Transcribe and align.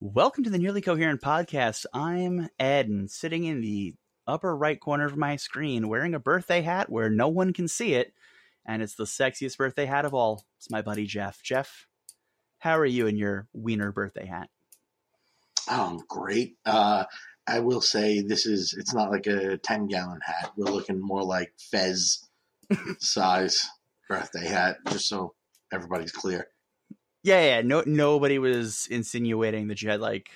Welcome 0.00 0.44
to 0.44 0.50
the 0.50 0.58
Nearly 0.58 0.80
Coherent 0.80 1.20
Podcast. 1.20 1.84
I'm 1.92 2.48
Ed, 2.56 2.86
and 2.86 3.10
sitting 3.10 3.42
in 3.42 3.60
the 3.60 3.96
upper 4.28 4.56
right 4.56 4.78
corner 4.78 5.04
of 5.06 5.16
my 5.16 5.34
screen 5.34 5.88
wearing 5.88 6.14
a 6.14 6.20
birthday 6.20 6.62
hat 6.62 6.88
where 6.88 7.10
no 7.10 7.26
one 7.26 7.52
can 7.52 7.66
see 7.66 7.94
it, 7.94 8.12
and 8.64 8.80
it's 8.80 8.94
the 8.94 9.06
sexiest 9.06 9.56
birthday 9.56 9.86
hat 9.86 10.04
of 10.04 10.14
all. 10.14 10.44
It's 10.56 10.70
my 10.70 10.82
buddy 10.82 11.04
Jeff. 11.04 11.42
Jeff, 11.42 11.88
how 12.60 12.78
are 12.78 12.86
you 12.86 13.08
in 13.08 13.16
your 13.16 13.48
wiener 13.52 13.90
birthday 13.90 14.26
hat? 14.26 14.50
Oh, 15.68 16.00
great. 16.08 16.54
Uh, 16.64 17.06
I 17.48 17.58
will 17.58 17.80
say 17.80 18.20
this 18.20 18.46
is, 18.46 18.76
it's 18.78 18.94
not 18.94 19.10
like 19.10 19.26
a 19.26 19.58
10 19.58 19.88
gallon 19.88 20.20
hat. 20.24 20.52
We're 20.56 20.72
looking 20.72 21.00
more 21.00 21.24
like 21.24 21.52
Fez 21.72 22.24
size 23.00 23.68
birthday 24.08 24.46
hat, 24.46 24.76
just 24.90 25.08
so 25.08 25.34
everybody's 25.72 26.12
clear. 26.12 26.46
Yeah, 27.24 27.40
yeah. 27.56 27.60
No, 27.62 27.82
nobody 27.86 28.38
was 28.38 28.86
insinuating 28.90 29.68
that 29.68 29.82
you 29.82 29.90
had 29.90 30.00
like, 30.00 30.30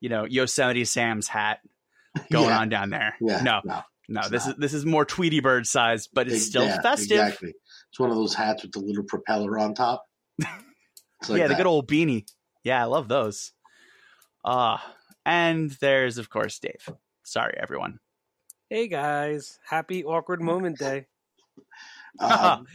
you 0.00 0.08
know, 0.08 0.24
Yosemite 0.24 0.84
Sam's 0.84 1.28
hat 1.28 1.60
going 2.32 2.48
Yeah. 2.48 2.58
on 2.60 2.68
down 2.68 2.90
there. 2.90 3.14
Yeah. 3.20 3.42
no, 3.42 3.60
no. 3.64 3.80
no. 4.08 4.28
This 4.28 4.46
not. 4.46 4.54
is 4.54 4.60
this 4.60 4.74
is 4.74 4.84
more 4.86 5.04
Tweety 5.04 5.40
Bird 5.40 5.66
size, 5.66 6.06
but 6.06 6.28
it's 6.28 6.44
still 6.46 6.64
Yeah, 6.64 6.80
festive. 6.82 7.18
Exactly. 7.20 7.54
It's 7.90 7.98
one 7.98 8.10
of 8.10 8.16
those 8.16 8.34
hats 8.34 8.62
with 8.62 8.72
the 8.72 8.80
little 8.80 9.04
propeller 9.04 9.58
on 9.58 9.74
top. 9.74 10.04
Like 10.40 11.38
yeah, 11.38 11.44
the 11.44 11.48
that. 11.48 11.56
good 11.56 11.66
old 11.66 11.88
beanie. 11.88 12.26
Yeah, 12.64 12.82
I 12.82 12.84
love 12.84 13.08
those. 13.08 13.52
Uh 14.44 14.76
and 15.24 15.70
there's 15.80 16.18
of 16.18 16.28
course 16.28 16.58
Dave. 16.58 16.86
Sorry, 17.22 17.54
everyone. 17.58 17.98
Hey 18.68 18.88
guys, 18.88 19.58
happy 19.66 20.04
awkward 20.04 20.42
moment 20.42 20.78
day. 20.78 21.06
Um, 22.18 22.66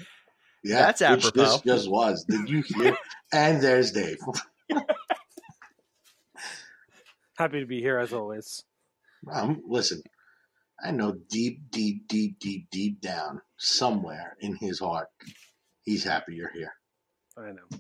yeah, 0.64 0.92
That's 0.92 1.02
which 1.02 1.10
apropos. 1.26 1.42
This 1.44 1.62
just 1.62 1.90
was. 1.90 2.24
Did 2.26 2.50
you 2.50 2.62
hear? 2.64 2.98
and 3.34 3.62
there's 3.62 3.92
Dave. 3.92 4.18
Happy 7.38 7.60
to 7.62 7.66
be 7.66 7.82
here 7.82 7.98
as 7.98 8.12
always. 8.14 8.64
Um, 9.32 9.62
listen, 9.68 10.02
I 10.84 10.92
know 10.92 11.16
deep, 11.30 11.70
deep, 11.72 12.08
deep, 12.08 12.40
deep, 12.40 12.68
deep 12.70 13.02
down, 13.02 13.42
somewhere 13.58 14.36
in 14.42 14.56
his 14.56 14.80
heart, 14.80 15.08
he's 15.84 16.04
happy 16.04 16.36
you're 16.36 16.52
here. 16.52 16.74
I 17.38 17.52
know. 17.52 17.80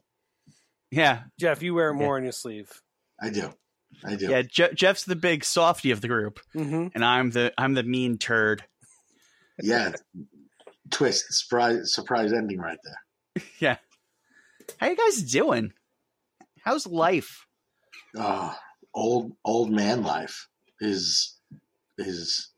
Yeah, 0.91 1.23
Jeff, 1.39 1.61
you 1.61 1.73
wear 1.73 1.93
more 1.93 2.15
on 2.17 2.23
your 2.23 2.31
sleeve. 2.31 2.71
I 3.21 3.29
do. 3.29 3.51
I 4.05 4.15
do. 4.15 4.27
yeah. 4.29 4.41
Je- 4.43 4.73
Jeff's 4.73 5.03
the 5.03 5.15
big 5.15 5.43
softy 5.43 5.91
of 5.91 5.99
the 6.01 6.07
group, 6.07 6.39
Mm-hmm. 6.55 6.87
and 6.95 7.03
I'm 7.05 7.31
the 7.31 7.51
I'm 7.57 7.73
the 7.73 7.83
mean 7.83 8.17
turd. 8.17 8.63
Yeah. 9.61 9.91
Twist, 10.91 11.25
surprise, 11.29 11.93
surprise 11.93 12.33
ending 12.33 12.59
right 12.59 12.77
there. 12.83 13.43
Yeah. 13.59 13.77
How 14.77 14.89
you 14.89 14.95
guys 14.95 15.21
doing? 15.23 15.73
How's 16.63 16.85
life? 16.87 17.45
Oh, 18.17 18.55
old 18.93 19.33
old 19.45 19.71
man 19.71 20.03
life 20.03 20.47
is 20.79 21.37
is 21.97 22.51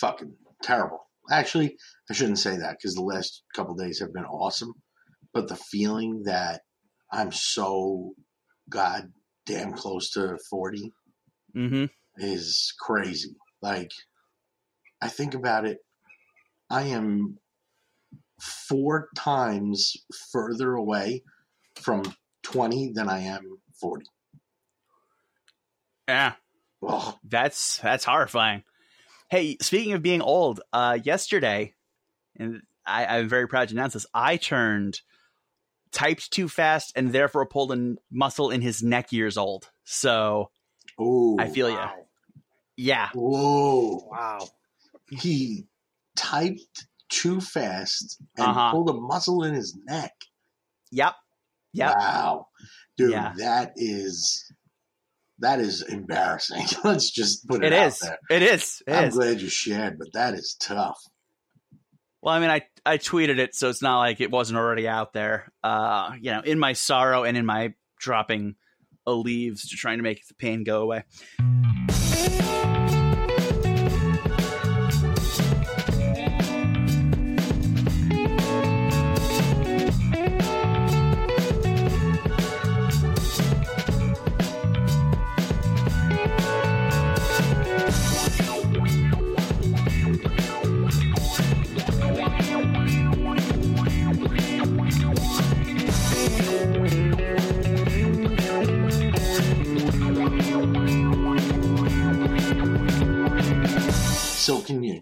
fucking 0.00 0.34
terrible. 0.62 1.00
Actually, 1.30 1.76
I 2.10 2.14
shouldn't 2.14 2.38
say 2.38 2.56
that 2.56 2.76
because 2.78 2.94
the 2.94 3.02
last 3.02 3.42
couple 3.54 3.74
days 3.74 4.00
have 4.00 4.12
been 4.12 4.24
awesome. 4.24 4.72
But 5.34 5.48
the 5.48 5.56
feeling 5.56 6.22
that 6.24 6.62
I'm 7.12 7.32
so 7.32 8.12
goddamn 8.70 9.72
close 9.74 10.10
to 10.12 10.38
forty 10.50 10.92
Mm-hmm. 11.56 11.86
is 12.18 12.74
crazy. 12.80 13.34
Like, 13.62 13.90
I 15.00 15.08
think 15.08 15.34
about 15.34 15.64
it, 15.66 15.78
I 16.68 16.82
am 16.84 17.38
four 18.40 19.08
times 19.16 19.96
further 20.32 20.74
away 20.74 21.22
from 21.76 22.02
20 22.42 22.92
than 22.94 23.08
I 23.08 23.20
am 23.20 23.58
40. 23.80 24.04
Yeah, 26.08 26.34
Oh, 26.82 27.18
that's 27.24 27.78
that's 27.78 28.04
horrifying. 28.04 28.62
Hey, 29.30 29.56
speaking 29.60 29.92
of 29.92 30.02
being 30.02 30.22
old, 30.22 30.60
uh, 30.72 30.98
yesterday, 31.02 31.74
and 32.38 32.62
I, 32.86 33.06
I'm 33.06 33.28
very 33.28 33.48
proud 33.48 33.68
to 33.68 33.74
announce 33.74 33.94
this, 33.94 34.06
I 34.14 34.36
turned 34.36 35.00
typed 35.90 36.30
too 36.30 36.48
fast 36.48 36.92
and 36.94 37.12
therefore 37.12 37.46
pulled 37.46 37.72
a 37.72 37.96
muscle 38.10 38.50
in 38.50 38.60
his 38.60 38.82
neck 38.82 39.12
years 39.12 39.36
old. 39.36 39.68
So 39.84 40.50
ooh, 41.00 41.36
I 41.40 41.48
feel 41.48 41.68
ya. 41.68 41.76
wow. 41.76 41.94
yeah, 42.76 43.08
Whoa. 43.14 44.08
Wow. 44.10 44.48
He 45.10 45.66
typed 46.14 46.86
too 47.22 47.40
fast 47.40 48.18
and 48.36 48.46
Uh-huh. 48.46 48.70
pulled 48.72 48.90
a 48.90 48.94
muscle 48.94 49.42
in 49.44 49.54
his 49.54 49.76
neck. 49.84 50.12
yep, 50.90 51.14
yep. 51.72 51.94
Wow. 51.98 52.46
Dude, 52.96 53.10
Yeah. 53.12 53.32
that 53.38 53.72
is. 53.76 54.52
That 55.40 55.60
is 55.60 55.82
embarrassing. 55.82 56.64
Let's 56.84 57.10
just 57.10 57.46
put 57.46 57.62
it, 57.62 57.66
It 57.66 57.72
out 57.74 57.86
is. 57.88 57.98
there. 57.98 58.18
It 58.30 58.42
is. 58.42 58.82
It 58.86 58.92
I'm 58.94 59.08
is. 59.08 59.14
glad 59.14 59.40
you 59.42 59.50
shared, 59.50 59.98
but 59.98 60.08
that 60.14 60.32
is 60.32 60.56
tough. 60.58 60.98
Well, 62.22 62.34
I 62.34 62.40
mean, 62.40 62.48
I 62.50 62.62
I 62.86 62.96
tweeted 62.98 63.38
it, 63.38 63.54
so 63.54 63.68
it's 63.68 63.82
not 63.82 63.98
like 63.98 64.20
it 64.22 64.30
wasn't 64.30 64.58
already 64.58 64.88
out 64.88 65.12
there. 65.12 65.52
Uh, 65.62 66.12
you 66.20 66.30
know, 66.32 66.40
in 66.40 66.58
my 66.58 66.72
sorrow 66.72 67.24
and 67.24 67.36
in 67.36 67.44
my 67.44 67.74
dropping 68.00 68.54
leaves 69.06 69.68
to 69.68 69.76
trying 69.76 69.98
to 69.98 70.02
make 70.02 70.26
the 70.26 70.34
pain 70.34 70.64
go 70.64 70.80
away. 70.82 71.04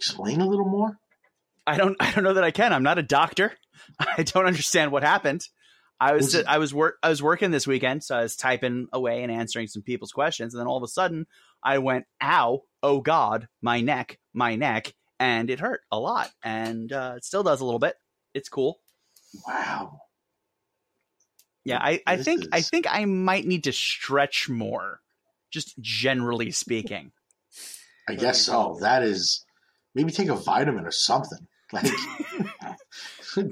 Explain 0.04 0.41
a 0.41 0.47
little 0.47 0.69
more? 0.69 0.98
I 1.66 1.76
don't 1.76 1.97
I 2.00 2.10
don't 2.12 2.25
know 2.25 2.34
that 2.34 2.44
I 2.44 2.50
can. 2.50 2.72
I'm 2.72 2.82
not 2.82 2.98
a 2.98 3.03
doctor. 3.03 3.53
I 3.98 4.22
don't 4.22 4.47
understand 4.47 4.92
what 4.92 5.03
happened. 5.03 5.42
I 6.00 6.12
was 6.12 6.34
Was 6.34 6.44
I 6.47 6.59
was 6.59 6.75
work 6.75 6.98
I 7.03 7.09
was 7.09 7.22
working 7.22 7.50
this 7.50 7.66
weekend, 7.66 8.04
so 8.04 8.16
I 8.16 8.22
was 8.22 8.37
typing 8.37 8.88
away 8.92 9.22
and 9.22 9.32
answering 9.32 9.69
some 9.69 9.82
people's 9.82 10.12
questions, 10.12 10.53
and 10.53 10.60
then 10.60 10.66
all 10.66 10.76
of 10.76 10.82
a 10.82 10.88
sudden 10.88 11.26
I 11.62 11.78
went, 11.78 12.04
"Ow! 12.22 12.62
Oh 12.82 13.00
God! 13.00 13.48
My 13.62 13.81
neck! 13.81 14.19
My 14.34 14.56
neck!" 14.56 14.94
And 15.19 15.48
it 15.48 15.60
hurt 15.60 15.81
a 15.91 15.98
lot, 15.98 16.31
and 16.42 16.92
uh, 16.92 17.15
it 17.16 17.25
still 17.25 17.42
does 17.42 17.60
a 17.60 17.65
little 17.65 17.78
bit. 17.78 17.94
It's 18.34 18.48
cool. 18.48 18.81
Wow. 19.47 20.00
Yeah, 21.65 21.78
I, 21.81 22.03
I 22.06 22.16
This 22.16 22.26
think 22.26 22.47
I 22.53 22.60
think 22.60 22.86
I 22.91 23.06
might 23.06 23.47
need 23.47 23.65
to 23.65 23.72
stretch 23.72 24.50
more, 24.50 25.00
just 25.50 25.78
generally 25.81 26.50
speaking. 26.50 27.12
I 28.06 28.16
guess 28.16 28.42
so. 28.42 28.78
That 28.82 29.03
is 29.03 29.44
maybe 29.94 30.10
take 30.12 30.28
a 30.28 30.34
vitamin 30.37 30.84
or 30.87 30.91
something. 30.93 31.47
Like, 31.72 31.87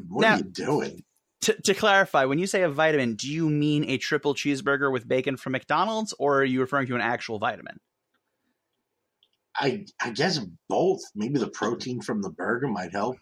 what 0.09 0.21
Now- 0.23 0.35
are 0.35 0.39
you 0.39 0.45
doing? 0.45 1.03
To, 1.43 1.61
to 1.63 1.75
clarify, 1.75 2.25
when 2.27 2.39
you 2.39 2.47
say 2.47 2.63
a 2.63 2.69
vitamin, 2.69 3.17
do 3.17 3.29
you 3.29 3.51
mean 3.51 3.85
a 3.91 3.99
triple 3.99 4.33
cheeseburger 4.33 4.93
with 4.93 5.09
bacon 5.09 5.37
from 5.37 5.53
McDonald's, 5.53 6.15
or 6.21 6.39
are 6.41 6.45
you 6.45 6.61
referring 6.61 6.87
to 6.87 6.95
an 6.95 7.01
actual 7.01 7.41
vitamin? 7.41 7.81
I 9.57 9.87
I 10.01 10.11
guess 10.11 10.39
both. 10.69 11.01
Maybe 11.17 11.41
the 11.41 11.49
protein 11.49 12.01
from 12.01 12.23
the 12.23 12.31
burger 12.31 12.69
might 12.69 12.93
help. 12.93 13.19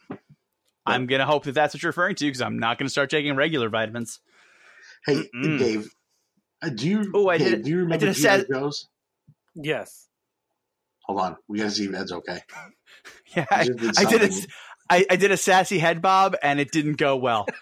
I'm 0.84 1.06
gonna 1.06 1.24
hope 1.24 1.44
that 1.44 1.52
that's 1.52 1.74
what 1.74 1.82
you're 1.82 1.88
referring 1.90 2.14
to, 2.16 2.26
because 2.26 2.42
I'm 2.42 2.58
not 2.58 2.78
gonna 2.78 2.90
start 2.90 3.08
taking 3.08 3.34
regular 3.36 3.70
vitamins. 3.70 4.20
Hey, 5.06 5.22
Mm-mm. 5.34 5.58
Dave, 5.58 5.88
uh, 6.62 6.68
do 6.68 6.88
you? 6.90 7.10
Oh, 7.14 7.28
I 7.30 7.38
hey, 7.38 7.50
did- 7.50 7.64
Do 7.64 7.70
you 7.70 7.78
remember 7.78 8.04
did 8.04 8.10
a 8.10 8.14
G.I. 8.14 8.22
sad- 8.38 8.46
Joe's? 8.52 8.86
Yes. 9.54 10.09
Hold 11.10 11.22
on, 11.22 11.36
we 11.48 11.58
gotta 11.58 11.72
see 11.72 11.86
if 11.86 11.94
Ed's 11.94 12.12
okay. 12.12 12.40
Yeah, 13.36 13.46
I, 13.50 13.64
did 13.64 13.98
I 13.98 14.04
did 14.04 14.22
a. 14.22 14.30
I, 14.88 15.06
I 15.10 15.16
did 15.16 15.32
a 15.32 15.36
sassy 15.36 15.80
head 15.80 16.00
bob, 16.00 16.36
and 16.40 16.60
it 16.60 16.70
didn't 16.70 16.98
go 16.98 17.16
well. 17.16 17.46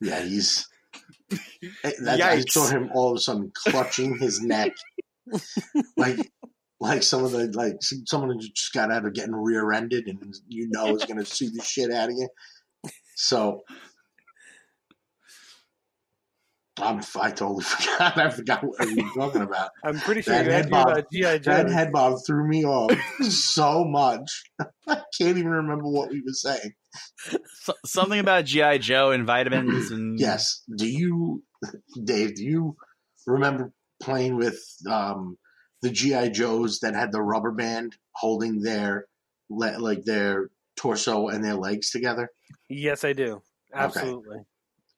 Yeah, 0.00 0.20
he's. 0.22 0.68
Eh, 1.84 1.90
That, 2.02 2.20
I 2.20 2.40
saw 2.40 2.68
him 2.68 2.90
all 2.94 3.10
of 3.10 3.16
a 3.16 3.20
sudden 3.20 3.50
clutching 3.54 4.18
his 4.18 4.40
neck, 4.40 4.72
like 5.96 6.18
like 6.80 7.02
some 7.02 7.24
of 7.24 7.32
the 7.32 7.50
like 7.54 7.76
someone 8.06 8.30
who 8.30 8.38
just 8.38 8.72
got 8.72 8.92
out 8.92 9.04
of 9.04 9.12
getting 9.12 9.34
rear-ended, 9.34 10.06
and 10.06 10.34
you 10.46 10.68
know 10.70 10.94
is 10.94 11.04
going 11.04 11.18
to 11.18 11.26
sue 11.26 11.50
the 11.50 11.62
shit 11.62 11.90
out 11.90 12.10
of 12.10 12.14
you. 12.14 12.28
So. 13.16 13.62
I'm, 16.82 17.00
I 17.20 17.30
totally 17.30 17.64
forgot. 17.64 18.18
I 18.18 18.30
forgot 18.30 18.62
what 18.64 18.84
we 18.86 19.02
were 19.02 19.10
talking 19.14 19.42
about. 19.42 19.70
I'm 19.84 19.98
pretty 20.00 20.22
sure 20.22 20.34
That 20.34 20.44
you 20.46 20.50
head 20.50 20.60
asked 20.60 20.70
me 20.70 20.72
bob- 20.72 20.88
about 20.88 21.04
G.I. 21.12 21.38
That 21.38 21.42
Joe. 21.66 21.72
head 21.72 21.92
bob 21.92 22.18
threw 22.26 22.48
me 22.48 22.64
off 22.64 22.92
so 23.22 23.84
much. 23.84 24.42
I 24.88 25.02
can't 25.18 25.38
even 25.38 25.48
remember 25.48 25.84
what 25.88 26.10
we 26.10 26.20
were 26.20 26.32
saying. 26.32 26.72
So, 27.62 27.74
something 27.84 28.18
about 28.18 28.46
GI 28.46 28.78
Joe 28.78 29.10
and 29.12 29.26
vitamins 29.26 29.90
and 29.90 30.18
Yes. 30.18 30.62
Do 30.76 30.88
you, 30.88 31.42
Dave? 32.02 32.34
Do 32.36 32.44
you 32.44 32.76
remember 33.26 33.72
playing 34.02 34.36
with 34.36 34.60
um, 34.90 35.36
the 35.82 35.90
GI 35.90 36.30
Joes 36.30 36.80
that 36.80 36.94
had 36.94 37.12
the 37.12 37.22
rubber 37.22 37.52
band 37.52 37.96
holding 38.16 38.62
their 38.62 39.06
like 39.50 40.04
their 40.04 40.50
torso 40.76 41.28
and 41.28 41.44
their 41.44 41.54
legs 41.56 41.90
together. 41.90 42.30
Yes, 42.68 43.04
I 43.04 43.12
do. 43.12 43.42
Absolutely. 43.74 44.38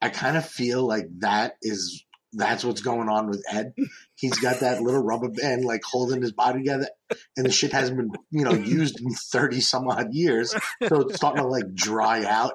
I 0.02 0.08
kind 0.10 0.36
of 0.36 0.46
feel 0.46 0.86
like 0.86 1.06
that 1.20 1.54
is 1.62 2.04
that's 2.34 2.64
what's 2.64 2.80
going 2.80 3.08
on 3.08 3.28
with 3.28 3.44
Ed. 3.50 3.74
He's 4.16 4.38
got 4.38 4.60
that 4.60 4.82
little 4.82 5.02
rubber 5.02 5.28
band 5.28 5.64
like 5.64 5.82
holding 5.84 6.20
his 6.22 6.32
body 6.32 6.58
together, 6.60 6.88
and 7.36 7.46
the 7.46 7.52
shit 7.52 7.72
hasn't 7.72 7.96
been 7.98 8.10
you 8.30 8.44
know 8.44 8.52
used 8.52 9.00
in 9.00 9.10
thirty 9.14 9.60
some 9.60 9.88
odd 9.88 10.12
years, 10.12 10.54
so 10.88 11.00
it's 11.02 11.16
starting 11.16 11.42
to 11.42 11.48
like 11.48 11.72
dry 11.74 12.24
out. 12.24 12.54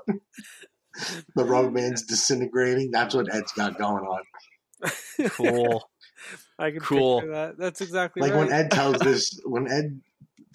the 1.36 1.46
rubber 1.46 1.72
band's 1.72 2.04
disintegrating. 2.04 2.92
That's 2.92 3.16
what 3.16 3.34
Ed's 3.34 3.52
got 3.54 3.78
going 3.78 4.04
on. 4.06 4.22
Cool. 5.30 5.90
I 6.60 6.72
can 6.72 6.80
Cool. 6.80 7.20
picture 7.22 7.34
that. 7.34 7.58
That's 7.58 7.82
exactly 7.82 8.22
Like 8.22 8.34
right. 8.34 8.40
when 8.46 8.52
Ed 8.52 8.72
tells 8.72 8.98
this, 9.02 9.40
when 9.46 9.72
Ed 9.72 10.02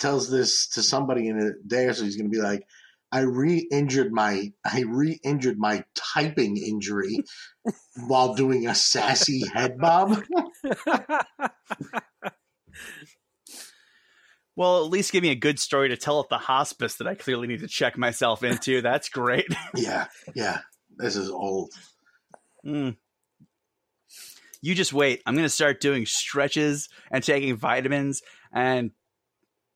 tells 0.00 0.28
this 0.30 0.66
to 0.70 0.82
somebody 0.82 1.28
in 1.28 1.38
a 1.38 1.52
day 1.66 1.86
or 1.86 1.92
so, 1.94 2.04
he's 2.04 2.16
going 2.16 2.30
to 2.30 2.36
be 2.36 2.42
like, 2.42 2.66
"I 3.12 3.20
re-injured 3.20 4.12
my, 4.12 4.52
I 4.64 4.84
re-injured 4.88 5.58
my 5.58 5.84
typing 5.94 6.56
injury 6.56 7.18
while 8.06 8.34
doing 8.34 8.66
a 8.66 8.74
sassy 8.74 9.42
head 9.52 9.78
bob." 9.78 10.22
Well, 14.54 14.84
at 14.84 14.90
least 14.90 15.12
give 15.12 15.22
me 15.22 15.30
a 15.30 15.34
good 15.34 15.58
story 15.58 15.88
to 15.88 15.96
tell 15.96 16.20
at 16.20 16.28
the 16.28 16.38
hospice 16.38 16.96
that 16.96 17.06
I 17.06 17.14
clearly 17.14 17.46
need 17.46 17.60
to 17.60 17.68
check 17.68 17.96
myself 17.96 18.42
into. 18.42 18.82
That's 18.82 19.08
great. 19.08 19.46
Yeah, 19.74 20.08
yeah. 20.34 20.58
This 20.98 21.16
is 21.16 21.30
old. 21.30 21.72
Mm. 22.66 22.96
You 24.60 24.74
just 24.74 24.92
wait. 24.92 25.22
I'm 25.24 25.34
going 25.34 25.46
to 25.46 25.48
start 25.48 25.80
doing 25.80 26.04
stretches 26.06 26.88
and 27.10 27.24
taking 27.24 27.56
vitamins. 27.56 28.20
And 28.52 28.90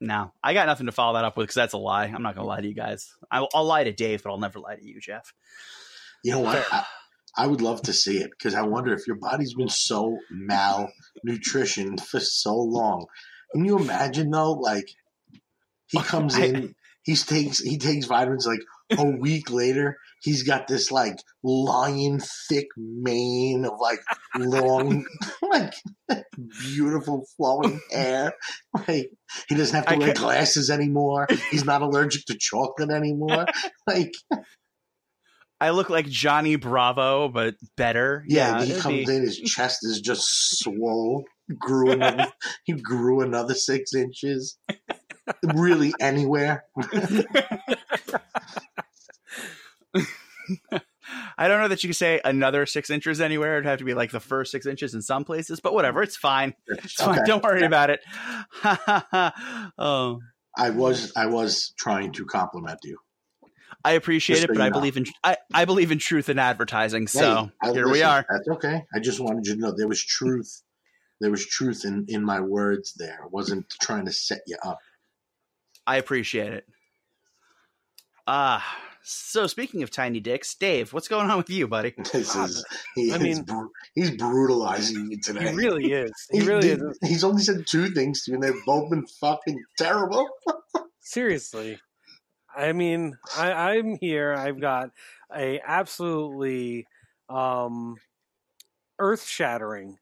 no, 0.01 0.33
I 0.43 0.55
got 0.55 0.67
nothing 0.67 0.87
to 0.87 0.93
follow 0.93 1.15
that 1.15 1.25
up 1.25 1.37
with 1.37 1.45
because 1.45 1.55
that's 1.55 1.73
a 1.73 1.79
lie. 1.79 2.05
I'm 2.05 2.23
not 2.23 2.35
going 2.35 2.45
to 2.45 2.49
lie 2.49 2.61
to 2.61 2.69
you 2.69 2.75
guys. 2.75 3.15
I'll, 3.31 3.49
I'll 3.55 3.65
lie 3.65 3.85
to 3.85 3.93
Dave, 3.93 4.23
but 4.23 4.31
I'll 4.31 4.39
never 4.39 4.59
lie 4.59 4.77
to 4.77 4.85
you, 4.85 5.01
Jeff. 5.01 5.33
You 6.23 6.33
know 6.33 6.41
what? 6.41 6.67
I, 6.71 6.85
I 7.37 7.47
would 7.47 7.61
love 7.61 7.83
to 7.83 7.93
see 7.93 8.19
it 8.19 8.31
because 8.31 8.55
I 8.55 8.63
wonder 8.63 8.93
if 8.95 9.07
your 9.07 9.17
body's 9.17 9.55
been 9.55 9.69
so 9.69 10.19
malnutrition 10.31 11.99
for 11.99 12.21
so 12.21 12.57
long. 12.57 13.07
Can 13.53 13.65
you 13.65 13.79
imagine 13.79 14.31
though? 14.31 14.53
Like 14.53 14.89
he 15.87 15.99
comes 16.03 16.39
in, 16.39 16.75
he 17.03 17.15
takes 17.15 17.59
he 17.59 17.79
takes 17.79 18.07
vitamins. 18.07 18.47
Like 18.47 18.61
a 18.91 19.05
week 19.05 19.50
later, 19.50 19.97
he's 20.23 20.43
got 20.43 20.67
this 20.69 20.91
like 20.93 21.17
lion 21.43 22.21
thick 22.49 22.67
mane 22.77 23.65
of 23.65 23.73
like 23.81 24.00
long, 24.38 25.05
like 25.50 25.75
beautiful 26.61 27.25
flowing 27.37 27.81
hair. 27.91 28.33
Like 28.87 29.11
he 29.49 29.55
doesn't 29.55 29.75
have 29.75 29.87
to 29.87 29.94
I 29.94 29.99
wear 29.99 30.06
can't- 30.09 30.19
glasses 30.19 30.71
anymore. 30.71 31.27
He's 31.50 31.65
not 31.65 31.83
allergic 31.83 32.25
to 32.27 32.37
chocolate 32.38 32.91
anymore. 32.91 33.47
Like 33.87 34.12
I 35.61 35.71
look 35.71 35.88
like 35.88 36.06
Johnny 36.06 36.56
Bravo, 36.56 37.29
but 37.29 37.55
better. 37.77 38.25
Yeah, 38.29 38.59
Yeah, 38.61 38.65
he 38.65 38.81
comes 38.81 39.06
be- 39.06 39.17
in, 39.17 39.23
his 39.23 39.38
chest 39.41 39.79
is 39.83 40.00
just 40.00 40.25
swole. 40.59 41.25
Grew 41.59 41.93
another, 41.93 42.27
he 42.65 42.73
grew 42.75 43.21
another 43.23 43.55
six 43.55 43.94
inches. 43.94 44.59
Really, 45.43 45.93
anywhere. 46.00 46.64
I 51.38 51.49
don't 51.49 51.61
know 51.61 51.69
that 51.69 51.82
you 51.82 51.88
can 51.88 51.94
say 51.94 52.20
another 52.25 52.67
six 52.67 52.90
inches 52.90 53.20
anywhere. 53.20 53.55
It'd 53.55 53.67
have 53.67 53.78
to 53.78 53.84
be 53.84 53.94
like 53.94 54.11
the 54.11 54.20
first 54.20 54.50
six 54.50 54.67
inches 54.67 54.94
in 54.94 55.02
some 55.02 55.25
places, 55.25 55.61
but 55.61 55.75
whatever. 55.75 56.02
It's 56.02 56.17
fine. 56.17 56.55
It's 56.69 56.94
fine. 56.94 57.25
Don't 57.25 57.43
worry 57.43 57.64
about 57.64 57.90
it. 57.90 58.00
oh, 59.78 60.20
I 60.56 60.70
was, 60.70 61.12
I 61.17 61.26
was 61.26 61.73
trying 61.76 62.12
to 62.12 62.25
compliment 62.25 62.78
you. 62.84 62.99
I 63.84 63.93
appreciate 63.93 64.37
Just 64.37 64.44
it, 64.44 64.49
so 64.49 64.55
but 64.55 64.62
I 64.62 64.69
know. 64.69 64.75
believe 64.75 64.96
in 64.96 65.06
I, 65.23 65.37
I 65.55 65.64
believe 65.64 65.93
in 65.93 65.99
truth 65.99 66.28
in 66.28 66.38
advertising. 66.38 67.06
So 67.06 67.50
Hey, 67.62 67.73
here 67.73 67.88
we 67.88 68.02
are. 68.02 68.25
That's 68.28 68.49
okay. 68.49 68.82
I 68.94 68.99
just 68.99 69.20
wanted 69.20 69.46
you 69.46 69.55
to 69.55 69.61
know 69.61 69.73
there 69.76 69.88
was 69.88 70.05
truth. 70.05 70.62
There 71.20 71.31
was 71.31 71.46
truth 71.46 71.84
in 71.84 72.05
in 72.08 72.25
my 72.25 72.40
words. 72.40 72.94
There 72.94 73.19
I 73.23 73.28
wasn't 73.31 73.67
trying 73.81 74.06
to 74.06 74.12
set 74.12 74.40
you 74.46 74.56
up. 74.64 74.78
I 75.87 75.97
appreciate 75.97 76.53
it. 76.53 76.67
Ah, 78.27 78.65
so 79.03 79.47
speaking 79.47 79.83
of 79.85 79.91
tiny 79.91 80.19
dicks, 80.19 80.55
Dave, 80.56 80.93
what's 80.93 81.06
going 81.06 81.31
on 81.31 81.37
with 81.37 81.49
you, 81.50 81.69
buddy? 81.69 81.94
This 82.12 82.35
is 82.35 82.65
he 82.97 83.12
I 83.12 83.17
is 83.17 83.23
mean- 83.23 83.43
bru- 83.44 83.71
he's 83.94 84.11
brutalizing 84.11 85.05
you 85.05 85.09
he 85.11 85.17
today. 85.19 85.55
really 85.55 85.93
is. 85.93 86.11
He 86.31 86.41
He- 86.41 86.47
really 86.47 86.69
he- 86.69 86.75
is. 86.75 86.99
He's 87.03 87.25
only 87.25 87.43
said 87.43 87.67
two 87.69 87.91
things 87.91 88.25
to 88.25 88.33
you, 88.33 88.35
and 88.37 88.43
they've 88.43 88.65
both 88.67 88.91
been 88.91 89.06
fucking 89.21 89.62
terrible. 89.79 90.29
Seriously. 91.00 91.79
I 92.56 92.73
mean, 92.73 93.17
I, 93.37 93.53
I'm 93.77 93.97
here. 94.00 94.33
I've 94.35 94.61
got 94.61 94.91
a 95.35 95.61
absolutely 95.65 96.87
um, 97.29 97.97
earth-shattering 98.99 99.99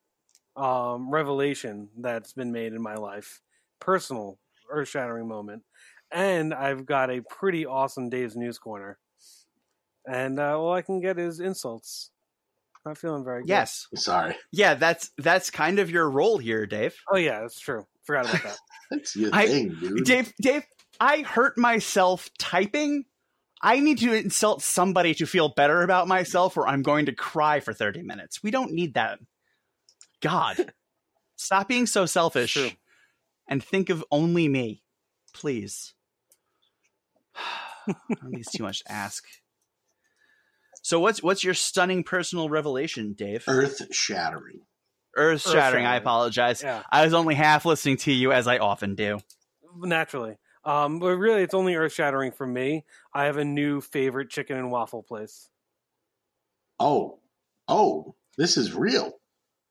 um, 0.57 1.11
revelation 1.11 1.89
that's 1.99 2.33
been 2.33 2.53
made 2.53 2.73
in 2.73 2.81
my 2.81 2.95
life, 2.95 3.41
personal 3.81 4.39
earth-shattering 4.71 5.27
moment, 5.27 5.63
and 6.15 6.55
I've 6.55 6.87
got 6.87 7.11
a 7.11 7.21
pretty 7.23 7.67
awesome 7.67 8.09
Dave's 8.09 8.37
News 8.37 8.59
Corner. 8.59 8.99
And 10.07 10.39
uh, 10.39 10.59
all 10.59 10.73
I 10.73 10.83
can 10.83 11.01
get 11.01 11.19
is 11.19 11.41
insults. 11.41 12.11
I'm 12.85 12.91
not 12.91 12.99
feeling 12.99 13.25
very 13.25 13.43
good. 13.43 13.49
Yes, 13.49 13.87
Sorry, 13.95 14.37
yeah, 14.53 14.75
that's 14.75 15.11
that's 15.19 15.51
kind 15.51 15.79
of 15.79 15.91
your 15.91 16.09
role 16.09 16.39
here, 16.39 16.67
Dave. 16.67 16.95
Oh 17.11 17.17
yeah, 17.17 17.41
that's 17.41 17.59
true. 17.59 17.87
Forgot 18.05 18.29
about 18.29 18.43
that. 18.43 18.59
that's 18.91 19.17
your 19.17 19.31
I- 19.33 19.47
thing, 19.47 19.77
dude. 19.81 20.05
Dave, 20.05 20.33
Dave, 20.41 20.63
I 21.01 21.23
hurt 21.23 21.57
myself 21.59 22.29
typing. 22.39 23.05
I 23.63 23.81
need 23.81 23.99
to 24.01 24.13
insult 24.13 24.61
somebody 24.61 25.15
to 25.15 25.27
feel 25.27 25.49
better 25.49 25.81
about 25.81 26.07
myself, 26.07 26.59
or 26.59 26.69
I'm 26.69 26.83
going 26.83 27.07
to 27.07 27.13
cry 27.13 27.61
for 27.61 27.73
30 27.73 28.03
minutes. 28.03 28.43
We 28.43 28.51
don't 28.51 28.73
need 28.73 28.93
that. 28.95 29.21
God, 30.21 30.75
stop 31.37 31.67
being 31.67 31.87
so 31.87 32.05
selfish 32.05 32.59
and 33.49 33.65
think 33.65 33.89
of 33.89 34.05
only 34.11 34.49
me, 34.49 34.83
please. 35.33 35.95
I 37.37 37.93
think 38.23 38.39
it's 38.39 38.53
too 38.53 38.63
much 38.63 38.83
to 38.85 38.93
ask. 38.93 39.25
So 40.83 41.01
what's 41.01 41.23
what's 41.23 41.43
your 41.45 41.55
stunning 41.55 42.05
personal 42.05 42.49
revelation, 42.49 43.15
Dave? 43.17 43.45
Earth 43.49 43.81
shattering. 43.95 44.61
Earth 45.17 45.43
shattering. 45.43 45.87
I 45.87 45.97
apologize. 45.97 46.63
Yeah. 46.63 46.83
I 46.91 47.05
was 47.05 47.15
only 47.15 47.35
half 47.35 47.65
listening 47.65 47.97
to 47.99 48.13
you, 48.13 48.33
as 48.33 48.47
I 48.47 48.59
often 48.59 48.95
do. 48.95 49.19
naturally. 49.77 50.37
Um, 50.65 50.99
but 50.99 51.17
really, 51.17 51.43
it's 51.43 51.55
only 51.55 51.75
earth 51.75 51.93
shattering 51.93 52.33
for 52.33 52.47
me. 52.47 52.85
I 53.13 53.25
have 53.25 53.37
a 53.37 53.45
new 53.45 53.81
favorite 53.81 54.31
chicken 54.31 54.57
and 54.57 54.71
waffle 54.71 55.03
place. 55.03 55.51
Oh, 56.81 57.21
oh, 57.69 58.15
this 58.39 58.57
is 58.57 58.73
real. 58.75 59.13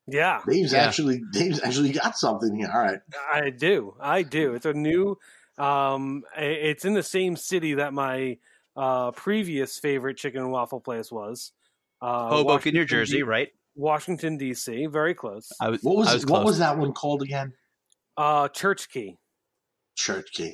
Yeah, 0.08 0.41
Dave's 0.48 0.74
Yeah. 0.74 0.86
actually 0.86 1.22
Dave's 1.32 1.62
actually 1.62 1.91
got 1.93 2.17
something 2.17 2.55
here. 2.55 2.70
All 2.74 2.79
right. 2.82 3.00
I 3.32 3.50
do. 3.50 3.96
I 4.00 4.22
do. 4.24 4.53
It's 4.53 4.65
a 4.65 4.74
new. 4.74 5.17
Um, 5.57 6.24
it's 6.38 6.86
in 6.86 6.93
the 6.93 7.03
same 7.03 7.36
city 7.36 7.75
that 7.75 7.93
my 7.93 8.38
uh, 8.75 9.12
previous 9.12 9.77
favorite 9.79 10.17
chicken 10.17 10.41
and 10.41 10.51
waffle 10.51 10.79
place 10.79 11.12
was. 11.12 11.51
Uh, 12.01 12.29
Hoboken, 12.29 12.74
New 12.74 12.86
Jersey, 12.86 13.17
D- 13.17 13.24
right? 13.24 13.50
Washington 13.75 14.38
D.C. 14.38 14.88
Very 14.88 15.13
close. 15.15 15.50
I 15.62 15.69
was, 15.69 15.81
What 15.81 15.95
was, 15.98 16.07
I 16.10 16.13
was 16.15 16.25
what 16.25 16.38
close. 16.41 16.45
was 16.45 16.57
that 16.60 16.77
one 16.77 16.93
called 16.93 17.22
again? 17.24 17.53
Uh, 18.17 18.48
Church 18.50 18.89
Key. 18.89 19.17
Church 19.95 20.27
Key. 20.33 20.53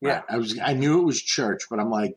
Yeah. 0.00 0.10
Right. 0.18 0.24
I 0.30 0.36
was 0.38 0.58
I 0.60 0.72
knew 0.74 1.00
it 1.00 1.04
was 1.04 1.20
church, 1.20 1.64
but 1.68 1.80
I'm 1.80 1.90
like, 1.90 2.14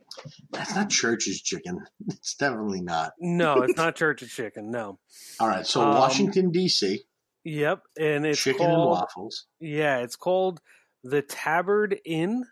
that's 0.51 0.75
not 0.75 0.89
church's 0.89 1.41
chicken. 1.41 1.79
It's 2.07 2.35
definitely 2.35 2.81
not. 2.81 3.13
No, 3.19 3.63
it's 3.63 3.75
not 3.77 3.95
Church's 3.95 4.31
Chicken. 4.31 4.69
No. 4.69 4.99
All 5.39 5.47
right. 5.47 5.65
So 5.65 5.81
Um, 5.81 5.95
Washington 5.97 6.51
D.C. 6.51 7.01
Yep, 7.43 7.81
and 7.99 8.25
it's 8.27 8.39
chicken 8.41 8.67
and 8.67 8.77
waffles. 8.77 9.47
Yeah, 9.59 9.97
it's 9.99 10.15
called 10.15 10.61
the 11.03 11.21
Tabard 11.21 11.99
Inn. 12.05 12.45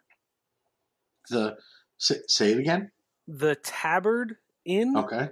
The 1.29 1.58
say, 1.98 2.15
say 2.27 2.51
it 2.51 2.60
again. 2.60 2.91
The 3.27 3.56
Tabard 3.56 4.38
Inn. 4.65 4.96
Okay. 4.98 5.29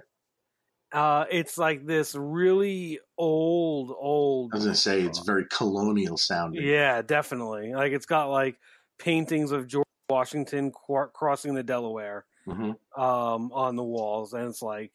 Uh, 0.90 1.26
it's 1.30 1.58
like 1.58 1.84
this 1.86 2.14
really 2.14 2.98
old, 3.18 3.94
old. 3.98 4.52
I 4.54 4.56
was 4.56 4.64
gonna 4.64 4.74
say 4.76 5.02
it's 5.02 5.18
very 5.18 5.44
colonial 5.50 6.16
sounding. 6.16 6.64
Yeah, 6.64 7.02
definitely. 7.02 7.74
Like 7.74 7.92
it's 7.92 8.06
got 8.06 8.30
like 8.30 8.58
paintings 8.98 9.52
of 9.52 9.66
George 9.66 9.84
Washington 10.08 10.72
qu- 10.72 11.10
crossing 11.12 11.54
the 11.54 11.62
Delaware 11.62 12.24
hmm 12.46 12.70
um, 12.96 13.52
on 13.52 13.76
the 13.76 13.84
walls, 13.84 14.32
and 14.32 14.48
it's 14.48 14.62
like 14.62 14.92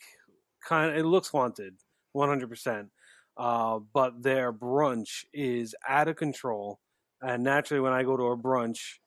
kind 0.67 0.89
of 0.89 0.97
it 0.97 1.03
looks 1.03 1.27
haunted, 1.27 1.75
one 2.13 2.27
hundred 2.27 2.49
percent. 2.49 2.89
Uh, 3.37 3.79
But 3.93 4.23
their 4.23 4.51
brunch 4.51 5.25
is 5.31 5.75
out 5.87 6.07
of 6.07 6.15
control, 6.15 6.79
and 7.23 7.43
naturally, 7.43 7.81
when 7.81 7.93
I 7.93 8.03
go 8.03 8.17
to 8.17 8.23
a 8.25 8.37
brunch, 8.37 8.99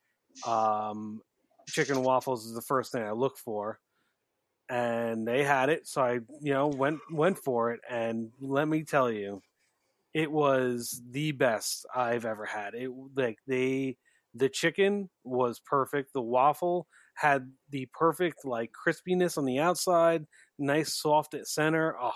um, 0.47 1.21
chicken 1.69 2.03
waffles 2.03 2.47
is 2.47 2.55
the 2.55 2.63
first 2.63 2.93
thing 2.93 3.03
I 3.03 3.13
look 3.13 3.39
for. 3.39 3.79
And 4.69 5.27
they 5.29 5.45
had 5.45 5.69
it, 5.69 5.87
so 5.87 6.03
I, 6.03 6.15
you 6.41 6.53
know, 6.53 6.67
went 6.67 6.99
went 7.13 7.39
for 7.39 7.73
it. 7.73 7.81
And 7.89 8.33
let 8.41 8.67
me 8.67 8.83
tell 8.83 9.11
you, 9.11 9.41
it 10.15 10.31
was 10.33 11.03
the 11.11 11.33
best 11.33 11.87
I've 11.95 12.25
ever 12.25 12.45
had. 12.45 12.75
It 12.75 12.91
like 13.15 13.39
they 13.47 13.99
the 14.35 14.49
chicken 14.49 15.11
was 15.25 15.61
perfect. 15.61 16.13
The 16.15 16.23
waffle 16.23 16.89
had 17.15 17.53
the 17.71 17.89
perfect 17.93 18.45
like 18.45 18.73
crispiness 18.73 19.39
on 19.39 19.45
the 19.45 19.61
outside, 19.61 20.27
nice 20.59 20.95
soft 21.01 21.35
at 21.35 21.47
center. 21.47 21.97
Oh, 22.01 22.13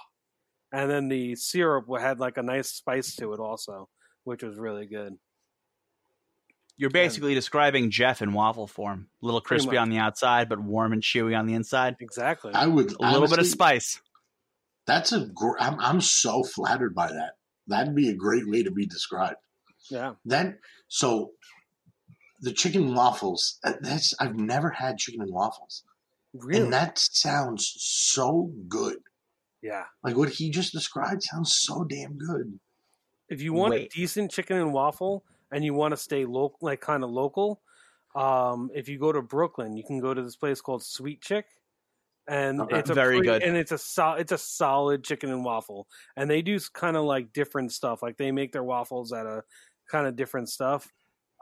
and 0.73 0.91
then 0.91 1.09
the 1.09 1.37
syrup 1.37 1.87
had 2.01 2.21
like 2.21 2.37
a 2.37 2.43
nice 2.43 2.71
spice 2.71 3.15
to 3.17 3.33
it 3.33 3.41
also, 3.41 3.89
which 4.25 4.43
was 4.43 4.59
really 4.59 4.87
good. 4.87 5.17
You're 6.81 6.89
basically 6.89 7.35
describing 7.35 7.91
Jeff 7.91 8.23
in 8.23 8.33
waffle 8.33 8.67
form. 8.67 9.09
A 9.23 9.27
little 9.27 9.43
crispy 9.43 9.77
on 9.77 9.91
the 9.91 9.99
outside, 9.99 10.49
but 10.49 10.59
warm 10.59 10.95
and 10.95 11.03
chewy 11.03 11.39
on 11.39 11.47
the 11.47 11.53
inside. 11.53 11.97
Exactly. 12.01 12.55
I 12.55 12.67
would 12.67 12.93
A 13.01 13.13
little 13.13 13.29
bit 13.29 13.39
of 13.39 13.47
spice. 13.47 14.01
That's 14.87 15.13
a. 15.13 15.27
Gr- 15.27 15.59
I'm 15.61 15.79
I'm 15.79 16.01
so 16.01 16.43
flattered 16.43 16.95
by 16.95 17.09
that. 17.09 17.33
That'd 17.67 17.95
be 17.95 18.09
a 18.09 18.15
great 18.15 18.49
way 18.49 18.63
to 18.63 18.71
be 18.71 18.87
described. 18.87 19.37
yeah. 19.91 20.15
Then 20.25 20.59
so, 20.89 21.33
the 22.41 22.53
chicken 22.53 22.85
and 22.85 22.97
waffles. 22.97 23.59
uh, 23.63 23.75
That's 23.83 24.15
I've 24.19 24.37
never 24.37 24.71
had 24.71 24.97
chicken 24.97 25.21
and 25.21 25.31
waffles, 25.33 25.85
Really? 26.33 26.63
and 26.63 26.73
that 26.73 26.99
sounds 26.99 27.75
so 27.77 28.53
good. 28.69 28.97
yeah. 29.63 29.85
Like 30.03 30.17
what 30.17 30.31
he 30.31 30.49
just 30.51 30.73
described 30.73 31.23
sounds 31.25 31.55
so 31.55 31.85
damn 31.85 32.17
good. 32.17 32.59
If 33.29 33.43
you 33.43 33.53
want 33.53 33.73
Wait. 33.73 33.93
a 33.93 33.97
decent 33.99 34.31
chicken 34.31 34.57
and 34.57 34.73
waffle 34.73 35.25
and 35.53 35.65
you 35.65 35.75
want 35.75 35.93
to 35.93 35.97
stay 35.97 36.25
local, 36.25 36.59
like 36.63 36.81
kind 36.81 37.03
of 37.05 37.11
local, 37.11 37.61
um, 38.15 38.71
if 38.75 38.89
you 38.89 38.99
go 38.99 39.13
to 39.13 39.23
Brooklyn, 39.23 39.77
you 39.77 39.85
can 39.85 40.01
go 40.01 40.13
to 40.15 40.23
this 40.23 40.37
place 40.37 40.61
called 40.61 40.83
Sweet 40.83 41.21
Chick, 41.23 41.47
and 42.29 42.61
Okay. 42.61 42.79
it's 42.79 42.91
a 42.91 42.95
Very 42.95 43.19
pretty- 43.19 43.29
good. 43.29 43.43
and 43.43 43.57
it's 43.57 43.73
a 43.73 43.79
sol- 43.79 44.17
it's 44.17 44.33
a 44.33 44.39
solid 44.39 45.05
chicken 45.05 45.31
and 45.31 45.45
waffle, 45.45 45.87
and 46.17 46.29
they 46.31 46.43
do 46.43 46.59
kind 46.73 46.97
of 46.97 47.05
like 47.05 47.33
different 47.33 47.73
stuff. 47.73 48.03
Like 48.03 48.17
they 48.17 48.31
make 48.33 48.53
their 48.53 48.65
waffles 48.65 49.13
out 49.13 49.27
of 49.27 49.45
kind 49.91 50.07
of 50.07 50.17
different 50.17 50.49
stuff. 50.49 50.93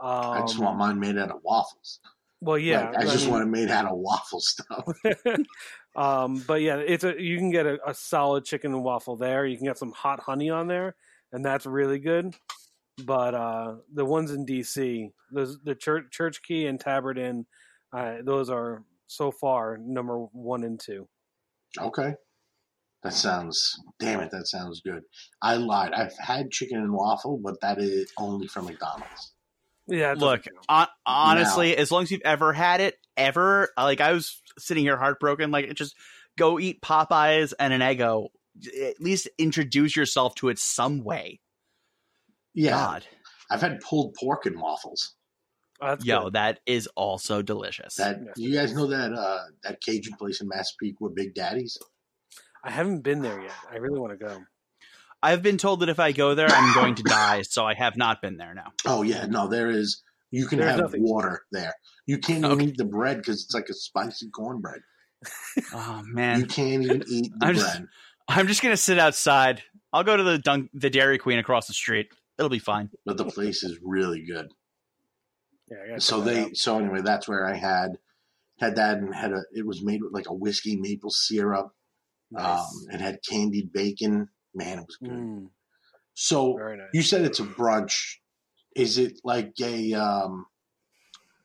Um, 0.00 0.09
I 0.11 0.41
just 0.43 0.59
want 0.59 0.79
mine 0.79 1.00
made 1.00 1.19
out 1.19 1.31
of 1.31 1.41
waffles. 1.43 2.00
well, 2.41 2.57
yeah, 2.57 2.91
Like, 2.91 2.99
I 2.99 3.03
just 3.03 3.25
mean- 3.25 3.33
want 3.33 3.43
it 3.45 3.50
made 3.50 3.69
out 3.71 3.87
of 3.87 3.97
waffle 3.99 4.41
stuff. 4.41 4.87
um, 5.97 6.43
but 6.47 6.62
yeah, 6.62 6.77
it's 6.77 7.05
a 7.05 7.21
you 7.21 7.37
can 7.38 7.50
get 7.50 7.67
a, 7.67 7.79
a 7.88 7.95
solid 7.95 8.45
chicken 8.45 8.73
and 8.75 8.85
waffle 8.85 9.17
there. 9.17 9.45
You 9.47 9.57
can 9.57 9.67
get 9.67 9.79
some 9.79 9.93
hot 9.93 10.21
honey 10.21 10.50
on 10.50 10.67
there, 10.69 10.95
and 11.33 11.45
that's 11.45 11.67
really 11.67 11.99
good. 11.99 12.35
But 13.05 13.35
uh, 13.35 13.75
the 13.93 14.05
ones 14.05 14.31
in 14.31 14.45
DC, 14.45 15.11
those 15.31 15.59
the 15.62 15.75
church 15.75 16.07
Church 16.11 16.43
Key 16.43 16.67
and 16.67 16.81
Tabard 16.81 17.19
Inn, 17.19 17.47
uh, 17.97 18.17
those 18.25 18.50
are 18.50 18.83
so 19.07 19.31
far 19.31 19.78
number 19.81 20.19
one 20.33 20.64
and 20.64 20.78
two. 20.78 21.09
Okay. 21.78 22.14
That 23.05 23.14
sounds, 23.14 23.81
damn 24.00 24.21
it, 24.21 24.33
that 24.33 24.49
sounds 24.49 24.81
good. 24.81 25.05
I 25.40 25.55
lied. 25.55 25.93
I've 25.93 26.17
had 26.19 26.50
chicken 26.50 26.78
and 26.78 26.93
waffle, 26.93 27.38
but 27.43 27.61
that 27.61 27.78
is 27.78 28.12
only 28.19 28.49
from 28.49 28.64
McDonald's. 28.64 29.33
Yeah, 29.87 30.14
Look, 30.17 30.45
count. 30.45 30.57
hon- 30.69 30.88
honestly, 31.07 31.76
as 31.76 31.93
long 31.93 32.02
as 32.02 32.11
you've 32.11 32.23
ever 32.25 32.52
had 32.52 32.81
it, 32.81 32.97
ever, 33.17 33.71
like 33.76 34.00
I 34.00 34.12
was 34.12 34.43
sitting 34.59 34.85
here 34.85 34.97
heartbroken, 34.97 35.50
like 35.50 35.73
just 35.75 35.95
go 36.37 36.59
eat 36.59 36.83
Popeyes 36.83 37.55
and 37.59 37.73
an 37.73 37.81
Eggo. 37.81 38.28
At 38.83 39.00
least 39.00 39.28
introduce 39.38 39.95
yourself 39.95 40.35
to 40.37 40.49
it 40.49 40.59
some 40.59 41.05
way. 41.05 41.40
Yeah. 42.59 42.71
God. 42.71 43.05
I've 43.50 43.61
had 43.61 43.81
pulled 43.81 44.15
pork 44.21 44.45
and 44.47 44.61
waffles. 44.61 45.15
that's 45.81 46.05
Yo, 46.05 46.25
good. 46.25 46.33
that 46.35 46.61
is 46.67 46.88
also 46.97 47.41
delicious. 47.41 47.95
That 47.97 48.19
Yes, 48.25 48.35
you 48.37 48.53
guys 48.53 48.75
know 48.75 48.87
that 48.88 49.12
uh 49.12 49.45
that 49.62 49.81
Cajun 49.81 50.15
place 50.19 50.41
in 50.41 50.49
Massapequa, 50.49 51.11
Big 51.15 51.35
Daddy's? 51.35 51.79
I 52.65 52.71
haven't 52.71 53.00
been 53.03 53.23
there 53.23 53.41
yet. 53.41 53.53
I 53.71 53.77
really 53.77 53.99
want 54.00 54.19
to 54.19 54.25
go. 54.27 54.41
I've 55.23 55.43
been 55.43 55.59
told 55.59 55.81
that 55.81 55.88
if 55.88 55.99
I 56.00 56.12
go 56.12 56.35
there, 56.35 56.49
I'm 56.50 56.75
going 56.75 56.95
to 56.97 57.03
die, 57.03 57.43
so 57.43 57.65
I 57.65 57.75
have 57.75 57.97
not 57.97 58.21
been 58.21 58.37
there 58.37 58.55
now. 58.55 58.73
Oh 58.87 59.03
yeah, 59.03 59.27
no, 59.27 59.49
there 59.49 59.71
is. 59.71 60.03
You 60.31 60.47
can 60.47 60.59
There's 60.59 60.73
have 60.73 60.81
nothing. 60.81 61.03
water 61.05 61.43
there. 61.53 61.73
You 62.07 62.19
can't 62.19 62.41
even 62.45 62.50
Okay. 62.53 62.65
eat 62.67 62.77
the 62.77 62.85
bread 62.85 63.17
because 63.19 63.45
it's 63.45 63.55
like 63.55 63.69
a 63.71 63.75
spicy 63.75 64.29
cornbread. 64.31 64.81
Oh 65.73 66.03
man, 66.05 66.41
You 66.41 66.47
can't 66.47 66.83
even 66.85 67.03
eat 67.09 67.33
the 67.38 67.47
I'm 67.47 67.55
just- 67.55 67.77
bread. 67.79 67.88
I'm 68.29 68.47
just 68.47 68.62
gonna 68.62 68.77
sit 68.77 68.99
outside. 68.99 69.62
I'll 69.93 70.05
go 70.05 70.17
to 70.17 70.23
the 70.23 70.38
Dunk, 70.38 70.69
the 70.75 70.91
Dairy 70.91 71.17
Queen 71.17 71.38
across 71.38 71.67
the 71.67 71.73
street. 71.73 72.09
It'll 72.38 72.49
be 72.49 72.59
fine. 72.59 72.90
But 73.04 73.16
the 73.16 73.25
place 73.25 73.62
is 73.64 73.78
really 73.83 74.23
good. 74.25 74.52
Yeah, 75.71 75.97
I 75.97 75.99
So 75.99 76.21
they 76.21 76.42
out. 76.45 76.57
so 76.57 76.78
anyway, 76.78 77.02
that's 77.02 77.28
where 77.28 77.47
I 77.47 77.54
had 77.54 77.99
had 78.59 78.76
that 78.76 78.99
and 78.99 79.14
had 79.14 79.33
a 79.33 79.42
it 79.52 79.66
was 79.66 79.83
made 79.85 80.02
with 80.02 80.12
like 80.12 80.28
a 80.28 80.35
whiskey 80.35 80.76
maple 80.76 81.11
syrup. 81.11 81.73
nice. 82.30 82.61
Um 82.61 82.95
it 82.95 83.00
had 83.00 83.18
candied 83.28 83.73
bacon. 83.73 84.28
Man, 84.54 84.78
it 84.78 84.87
was 84.87 84.97
good. 84.97 85.11
Mm, 85.12 85.50
So 86.14 86.57
nice. 86.57 86.88
you 86.95 87.02
said 87.02 87.23
it's 87.23 87.40
a 87.40 87.45
brunch. 87.45 88.16
Is 88.75 88.99
it 88.99 89.21
like 89.25 89.52
a 89.61 89.92
um 89.95 90.47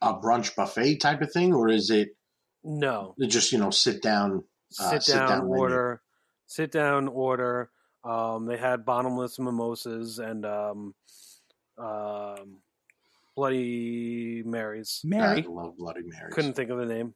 a 0.01 0.13
brunch 0.13 0.55
buffet 0.55 0.97
type 0.97 1.21
of 1.21 1.31
thing, 1.31 1.53
or 1.53 1.69
is 1.69 1.89
it 1.89 2.09
no, 2.63 3.15
just 3.27 3.51
you 3.51 3.57
know 3.57 3.71
sit 3.71 4.01
down? 4.01 4.43
uh, 4.79 4.89
sit 4.91 5.03
sit 5.03 5.13
down, 5.15 5.27
down 5.27 5.39
menu. 5.49 5.57
order, 5.59 6.01
sit 6.45 6.71
down, 6.71 7.07
order. 7.07 7.69
Um, 8.03 8.45
they 8.45 8.57
had 8.57 8.85
bottomless 8.85 9.39
mimosas 9.39 10.19
and 10.19 10.45
um, 10.45 10.95
um, 11.77 12.59
Bloody 13.35 14.43
Marys. 14.45 15.01
Mary, 15.03 15.43
I 15.43 15.49
love 15.49 15.77
Bloody 15.77 16.01
Marys. 16.03 16.33
Couldn't 16.33 16.53
think 16.53 16.69
of 16.69 16.77
the 16.77 16.85
name. 16.85 17.13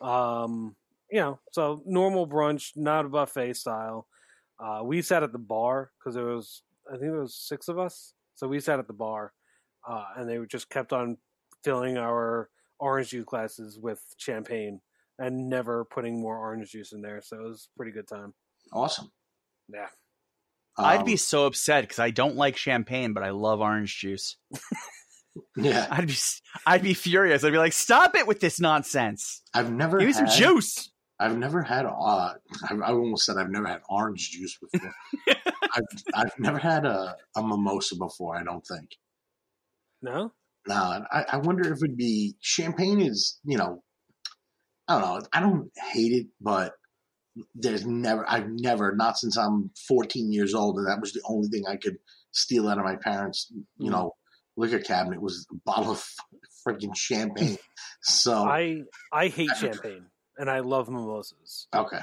Um, 0.00 0.76
you 1.10 1.20
know, 1.20 1.40
so 1.52 1.82
normal 1.84 2.26
brunch, 2.26 2.72
not 2.76 3.04
a 3.04 3.08
buffet 3.08 3.54
style. 3.54 4.06
Uh, 4.58 4.80
we 4.84 5.02
sat 5.02 5.22
at 5.22 5.32
the 5.32 5.38
bar 5.38 5.90
because 5.98 6.14
there 6.14 6.26
was, 6.26 6.62
I 6.88 6.92
think 6.92 7.10
there 7.12 7.20
was 7.20 7.34
six 7.34 7.68
of 7.68 7.78
us. 7.78 8.14
So 8.34 8.46
we 8.46 8.60
sat 8.60 8.78
at 8.78 8.86
the 8.86 8.92
bar, 8.92 9.32
uh, 9.88 10.04
and 10.16 10.28
they 10.28 10.38
just 10.46 10.70
kept 10.70 10.92
on 10.92 11.18
filling 11.64 11.98
our 11.98 12.48
orange 12.78 13.10
juice 13.10 13.24
glasses 13.24 13.78
with 13.78 14.02
champagne 14.16 14.80
and 15.18 15.48
never 15.48 15.84
putting 15.84 16.20
more 16.20 16.38
orange 16.38 16.70
juice 16.70 16.92
in 16.92 17.02
there. 17.02 17.20
So 17.22 17.36
it 17.36 17.42
was 17.42 17.68
a 17.74 17.76
pretty 17.76 17.92
good 17.92 18.08
time. 18.08 18.32
Awesome. 18.72 19.10
Yeah. 19.68 19.88
I'd 20.78 21.00
Um, 21.00 21.04
be 21.04 21.16
so 21.16 21.46
upset 21.46 21.82
because 21.84 21.98
I 21.98 22.10
don't 22.10 22.36
like 22.36 22.56
champagne, 22.56 23.12
but 23.12 23.22
I 23.22 23.30
love 23.30 23.60
orange 23.60 23.98
juice. 23.98 24.36
yeah. 25.56 25.86
I'd 25.90 26.06
be, 26.06 26.14
I'd 26.66 26.82
be 26.82 26.94
furious. 26.94 27.44
I'd 27.44 27.52
be 27.52 27.58
like, 27.58 27.72
"Stop 27.72 28.14
it 28.16 28.26
with 28.26 28.40
this 28.40 28.60
nonsense! 28.60 29.42
I've 29.54 29.72
never 29.72 29.98
Give 29.98 30.08
me 30.08 30.12
some 30.12 30.26
juice." 30.26 30.90
I've 31.18 31.36
never 31.36 31.62
had. 31.62 31.84
Uh, 31.84 31.90
I, 32.70 32.74
I 32.82 32.92
almost 32.92 33.26
said 33.26 33.36
I've 33.36 33.50
never 33.50 33.66
had 33.66 33.82
orange 33.90 34.30
juice 34.30 34.56
before. 34.58 34.94
I've 35.28 35.84
I've 36.14 36.38
never 36.38 36.58
had 36.58 36.86
a, 36.86 37.14
a 37.36 37.42
mimosa 37.42 37.96
before. 37.96 38.36
I 38.36 38.42
don't 38.42 38.64
think. 38.66 38.88
No? 40.00 40.32
No, 40.66 41.04
I, 41.12 41.24
I 41.32 41.36
wonder 41.38 41.70
if 41.72 41.82
it'd 41.82 41.96
be 41.96 42.36
champagne. 42.40 43.00
Is 43.02 43.38
you 43.44 43.58
know, 43.58 43.82
I 44.88 44.98
don't 44.98 45.02
know. 45.02 45.26
I 45.32 45.40
don't 45.40 45.70
hate 45.92 46.12
it, 46.12 46.26
but 46.40 46.72
there's 47.54 47.86
never. 47.86 48.24
I've 48.28 48.48
never 48.48 48.94
not 48.94 49.18
since 49.18 49.36
I'm 49.36 49.70
14 49.88 50.32
years 50.32 50.54
old, 50.54 50.78
and 50.78 50.86
that 50.86 51.00
was 51.00 51.12
the 51.12 51.22
only 51.24 51.48
thing 51.48 51.64
I 51.68 51.76
could 51.76 51.98
steal 52.32 52.68
out 52.68 52.78
of 52.78 52.84
my 52.84 52.96
parents. 52.96 53.52
You 53.78 53.88
Mm. 53.88 53.92
know, 53.92 54.16
liquor 54.56 54.80
cabinet 54.80 55.20
was 55.22 55.46
a 55.50 55.54
bottle 55.64 55.92
of 55.92 56.04
freaking 56.66 56.96
champagne. 56.96 57.56
So 58.02 58.34
I 58.48 58.82
I 59.12 59.28
hate 59.28 59.50
champagne 59.56 60.06
and 60.38 60.50
I 60.50 60.60
love 60.60 60.88
mimosas. 60.88 61.68
okay, 61.74 62.00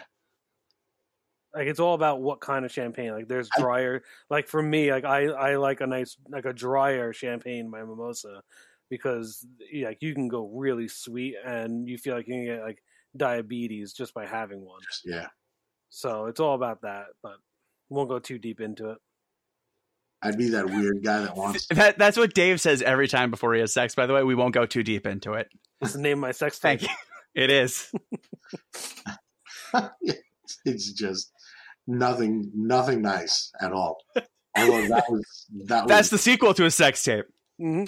like 1.53 1.67
it's 1.67 1.79
all 1.79 1.93
about 1.95 2.21
what 2.21 2.39
kind 2.41 2.65
of 2.65 2.71
champagne 2.71 3.11
like 3.11 3.27
there's 3.27 3.49
I- 3.57 3.61
drier 3.61 4.03
like 4.29 4.47
for 4.47 4.61
me 4.61 4.91
like 4.91 5.05
i 5.05 5.25
i 5.27 5.55
like 5.55 5.81
a 5.81 5.87
nice 5.87 6.17
like 6.29 6.45
a 6.45 6.53
drier 6.53 7.13
champagne 7.13 7.69
my 7.69 7.79
mimosa 7.83 8.41
because 8.89 9.45
like 9.83 9.97
you 10.01 10.13
can 10.13 10.27
go 10.27 10.45
really 10.53 10.87
sweet 10.87 11.35
and 11.43 11.87
you 11.87 11.97
feel 11.97 12.15
like 12.15 12.27
you 12.27 12.33
can 12.33 12.45
get 12.45 12.61
like 12.63 12.83
diabetes 13.15 13.93
just 13.93 14.13
by 14.13 14.25
having 14.25 14.61
one 14.65 14.79
just 14.83 15.01
yeah. 15.05 15.27
so 15.89 16.25
it's 16.25 16.39
all 16.39 16.55
about 16.55 16.81
that 16.81 17.05
but 17.23 17.33
won't 17.89 18.09
go 18.09 18.19
too 18.19 18.37
deep 18.37 18.59
into 18.61 18.89
it 18.89 18.97
I'd 20.21 20.37
be 20.37 20.49
that 20.49 20.65
weird 20.65 21.03
guy 21.03 21.21
that 21.21 21.35
wants. 21.35 21.67
That, 21.71 21.97
that's 21.97 22.17
what 22.17 22.33
Dave 22.33 22.59
says 22.59 22.81
every 22.81 23.07
time 23.07 23.29
before 23.29 23.53
he 23.53 23.59
has 23.59 23.71
sex. 23.73 23.93
By 23.93 24.07
the 24.07 24.13
way, 24.13 24.23
we 24.23 24.35
won't 24.35 24.53
go 24.53 24.65
too 24.65 24.83
deep 24.83 25.05
into 25.05 25.33
it. 25.33 25.47
it's 25.81 25.93
the 25.93 25.99
name 26.01 26.17
of 26.17 26.21
my 26.21 26.31
sex 26.31 26.57
Thank 26.59 26.81
tape. 26.81 26.89
you. 26.89 27.43
It 27.43 27.51
is. 27.51 27.91
it's 30.65 30.91
just 30.93 31.31
nothing, 31.85 32.51
nothing 32.55 33.03
nice 33.03 33.51
at 33.61 33.71
all. 33.71 33.97
Although 34.57 34.87
that 34.87 35.03
was 35.07 35.45
that 35.67 35.83
was 35.83 35.87
That's 35.87 36.09
the 36.09 36.17
sequel 36.17 36.55
to 36.55 36.65
a 36.65 36.71
sex 36.71 37.03
tape. 37.03 37.25
Mhm. 37.61 37.87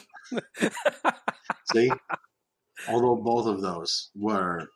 see. 1.73 1.91
Although 2.87 3.15
both 3.23 3.47
of 3.47 3.61
those 3.61 4.11
were 4.15 4.69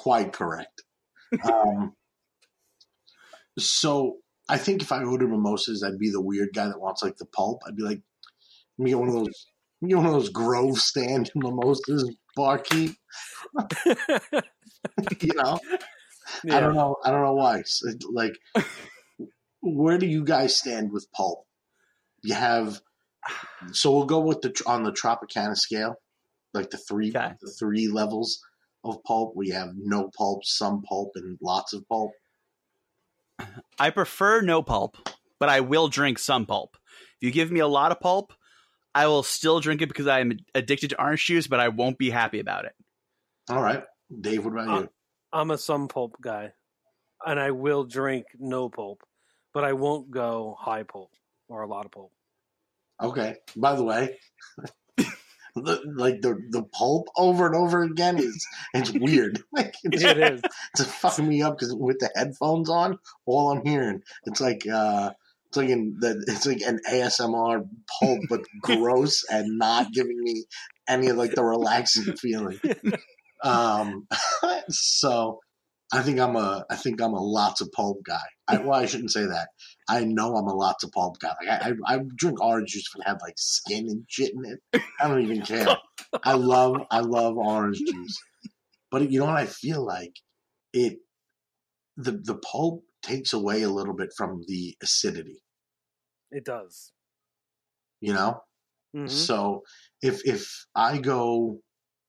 quite 0.00 0.32
correct. 0.32 0.82
Um, 1.44 1.94
so 3.58 4.16
I 4.48 4.56
think 4.56 4.80
if 4.82 4.92
I 4.92 5.02
ordered 5.02 5.28
mimosas, 5.28 5.82
I'd 5.82 5.98
be 5.98 6.10
the 6.10 6.22
weird 6.22 6.48
guy 6.54 6.68
that 6.68 6.80
wants 6.80 7.02
like 7.02 7.18
the 7.18 7.26
pulp. 7.26 7.60
I'd 7.66 7.76
be 7.76 7.82
like, 7.82 8.00
let 8.78 8.84
me 8.84 8.90
get 8.90 8.98
one 8.98 9.08
of 9.08 9.14
those. 9.14 9.46
Let 9.80 9.86
me 9.86 9.88
get 9.90 9.96
one 9.98 10.06
of 10.06 10.12
those 10.12 10.30
Grove 10.30 10.78
stand 10.78 11.30
mimosas, 11.36 12.10
barkeep. 12.34 12.96
you 15.20 15.34
know, 15.34 15.60
yeah. 16.44 16.56
I 16.56 16.60
don't 16.60 16.74
know. 16.74 16.96
I 17.04 17.10
don't 17.10 17.22
know 17.22 17.34
why. 17.34 17.62
Like 18.10 18.38
where 19.60 19.98
do 19.98 20.06
you 20.06 20.24
guys 20.24 20.56
stand 20.56 20.92
with 20.92 21.12
pulp? 21.12 21.44
You 22.22 22.34
have 22.34 22.80
so 23.72 23.92
we'll 23.92 24.06
go 24.06 24.20
with 24.20 24.40
the 24.40 24.62
on 24.66 24.82
the 24.82 24.92
Tropicana 24.92 25.56
scale, 25.56 25.96
like 26.54 26.70
the 26.70 26.78
three 26.78 27.10
Okay. 27.10 27.32
the 27.40 27.52
three 27.58 27.88
levels 27.88 28.40
of 28.84 29.02
pulp. 29.04 29.34
We 29.36 29.50
have 29.50 29.72
no 29.76 30.10
pulp, 30.16 30.44
some 30.44 30.82
pulp, 30.82 31.12
and 31.16 31.38
lots 31.42 31.72
of 31.72 31.86
pulp. 31.88 32.12
I 33.78 33.90
prefer 33.90 34.42
no 34.42 34.62
pulp, 34.62 34.96
but 35.38 35.48
I 35.48 35.60
will 35.60 35.88
drink 35.88 36.18
some 36.18 36.46
pulp. 36.46 36.76
If 37.20 37.26
you 37.26 37.30
give 37.30 37.50
me 37.50 37.60
a 37.60 37.66
lot 37.66 37.92
of 37.92 38.00
pulp, 38.00 38.32
I 38.94 39.06
will 39.06 39.22
still 39.22 39.60
drink 39.60 39.82
it 39.82 39.88
because 39.88 40.06
I'm 40.06 40.38
addicted 40.54 40.90
to 40.90 41.00
orange 41.02 41.24
juice, 41.24 41.46
but 41.46 41.60
I 41.60 41.68
won't 41.68 41.96
be 41.98 42.10
happy 42.10 42.40
about 42.40 42.64
it. 42.64 42.72
All 43.48 43.62
right, 43.62 43.84
Dave. 44.20 44.44
What 44.44 44.52
about 44.52 44.68
Uh, 44.68 44.80
you? 44.82 44.88
I'm 45.32 45.50
a 45.50 45.58
some 45.58 45.88
pulp 45.88 46.16
guy, 46.20 46.52
and 47.24 47.38
I 47.38 47.52
will 47.52 47.84
drink 47.84 48.26
no 48.38 48.68
pulp, 48.68 49.02
but 49.54 49.64
I 49.64 49.72
won't 49.72 50.10
go 50.10 50.56
high 50.58 50.82
pulp 50.82 51.10
or 51.48 51.62
a 51.62 51.68
lot 51.68 51.86
of 51.86 51.92
pulp. 51.92 52.12
Okay. 53.00 53.36
By 53.56 53.74
the 53.74 53.84
way, 53.84 54.18
the, 55.54 55.80
like 55.96 56.22
the 56.22 56.38
the 56.50 56.62
pulp 56.62 57.08
over 57.16 57.46
and 57.46 57.54
over 57.54 57.82
again 57.82 58.18
is 58.18 58.46
it's 58.74 58.90
weird. 58.94 59.42
Like 59.52 59.74
it's, 59.84 60.02
It 60.02 60.18
is. 60.18 60.42
it's 60.78 60.84
fucking 60.84 61.28
me 61.28 61.42
up 61.42 61.58
because 61.58 61.74
with 61.74 61.98
the 61.98 62.10
headphones 62.14 62.70
on, 62.70 62.98
all 63.26 63.50
I'm 63.50 63.64
hearing 63.64 64.02
it's 64.24 64.40
like 64.40 64.66
uh 64.66 65.10
it's 65.48 65.56
like 65.56 65.68
in 65.68 65.96
the 65.98 66.22
it's 66.28 66.46
like 66.46 66.60
an 66.62 66.80
ASMR 66.88 67.66
pulp, 68.00 68.20
but 68.28 68.40
gross 68.62 69.24
and 69.28 69.58
not 69.58 69.92
giving 69.92 70.20
me 70.22 70.44
any 70.88 71.08
of 71.08 71.16
like 71.16 71.34
the 71.34 71.42
relaxing 71.44 72.14
feeling. 72.16 72.60
Um, 73.42 74.06
so 74.68 75.40
I 75.92 76.02
think 76.02 76.20
I'm 76.20 76.36
a 76.36 76.64
I 76.70 76.76
think 76.76 77.00
I'm 77.00 77.14
a 77.14 77.20
lots 77.22 77.60
of 77.60 77.72
pulp 77.72 78.02
guy. 78.04 78.22
I, 78.46 78.58
well, 78.58 78.78
I 78.78 78.86
shouldn't 78.86 79.10
say 79.12 79.26
that. 79.26 79.48
I 79.88 80.04
know 80.04 80.36
I'm 80.36 80.46
a 80.46 80.54
lots 80.54 80.84
of 80.84 80.92
pulp 80.92 81.18
guy. 81.18 81.34
Like 81.40 81.62
I, 81.62 81.70
I, 81.70 81.94
I 81.96 82.00
drink 82.16 82.40
orange 82.40 82.70
juice 82.72 82.88
if 82.94 83.00
it 83.00 83.08
had 83.08 83.18
like 83.22 83.34
skin 83.36 83.88
and 83.88 84.04
shit 84.08 84.32
in 84.34 84.44
it. 84.44 84.82
I 85.00 85.08
don't 85.08 85.22
even 85.22 85.42
care. 85.42 85.76
I 86.22 86.34
love 86.34 86.76
I 86.90 87.00
love 87.00 87.36
orange 87.36 87.78
juice. 87.78 88.22
But 88.90 89.10
you 89.10 89.20
know 89.20 89.26
what 89.26 89.36
I 89.36 89.46
feel 89.46 89.84
like 89.84 90.14
it 90.72 90.98
the 91.96 92.12
the 92.12 92.36
pulp 92.36 92.84
takes 93.02 93.32
away 93.32 93.62
a 93.62 93.70
little 93.70 93.94
bit 93.94 94.10
from 94.16 94.42
the 94.46 94.76
acidity. 94.82 95.42
It 96.30 96.44
does. 96.44 96.92
You 98.00 98.12
know. 98.12 98.42
Mhm. 98.94 99.10
So 99.10 99.62
if 100.02 100.24
if 100.26 100.66
I 100.74 100.98
go 100.98 101.60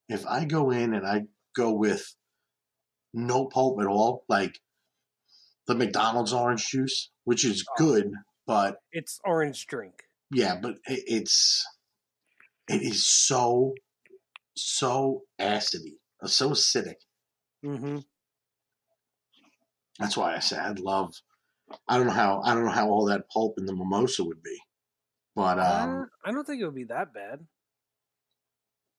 if 0.08 0.26
I 0.26 0.44
go 0.44 0.70
in 0.70 0.94
and 0.94 1.06
I 1.06 1.22
go 1.56 1.72
with 1.72 2.14
no 3.12 3.46
pulp 3.46 3.80
at 3.80 3.86
all, 3.86 4.24
like 4.28 4.60
the 5.66 5.74
McDonald's 5.74 6.32
orange 6.32 6.66
juice, 6.68 7.10
which 7.24 7.44
is 7.44 7.64
Oh. 7.68 7.74
good, 7.76 8.12
but 8.46 8.78
It's 8.92 9.20
orange 9.24 9.66
drink. 9.66 10.04
yeah, 10.30 10.56
but 10.60 10.72
it, 10.86 11.04
it's 11.06 11.64
it 12.68 12.82
is 12.82 13.06
so 13.06 13.74
so 14.56 15.22
acidy, 15.40 15.98
so 16.24 16.50
acidic. 16.50 16.96
hmm 17.62 17.98
That's 19.98 20.16
why 20.16 20.34
I 20.34 20.40
say 20.40 20.58
I'd 20.58 20.78
love. 20.78 21.14
I 21.88 21.96
don't 21.96 22.06
know 22.06 22.12
how 22.12 22.42
I 22.44 22.54
don't 22.54 22.64
know 22.64 22.70
how 22.70 22.88
all 22.90 23.06
that 23.06 23.28
pulp 23.30 23.54
in 23.58 23.66
the 23.66 23.74
mimosa 23.74 24.24
would 24.24 24.42
be, 24.42 24.58
but 25.34 25.58
um, 25.58 26.02
Uh, 26.02 26.28
I 26.28 26.32
don't 26.32 26.44
think 26.46 26.60
it 26.60 26.64
would 26.66 26.74
be 26.74 26.84
that 26.84 27.14
bad. 27.14 27.46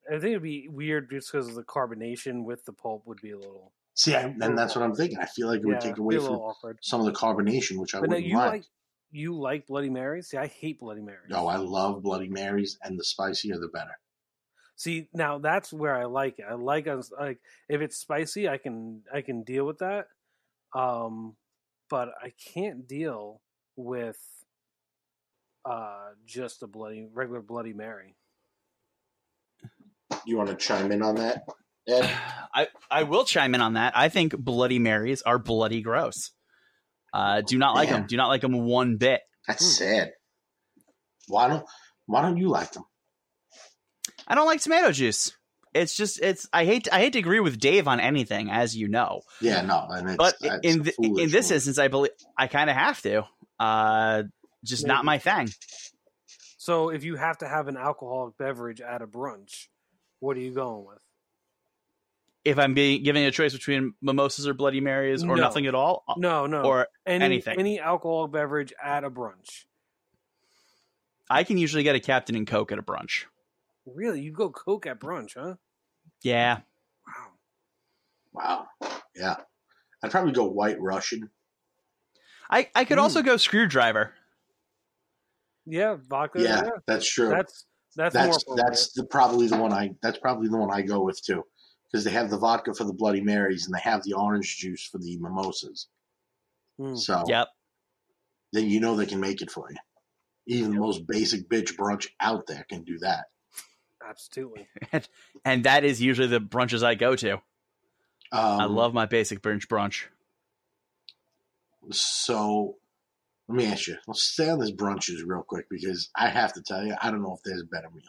I 0.09 0.13
think 0.19 0.31
it'd 0.31 0.43
be 0.43 0.67
weird 0.67 1.09
just 1.09 1.31
because 1.31 1.47
of 1.47 1.55
the 1.55 1.63
carbonation 1.63 2.43
with 2.43 2.65
the 2.65 2.73
pulp 2.73 3.05
would 3.05 3.21
be 3.21 3.31
a 3.31 3.37
little. 3.37 3.73
See, 3.93 4.15
I, 4.15 4.21
and 4.23 4.57
that's 4.57 4.75
what 4.75 4.83
I'm 4.83 4.93
thinking. 4.95 5.17
I 5.19 5.25
feel 5.25 5.47
like 5.47 5.59
it 5.61 5.65
would 5.65 5.73
yeah, 5.75 5.79
take 5.79 5.95
be 5.95 6.01
away 6.01 6.15
a 6.15 6.19
from 6.19 6.31
little 6.31 6.47
awkward. 6.49 6.79
some 6.81 6.99
of 6.99 7.05
the 7.05 7.11
carbonation, 7.13 7.77
which 7.79 7.95
I 7.95 7.99
But 8.01 8.09
now 8.09 8.15
wouldn't 8.15 8.27
you 8.29 8.35
mind. 8.35 8.51
like 8.51 8.63
you 9.11 9.39
like 9.39 9.67
Bloody 9.67 9.89
Marys? 9.89 10.29
See, 10.29 10.37
I 10.37 10.47
hate 10.47 10.79
Bloody 10.79 11.01
Marys. 11.01 11.29
No, 11.29 11.47
I 11.47 11.57
love 11.57 12.01
Bloody 12.01 12.29
Marys, 12.29 12.77
and 12.83 12.99
the 12.99 13.03
spicier 13.03 13.59
the 13.59 13.67
better. 13.67 13.97
See, 14.75 15.07
now 15.13 15.37
that's 15.37 15.71
where 15.71 15.95
I 15.95 16.05
like 16.05 16.39
it. 16.39 16.45
I 16.49 16.55
like 16.55 16.87
us 16.87 17.11
like 17.17 17.39
if 17.69 17.81
it's 17.81 17.97
spicy, 17.97 18.49
I 18.49 18.57
can 18.57 19.03
I 19.13 19.21
can 19.21 19.43
deal 19.43 19.65
with 19.65 19.79
that. 19.79 20.07
Um, 20.75 21.35
but 21.89 22.09
I 22.21 22.33
can't 22.53 22.87
deal 22.87 23.41
with 23.75 24.17
uh 25.65 26.09
just 26.25 26.63
a 26.63 26.67
bloody 26.67 27.07
regular 27.13 27.41
Bloody 27.41 27.73
Mary. 27.73 28.15
You 30.25 30.37
want 30.37 30.49
to 30.49 30.55
chime 30.55 30.91
in 30.91 31.01
on 31.01 31.15
that, 31.15 31.43
Ed? 31.87 32.09
I, 32.55 32.67
I 32.91 33.03
will 33.03 33.25
chime 33.25 33.55
in 33.55 33.61
on 33.61 33.73
that. 33.73 33.93
I 33.97 34.09
think 34.09 34.37
Bloody 34.37 34.77
Marys 34.79 35.21
are 35.23 35.39
bloody 35.39 35.81
gross. 35.81 36.31
Uh, 37.13 37.41
do 37.41 37.57
not 37.57 37.73
like 37.75 37.89
Yeah. 37.89 37.97
them. 37.97 38.07
Do 38.07 38.17
not 38.17 38.27
like 38.27 38.41
them 38.41 38.53
one 38.65 38.97
bit. 38.97 39.21
That's 39.47 39.63
Hmm. 39.65 39.83
sad. 39.83 40.11
Why 41.27 41.47
don't 41.47 41.65
Why 42.05 42.21
don't 42.21 42.37
you 42.37 42.49
like 42.49 42.71
them? 42.73 42.83
I 44.27 44.35
don't 44.35 44.45
like 44.45 44.61
tomato 44.61 44.91
juice. 44.91 45.31
It's 45.73 45.95
just 45.95 46.21
it's. 46.21 46.47
I 46.53 46.65
hate 46.65 46.87
I 46.91 46.99
hate 46.99 47.13
to 47.13 47.19
agree 47.19 47.39
with 47.39 47.59
Dave 47.59 47.87
on 47.87 47.99
anything, 47.99 48.51
as 48.51 48.75
you 48.75 48.87
know. 48.87 49.21
Yeah, 49.41 49.61
no, 49.61 49.87
and 49.89 50.09
it's, 50.09 50.17
But 50.17 50.35
in 50.63 50.83
th- 50.83 50.95
in 50.99 51.29
this 51.31 51.49
one. 51.49 51.55
instance, 51.55 51.79
I 51.79 51.87
believe 51.87 52.11
I 52.37 52.47
kind 52.47 52.69
of 52.69 52.75
have 52.75 53.01
to. 53.01 53.23
Uh, 53.59 54.23
just 54.63 54.85
not 54.85 55.03
my 55.05 55.17
thing. 55.17 55.49
So 56.57 56.89
if 56.89 57.03
you 57.03 57.15
have 57.15 57.39
to 57.39 57.47
have 57.47 57.67
an 57.67 57.75
alcoholic 57.77 58.37
beverage 58.37 58.81
at 58.81 59.01
a 59.01 59.07
brunch, 59.07 59.67
what 60.19 60.37
are 60.37 60.41
you 60.41 60.53
going 60.53 60.85
with? 60.85 60.99
If 62.45 62.59
I'm 62.59 62.73
being 62.73 63.03
given 63.03 63.23
a 63.23 63.31
choice 63.31 63.53
between 63.53 63.93
mimosas 64.01 64.47
or 64.47 64.53
Bloody 64.53 64.81
Marys 64.81 65.23
or 65.23 65.27
No. 65.27 65.35
nothing 65.35 65.65
at 65.65 65.75
all, 65.75 66.03
No, 66.17 66.45
no. 66.45 66.63
or 66.63 66.87
any 67.05 67.23
anything. 67.23 67.57
any 67.57 67.79
alcoholic 67.79 68.31
beverage 68.31 68.73
at 68.83 69.03
a 69.05 69.09
brunch. 69.09 69.65
I 71.29 71.45
can 71.45 71.57
usually 71.57 71.83
get 71.83 71.95
a 71.95 72.01
Captain 72.01 72.35
and 72.35 72.45
Coke 72.45 72.71
at 72.73 72.79
a 72.79 72.83
brunch. 72.83 73.25
Really, 73.85 74.21
you 74.21 74.31
go 74.33 74.49
Coke 74.49 74.85
at 74.85 74.99
brunch, 74.99 75.35
huh? 75.35 75.55
Yeah, 76.21 76.61
Wow. 78.33 78.67
wow, 78.81 78.97
yeah, 79.15 79.35
I'd 80.03 80.11
probably 80.11 80.33
go 80.33 80.45
White 80.45 80.79
Russian. 80.81 81.29
I 82.49 82.69
I 82.75 82.83
could 82.83 82.97
Mm. 82.97 83.01
also 83.03 83.21
go 83.21 83.37
screwdriver. 83.37 84.13
Yeah, 85.65 85.95
vodka. 85.95 86.41
Yeah, 86.41 86.63
Yeah, 86.65 86.69
that's 86.87 87.09
true. 87.09 87.29
that's 87.29 87.65
that's, 87.95 88.13
that's 88.13 88.45
more 88.47 88.57
that's 88.57 88.91
the, 88.93 89.05
probably 89.05 89.47
the 89.47 89.57
one 89.57 89.71
I 89.71 89.95
that's 90.01 90.17
probably 90.17 90.49
the 90.49 90.57
one 90.57 90.71
I 90.71 90.81
go 90.81 91.01
with 91.01 91.21
too, 91.23 91.45
because 91.93 92.03
they 92.03 92.11
have 92.11 92.31
the 92.31 92.37
vodka 92.37 92.73
for 92.73 92.85
the 92.85 92.93
Bloody 92.93 93.21
Marys 93.21 93.67
and 93.67 93.75
they 93.75 93.81
have 93.81 94.03
the 94.03 94.13
orange 94.13 94.57
juice 94.57 94.83
for 94.83 94.97
the 94.97 95.17
mimosas. 95.19 95.87
Mm. 96.79 96.97
So 96.97 97.23
Yep. 97.27 97.49
then 98.51 98.67
you 98.67 98.79
know 98.79 98.95
they 98.95 99.05
can 99.05 99.19
make 99.19 99.43
it 99.43 99.51
for 99.51 99.69
you. 99.69 99.77
Even 100.47 100.71
the 100.71 100.79
most 100.79 101.05
basic 101.05 101.47
bitch 101.47 101.75
brunch 101.75 102.07
out 102.19 102.47
there 102.47 102.65
can 102.67 102.83
do 102.83 102.97
that. 102.99 103.25
Absolutely. 104.05 104.67
and 105.45 105.65
that 105.65 105.85
is 105.85 106.01
usually 106.01 106.27
the 106.27 106.41
brunches 106.41 106.83
I 106.83 106.95
go 106.95 107.15
to. 107.15 107.33
Um, 107.33 107.41
I 108.31 108.65
love 108.65 108.95
my 108.95 109.05
basic 109.05 109.41
brunch 109.41 109.67
brunch. 109.67 110.05
So 111.91 112.77
let 113.47 113.55
me 113.55 113.65
ask 113.67 113.87
you. 113.87 113.97
Let's 114.07 114.23
stay 114.23 114.49
on 114.49 114.59
this 114.59 114.71
brunches 114.71 115.21
real 115.23 115.43
quick 115.43 115.67
because 115.69 116.09
I 116.15 116.29
have 116.29 116.53
to 116.53 116.63
tell 116.63 116.83
you, 116.83 116.95
I 116.99 117.11
don't 117.11 117.21
know 117.21 117.35
if 117.35 117.43
there's 117.43 117.61
a 117.61 117.65
better 117.65 117.89
meal. 117.91 118.03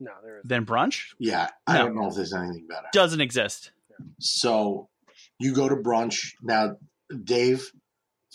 No, 0.00 0.12
there 0.22 0.38
is. 0.38 0.42
Then 0.44 0.64
brunch 0.66 1.12
Yeah, 1.18 1.48
I 1.66 1.78
No. 1.78 1.86
don't 1.86 1.96
know 1.96 2.08
if 2.08 2.14
there's 2.14 2.32
anything 2.32 2.66
better. 2.66 2.88
doesn't 2.92 3.20
exist. 3.20 3.70
So 4.18 4.88
you 5.38 5.54
go 5.54 5.68
to 5.68 5.76
brunch 5.76 6.32
now, 6.42 6.76
Dave. 7.24 7.70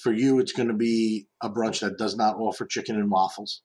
For 0.01 0.12
you, 0.12 0.39
it's 0.39 0.51
going 0.51 0.67
to 0.67 0.73
be 0.73 1.28
a 1.41 1.49
brunch 1.49 1.80
that 1.80 1.97
does 1.97 2.15
not 2.17 2.36
offer 2.36 2.65
chicken 2.65 2.97
and 2.97 3.10
waffles. 3.10 3.62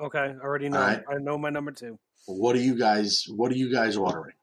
Okay, 0.00 0.18
I 0.18 0.34
already 0.44 0.68
know. 0.68 0.80
All 0.80 0.86
right. 0.86 1.02
I 1.08 1.14
know 1.18 1.38
my 1.38 1.50
number 1.50 1.70
two. 1.70 1.98
What 2.26 2.56
are 2.56 2.60
you 2.60 2.76
guys? 2.76 3.24
What 3.28 3.52
are 3.52 3.56
you 3.56 3.72
guys 3.72 3.96
ordering? 3.96 4.34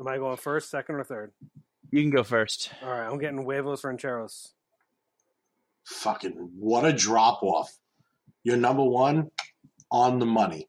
Am 0.00 0.06
I 0.06 0.18
going 0.18 0.36
first, 0.36 0.70
second, 0.70 0.96
or 0.96 1.04
third? 1.04 1.32
You 1.90 2.02
can 2.02 2.10
go 2.10 2.22
first. 2.22 2.70
All 2.82 2.90
right, 2.90 3.06
I'm 3.08 3.18
getting 3.18 3.42
huevos 3.42 3.82
rancheros. 3.84 4.52
Fucking 5.86 6.32
what 6.58 6.84
a 6.84 6.92
drop 6.92 7.42
off! 7.42 7.78
Your 8.42 8.56
number 8.58 8.84
one 8.84 9.30
on 9.90 10.18
the 10.18 10.26
money. 10.26 10.68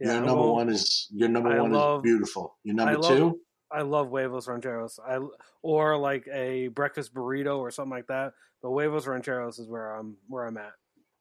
Yeah, 0.00 0.12
your 0.12 0.14
number 0.20 0.34
going- 0.42 0.52
one 0.52 0.68
is 0.68 1.08
your 1.12 1.28
number 1.28 1.50
I 1.50 1.60
one 1.60 1.72
love- 1.72 2.00
is 2.00 2.10
beautiful. 2.10 2.58
Your 2.64 2.74
number 2.74 2.92
I 2.92 2.96
love- 2.96 3.16
two, 3.16 3.40
I 3.70 3.82
love 3.82 4.08
huevos 4.10 4.46
rancheros. 4.48 4.98
I 4.98 5.18
or 5.62 5.96
like 5.98 6.28
a 6.28 6.68
breakfast 6.68 7.12
burrito 7.14 7.58
or 7.58 7.70
something 7.70 7.90
like 7.90 8.06
that. 8.08 8.34
But 8.62 8.70
huevos 8.70 9.06
rancheros 9.06 9.58
is 9.58 9.68
where 9.68 9.94
I'm 9.94 10.16
where 10.28 10.44
I'm 10.46 10.56
at. 10.56 10.72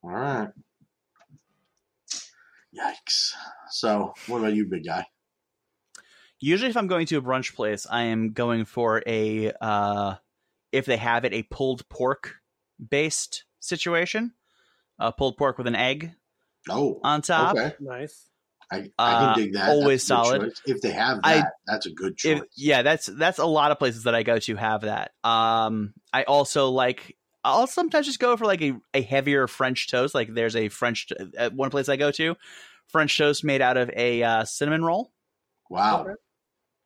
all 0.03 0.11
right. 0.11 0.49
Yikes! 2.77 3.33
So, 3.69 4.13
what 4.27 4.39
about 4.39 4.53
you, 4.53 4.65
big 4.65 4.85
guy? 4.85 5.05
Usually, 6.39 6.69
if 6.69 6.75
I'm 6.77 6.87
going 6.87 7.05
to 7.07 7.17
a 7.17 7.21
brunch 7.21 7.55
place, 7.55 7.87
I 7.89 8.03
am 8.03 8.33
going 8.33 8.65
for 8.65 9.01
a, 9.07 9.51
uh, 9.61 10.15
if 10.73 10.85
they 10.85 10.97
have 10.97 11.23
it, 11.23 11.33
a 11.33 11.43
pulled 11.43 11.87
pork 11.87 12.35
based 12.89 13.45
situation. 13.61 14.33
Uh, 14.99 15.11
pulled 15.11 15.37
pork 15.37 15.57
with 15.57 15.67
an 15.67 15.75
egg 15.75 16.11
Oh, 16.69 16.99
on 17.03 17.21
top. 17.21 17.55
okay. 17.55 17.75
Nice. 17.79 18.29
I, 18.71 18.77
I 18.77 18.79
can 19.13 19.29
Uh, 19.29 19.35
dig 19.35 19.53
that. 19.53 19.69
always 19.69 20.01
That's 20.07 20.07
solid. 20.07 20.41
choice. 20.41 20.61
If 20.65 20.81
they 20.81 20.91
have 20.91 21.19
I- 21.23 21.35
that, 21.37 21.53
that's 21.67 21.85
a 21.85 21.91
good 21.91 22.17
choice. 22.17 22.41
If, 22.41 22.43
yeah, 22.55 22.81
that's 22.81 23.05
that's 23.05 23.37
a 23.39 23.45
lot 23.45 23.71
of 23.71 23.79
places 23.79 24.03
that 24.03 24.15
I 24.15 24.23
go 24.23 24.39
to 24.39 24.55
have 24.55 24.81
that. 24.81 25.11
Um, 25.23 25.93
I 26.11 26.23
also 26.23 26.69
like 26.69 27.15
I'll 27.43 27.67
sometimes 27.67 28.07
just 28.07 28.19
go 28.19 28.35
for 28.37 28.45
like 28.45 28.61
a, 28.63 28.73
a 28.95 29.01
heavier 29.01 29.47
French 29.47 29.89
toast. 29.91 30.15
Like 30.15 30.33
there's 30.33 30.55
a 30.55 30.69
French 30.69 31.07
at 31.37 31.53
one 31.53 31.69
place 31.69 31.89
I 31.89 31.95
go 31.95 32.09
to, 32.11 32.35
French 32.87 33.15
toast 33.17 33.43
made 33.43 33.61
out 33.61 33.77
of 33.77 33.91
a 33.95 34.23
uh, 34.23 34.45
cinnamon 34.45 34.83
roll. 34.83 35.11
Wow. 35.69 36.07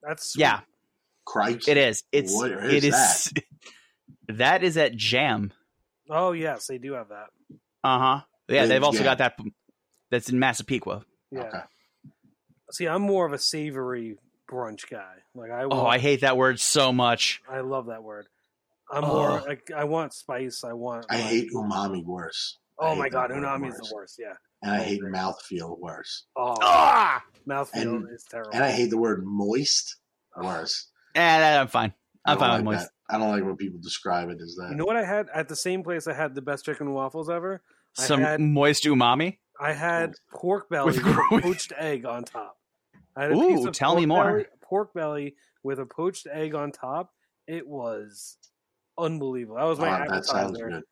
That's 0.03 0.33
sweet. 0.33 0.41
Yeah, 0.41 0.59
Crikey. 1.25 1.71
it 1.71 1.77
is. 1.77 2.03
It's 2.11 2.35
Where 2.37 2.59
is 2.65 2.73
it 2.73 2.87
is. 2.93 3.33
that 4.37 4.63
is 4.63 4.75
at 4.77 4.95
Jam. 4.95 5.53
Oh 6.09 6.31
yes, 6.33 6.67
they 6.67 6.77
do 6.77 6.93
have 6.93 7.09
that. 7.09 7.27
Uh 7.83 7.99
huh. 7.99 8.21
Yeah, 8.49 8.61
Yeah, 8.61 8.65
they've 8.65 8.83
also 8.83 8.99
Jam. 8.99 9.05
got 9.05 9.17
that. 9.19 9.39
That's 10.11 10.29
in 10.29 10.39
Massapequa. 10.39 11.03
Yeah. 11.31 11.41
Okay. 11.41 11.59
See, 12.71 12.87
I'm 12.87 13.01
more 13.01 13.25
of 13.25 13.33
a 13.33 13.37
savory 13.37 14.17
brunch 14.49 14.89
guy. 14.89 15.15
Like 15.35 15.51
I, 15.51 15.63
Oh, 15.63 15.85
I 15.85 15.97
hate 15.99 16.21
that 16.21 16.37
word 16.37 16.59
so 16.59 16.91
much. 16.91 17.41
I 17.49 17.59
love 17.61 17.87
that 17.87 18.03
word. 18.03 18.27
I'm 18.91 19.03
more. 19.03 19.41
Like, 19.47 19.69
I 19.75 19.83
want 19.83 20.13
spice. 20.13 20.63
I 20.63 20.73
want. 20.73 21.05
I 21.09 21.15
like- 21.17 21.25
hate 21.25 21.51
umami 21.53 22.03
worse. 22.03 22.57
Oh 22.81 22.95
my 22.95 23.09
god, 23.09 23.29
umami 23.31 23.69
is 23.69 23.75
the 23.75 23.91
worst. 23.93 24.17
Yeah. 24.19 24.33
And 24.61 24.71
I 24.71 24.79
hate 24.83 25.01
mouthfeel 25.01 25.77
worse. 25.79 26.25
Oh, 26.35 26.55
Ah, 26.61 27.21
mouthfeel 27.47 27.81
And- 27.81 28.07
is 28.13 28.23
terrible. 28.29 28.51
And 28.53 28.63
I 28.63 28.71
hate 28.71 28.89
the 28.89 28.97
word 28.97 29.23
moist 29.25 29.97
worse. 30.35 30.89
eh, 31.15 31.59
I'm 31.59 31.67
fine. 31.67 31.93
I'm 32.25 32.37
fine 32.37 32.49
like 32.49 32.57
with 32.59 32.65
moist. 32.65 32.89
that. 33.09 33.15
I 33.15 33.17
don't 33.17 33.29
like 33.31 33.43
when 33.43 33.55
people 33.57 33.79
describe 33.81 34.29
it 34.29 34.39
as 34.41 34.55
that. 34.55 34.69
You 34.71 34.75
know 34.75 34.85
what 34.85 34.95
I 34.97 35.03
had 35.05 35.27
at 35.33 35.47
the 35.49 35.55
same 35.55 35.83
place? 35.83 36.07
I 36.07 36.13
had 36.13 36.35
the 36.35 36.41
best 36.41 36.65
chicken 36.65 36.93
waffles 36.93 37.29
ever. 37.29 37.61
I 37.97 38.03
Some 38.03 38.53
moist 38.53 38.83
umami. 38.85 39.37
I 39.59 39.73
had 39.73 40.13
pork 40.31 40.69
belly 40.69 40.93
With 40.97 41.03
with, 41.03 41.15
a 41.17 41.41
poached 41.41 41.73
egg 41.77 42.05
on 42.05 42.23
top. 42.23 42.57
I 43.15 43.23
had 43.23 43.31
a 43.31 43.35
Ooh, 43.35 43.55
piece 43.57 43.65
of 43.65 43.73
tell 43.73 43.95
me 43.95 44.05
more. 44.05 44.31
belly- 44.31 44.45
pork 44.61 44.93
belly 44.93 45.35
with 45.63 45.79
a 45.79 45.85
poached 45.85 46.27
egg 46.31 46.55
on 46.55 46.71
top. 46.71 47.11
It 47.47 47.67
was 47.67 48.37
unbelievable. 48.97 49.57
That 49.57 49.63
was 49.65 49.79
my 49.79 49.87
Oh, 49.89 49.93
appetizer. 49.93 50.15
that 50.15 50.25
sounds 50.25 50.57
good. 50.57 50.83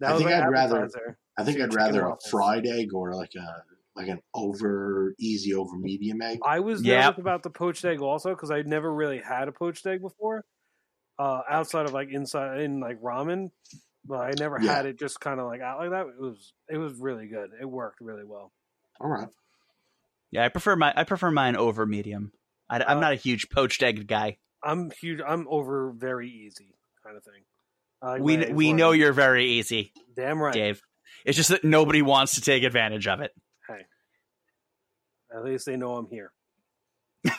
That 0.00 0.12
I 0.12 0.18
think 0.18 0.30
I'd 0.30 0.48
rather- 0.48 1.18
I 1.38 1.44
think 1.44 1.60
I'd 1.60 1.74
rather 1.74 2.02
a 2.04 2.08
waffles. 2.10 2.30
fried 2.30 2.66
egg 2.66 2.92
or 2.94 3.14
like 3.14 3.34
a 3.36 3.64
like 3.94 4.08
an 4.08 4.20
over 4.34 5.14
easy 5.18 5.52
over 5.54 5.76
medium 5.76 6.22
egg. 6.22 6.38
I 6.46 6.60
was 6.60 6.82
Yep. 6.82 7.04
nervous 7.04 7.18
about 7.20 7.42
the 7.42 7.50
poached 7.50 7.84
egg 7.84 8.00
also 8.00 8.30
because 8.30 8.50
I'd 8.50 8.66
never 8.66 8.92
really 8.92 9.18
had 9.18 9.48
a 9.48 9.52
poached 9.52 9.86
egg 9.86 10.00
before, 10.00 10.46
uh, 11.18 11.42
outside 11.48 11.84
of 11.84 11.92
like 11.92 12.08
inside 12.10 12.60
in 12.60 12.80
like 12.80 12.98
ramen. 13.02 13.50
But 14.04 14.18
I 14.20 14.32
never 14.38 14.58
Yeah. 14.60 14.74
had 14.76 14.86
it 14.86 14.98
just 14.98 15.20
kind 15.20 15.38
of 15.40 15.46
like 15.46 15.60
out 15.60 15.78
like 15.78 15.90
that. 15.90 16.06
It 16.06 16.20
was 16.20 16.52
it 16.68 16.76
was 16.78 16.94
really 16.98 17.28
good. 17.28 17.50
It 17.60 17.64
worked 17.66 18.00
really 18.00 18.24
well. 18.24 18.52
All 19.00 19.08
right. 19.08 19.28
Yeah, 20.30 20.44
I 20.44 20.48
prefer 20.48 20.74
my 20.76 20.92
I 20.96 21.04
prefer 21.04 21.30
mine 21.30 21.56
over 21.56 21.86
medium. 21.86 22.32
I, 22.68 22.76
am 22.90 22.98
Uh, 22.98 23.00
not 23.00 23.12
a 23.12 23.16
huge 23.16 23.48
poached 23.50 23.82
egg 23.82 24.06
guy. 24.06 24.38
I'm 24.64 24.90
huge. 24.90 25.20
I'm 25.26 25.46
over 25.48 25.92
very 25.92 26.28
easy 26.30 26.74
kind 27.04 27.16
of 27.16 27.24
thing. 27.24 27.42
Like 28.00 28.22
We 28.22 28.36
we 28.52 28.66
warm. 28.68 28.76
know 28.76 28.90
you're 28.92 29.12
very 29.12 29.44
easy, 29.46 29.92
damn 30.16 30.40
right. 30.40 30.52
Dave. 30.54 30.80
It's 31.24 31.36
just 31.36 31.50
that 31.50 31.62
nobody 31.64 32.02
wants 32.02 32.34
to 32.36 32.40
take 32.40 32.64
advantage 32.64 33.06
of 33.06 33.20
it. 33.20 33.30
Hey, 33.68 33.82
at 35.36 35.44
least 35.44 35.66
they 35.66 35.76
know 35.76 35.94
I'm 35.96 36.08
here. 36.08 36.32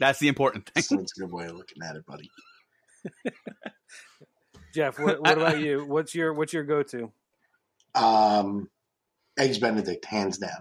That's 0.00 0.18
the 0.18 0.26
important 0.28 0.66
thing. 0.70 0.98
That's 0.98 1.16
a 1.16 1.20
good 1.20 1.32
way 1.32 1.46
of 1.46 1.54
looking 1.56 1.82
at 1.82 1.94
it, 1.96 2.04
buddy. 2.06 2.30
Jeff, 4.78 4.96
what, 5.00 5.20
what 5.20 5.36
about 5.36 5.58
you? 5.58 5.84
What's 5.84 6.14
your 6.14 6.32
what's 6.32 6.52
your 6.52 6.62
go 6.62 6.84
to? 6.84 7.10
Um, 7.96 8.70
eggs 9.36 9.58
Benedict, 9.58 10.04
hands 10.04 10.38
down. 10.38 10.60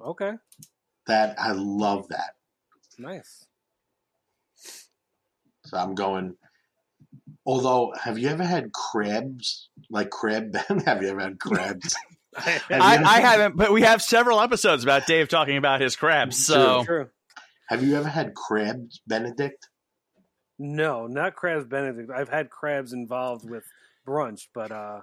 Okay, 0.00 0.34
That 1.08 1.34
I 1.40 1.50
love 1.52 2.06
that. 2.10 2.36
nice. 3.00 3.44
So 5.64 5.76
I'm 5.76 5.96
going. 5.96 6.36
Although, 7.44 7.94
have 8.00 8.16
you 8.16 8.28
ever 8.28 8.44
had 8.44 8.70
crabs? 8.72 9.68
Like 9.90 10.10
crab? 10.10 10.54
have 10.86 11.02
you 11.02 11.08
ever 11.08 11.20
had 11.20 11.40
crabs? 11.40 11.96
Have 12.36 12.62
I, 12.70 12.94
ever- 12.94 13.04
I 13.04 13.20
haven't, 13.20 13.56
but 13.56 13.72
we 13.72 13.82
have 13.82 14.00
several 14.00 14.40
episodes 14.40 14.84
about 14.84 15.06
Dave 15.08 15.28
talking 15.28 15.56
about 15.56 15.80
his 15.80 15.96
crabs. 15.96 16.36
So 16.36 16.84
True. 16.84 17.08
Have 17.68 17.82
you 17.82 17.96
ever 17.96 18.06
had 18.06 18.34
crabs 18.34 19.00
Benedict? 19.08 19.66
No, 20.58 21.06
not 21.06 21.36
crabs 21.36 21.64
Benedict. 21.66 22.10
I've 22.14 22.28
had 22.28 22.50
crabs 22.50 22.92
involved 22.92 23.48
with 23.48 23.64
brunch, 24.06 24.48
but 24.54 24.70
uh 24.72 25.00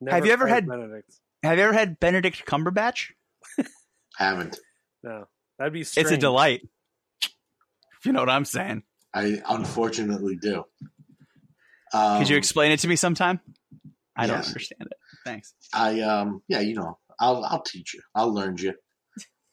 never 0.00 0.14
Have 0.16 0.26
you 0.26 0.32
ever 0.32 0.46
had- 0.46 0.66
Benedict? 0.68 1.12
have 1.42 1.58
you 1.58 1.64
ever 1.64 1.72
had 1.72 1.98
Benedict 2.00 2.44
Cumberbatch? 2.46 3.10
Haven't. 4.16 4.58
No, 5.02 5.26
that'd 5.58 5.72
be 5.72 5.84
strange. 5.84 6.06
It's 6.06 6.12
a 6.12 6.16
delight. 6.16 6.62
If 7.22 8.04
you 8.06 8.12
know 8.12 8.20
what 8.20 8.30
I'm 8.30 8.44
saying. 8.44 8.82
I 9.14 9.40
unfortunately 9.48 10.36
do. 10.36 10.64
Um, 11.92 12.18
Could 12.18 12.28
you 12.28 12.36
explain 12.36 12.72
it 12.72 12.80
to 12.80 12.88
me 12.88 12.96
sometime? 12.96 13.40
I 14.16 14.26
don't 14.26 14.36
understand 14.46 14.82
it. 14.82 14.96
Thanks. 15.24 15.54
I 15.72 16.00
um 16.00 16.42
yeah, 16.48 16.60
you 16.60 16.74
know, 16.74 16.98
I'll 17.20 17.44
I'll 17.44 17.62
teach 17.62 17.94
you. 17.94 18.00
I'll 18.14 18.32
learn 18.32 18.56
you. 18.58 18.74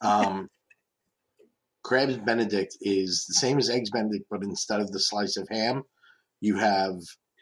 Um 0.02 0.50
crabs 1.84 2.18
benedict 2.18 2.78
is 2.82 3.26
the 3.28 3.34
same 3.36 3.58
as 3.58 3.70
eggs 3.70 3.90
benedict, 3.92 4.26
but 4.30 4.44
instead 4.44 4.80
of 4.80 4.92
the 4.92 5.00
slice 5.00 5.38
of 5.38 5.48
ham, 5.50 5.84
you 6.42 6.56
have 6.58 6.96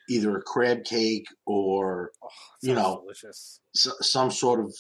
either 0.10 0.36
a 0.38 0.42
crab 0.42 0.84
cake 0.84 1.26
or 1.46 2.12
Oh, 2.24 2.30
you 2.62 2.74
know, 2.74 3.02
delicious. 3.04 3.60
some 3.74 4.32
sort 4.32 4.60
of 4.60 4.74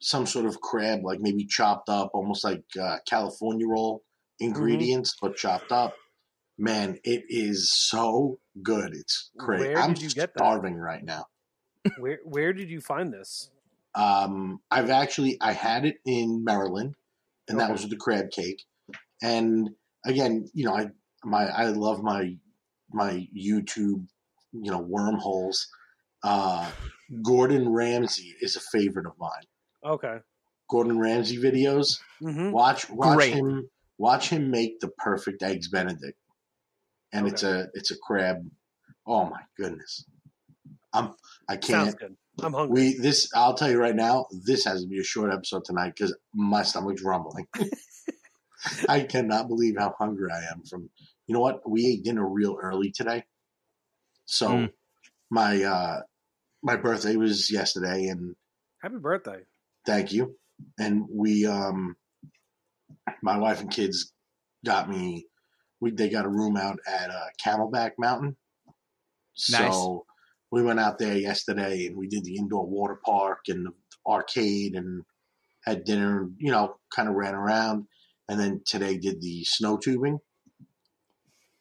some 0.00 0.26
sort 0.26 0.46
of 0.46 0.60
crab, 0.60 1.00
like 1.04 1.20
maybe 1.20 1.44
chopped 1.46 1.88
up, 1.88 2.10
almost 2.14 2.42
like 2.44 2.64
uh, 2.80 2.96
California 3.08 3.66
roll 3.68 4.02
ingredients, 4.40 5.14
but 5.22 5.36
chopped 5.36 5.70
up. 5.70 5.94
Man, 6.58 6.98
it 7.04 7.24
is 7.28 7.72
so 7.72 8.38
good. 8.62 8.92
It's 8.94 9.30
great. 9.38 9.60
Where 9.60 9.78
I'm 9.78 9.90
you 9.96 10.08
get 10.10 10.34
that? 10.34 10.38
starving 10.38 10.76
right 10.76 11.02
now. 11.04 11.26
Where 11.98 12.18
where 12.24 12.52
did 12.52 12.68
you 12.70 12.80
find 12.80 13.12
this? 13.12 13.50
Um, 13.94 14.60
I've 14.70 14.90
actually 14.90 15.36
I 15.40 15.52
had 15.52 15.84
it 15.84 15.96
in 16.06 16.44
Maryland, 16.44 16.94
and 17.48 17.58
that 17.60 17.70
was 17.70 17.82
with 17.82 17.90
the 17.90 17.96
crab 17.96 18.30
cake. 18.30 18.62
And 19.22 19.70
again, 20.04 20.48
you 20.52 20.64
know, 20.64 20.74
I 20.74 20.88
my 21.24 21.44
I 21.44 21.66
love 21.66 22.02
my 22.02 22.36
my 22.92 23.26
YouTube, 23.36 24.06
you 24.52 24.70
know, 24.70 24.80
wormholes. 24.80 25.68
Uh, 26.24 26.70
Gordon 27.22 27.72
Ramsay 27.72 28.34
is 28.40 28.56
a 28.56 28.60
favorite 28.60 29.06
of 29.06 29.12
mine. 29.18 29.30
Okay. 29.84 30.18
Gordon 30.70 30.98
Ramsay 30.98 31.38
videos. 31.38 31.98
Mm-hmm. 32.22 32.50
Watch 32.50 32.88
watch 32.90 33.16
Great. 33.16 33.34
him 33.34 33.68
watch 33.98 34.28
him 34.28 34.50
make 34.50 34.80
the 34.80 34.88
perfect 34.88 35.42
eggs 35.42 35.68
Benedict, 35.68 36.18
and 37.12 37.28
it's 37.28 37.42
a 37.42 37.68
it's 37.74 37.90
a 37.90 37.96
crab. 37.98 38.38
Oh 39.06 39.24
my 39.24 39.40
goodness, 39.58 40.04
I'm 40.92 41.14
I 41.48 41.56
can't. 41.56 41.94
I'm 42.40 42.54
hungry. 42.54 42.74
We 42.74 42.98
this 42.98 43.30
I'll 43.34 43.54
tell 43.54 43.70
you 43.70 43.78
right 43.78 43.94
now. 43.94 44.26
This 44.46 44.64
has 44.64 44.82
to 44.82 44.88
be 44.88 44.98
a 44.98 45.04
short 45.04 45.32
episode 45.32 45.64
tonight 45.64 45.92
because 45.96 46.16
my 46.34 46.62
stomach's 46.62 47.02
rumbling. 47.02 47.46
I 48.88 49.02
cannot 49.02 49.48
believe 49.48 49.76
how 49.78 49.94
hungry 49.98 50.30
I 50.32 50.52
am. 50.52 50.62
From 50.64 50.90
you 51.26 51.34
know 51.34 51.40
what 51.40 51.68
we 51.68 51.86
ate 51.86 52.04
dinner 52.04 52.26
real 52.26 52.56
early 52.60 52.90
today, 52.90 53.24
so 54.24 54.48
Mm. 54.48 54.72
my 55.30 55.62
uh 55.62 56.00
my 56.62 56.76
birthday 56.76 57.16
was 57.16 57.50
yesterday, 57.50 58.06
and 58.06 58.34
Happy 58.82 58.96
birthday. 58.98 59.40
thank 59.86 60.12
you. 60.12 60.36
And 60.78 61.06
we 61.10 61.46
um 61.46 61.96
my 63.22 63.38
wife 63.38 63.60
and 63.60 63.70
kids 63.70 64.12
got 64.64 64.88
me. 64.88 65.26
We 65.80 65.90
they 65.90 66.08
got 66.08 66.24
a 66.24 66.28
room 66.28 66.56
out 66.56 66.78
at 66.86 67.10
uh, 67.10 67.26
Camelback 67.44 67.92
Mountain, 67.98 68.36
so 69.34 69.56
Nice. 69.56 69.88
we 70.52 70.62
went 70.62 70.78
out 70.80 70.98
there 70.98 71.16
yesterday 71.16 71.86
and 71.86 71.96
we 71.96 72.06
did 72.08 72.24
the 72.24 72.36
indoor 72.36 72.66
water 72.66 73.00
park 73.04 73.40
and 73.48 73.66
the 73.66 73.72
arcade 74.06 74.74
and 74.76 75.02
had 75.64 75.84
dinner. 75.84 76.28
You 76.38 76.52
know, 76.52 76.76
kind 76.94 77.08
of 77.08 77.14
ran 77.16 77.34
around, 77.34 77.86
and 78.28 78.38
then 78.40 78.62
today 78.66 78.98
did 78.98 79.20
the 79.20 79.44
snow 79.44 79.76
tubing. 79.76 80.18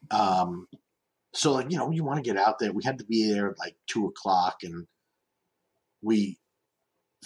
Um, 0.10 0.68
so 1.34 1.54
like 1.54 1.72
you 1.72 1.78
know, 1.78 1.92
you 1.92 2.04
want 2.04 2.24
to 2.24 2.30
get 2.30 2.42
out 2.42 2.60
there. 2.60 2.72
We 2.72 2.84
had 2.84 3.00
to 3.00 3.06
be 3.06 3.32
there 3.32 3.52
at 3.52 3.60
like 3.60 3.76
two 3.88 4.06
o'clock, 4.06 4.58
and 4.64 4.86
we 6.02 6.38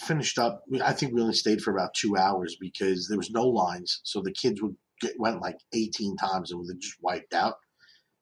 finished 0.00 0.38
up. 0.38 0.62
I 0.82 0.92
think 0.92 1.12
we 1.12 1.22
only 1.22 1.34
stayed 1.34 1.62
for 1.62 1.72
about 1.72 1.94
two 1.94 2.16
hours 2.16 2.56
because 2.60 3.08
there 3.08 3.18
was 3.18 3.30
no 3.30 3.46
lines, 3.46 4.00
so 4.04 4.20
the 4.20 4.32
kids 4.32 4.62
would 4.62 4.76
get, 5.00 5.14
went 5.18 5.42
like 5.42 5.58
eighteen 5.74 6.16
times 6.16 6.50
and 6.50 6.60
were 6.60 6.74
just 6.78 6.96
wiped 7.00 7.34
out. 7.34 7.54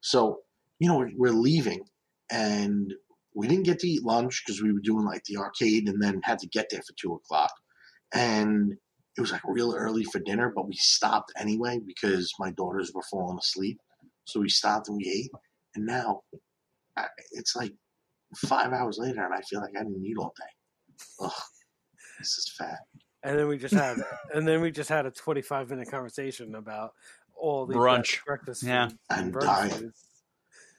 So 0.01 0.41
you 0.79 0.89
know, 0.89 1.07
we're 1.17 1.31
leaving, 1.31 1.85
and 2.31 2.93
we 3.35 3.47
didn't 3.49 3.67
get 3.67 3.81
to 3.81 3.89
eat 3.89 4.05
lunch 4.05 4.43
because 4.45 4.63
we 4.63 4.73
were 4.73 4.81
doing 4.81 5.05
like 5.05 5.25
the 5.25 5.37
arcade, 5.37 5.89
and 5.89 6.03
then 6.03 6.21
had 6.25 6.39
to 6.41 6.49
get 6.49 6.69
there 6.71 6.83
for 6.83 6.95
two 6.97 7.15
o'clock, 7.15 7.53
and 8.15 8.75
it 9.17 9.21
was 9.21 9.33
like 9.33 9.43
real 9.45 9.75
early 9.77 10.05
for 10.05 10.19
dinner, 10.21 10.53
but 10.55 10.67
we 10.67 10.75
stopped 10.75 11.33
anyway 11.39 11.79
because 11.85 12.33
my 12.39 12.51
daughters 12.53 12.93
were 12.95 13.03
falling 13.11 13.39
asleep. 13.39 13.79
So 14.25 14.41
we 14.41 14.49
stopped 14.49 14.89
and 14.89 14.97
we 14.97 15.09
ate, 15.09 15.31
and 15.75 15.87
now 15.87 16.23
I, 16.97 17.07
it's 17.33 17.55
like 17.55 17.73
five 18.37 18.73
hours 18.73 18.99
later, 18.99 19.25
and 19.25 19.35
I 19.35 19.41
feel 19.43 19.61
like 19.61 19.75
I 19.79 19.83
didn't 19.83 20.05
eat 20.05 20.17
all 20.19 20.35
day. 20.37 20.97
Ugh, 21.21 21.33
this 22.19 22.39
is 22.39 22.53
fat. 22.59 22.79
And 23.23 23.39
then 23.39 23.49
we 23.49 23.59
just 23.59 23.75
had 23.75 23.97
and 24.35 24.47
then 24.47 24.61
we 24.61 24.71
just 24.71 24.89
had 24.91 25.07
a 25.07 25.11
25 25.11 25.71
minute 25.71 25.91
conversation 25.91 26.55
about 26.55 26.93
all 27.35 27.67
the 27.67 27.75
Brunch. 27.75 28.19
breakfast 28.25 28.65
Yeah. 28.65 28.89
food 28.89 28.99
I'm 29.11 29.25
and 29.31 29.41
dying. 29.41 29.71
foods. 29.71 30.05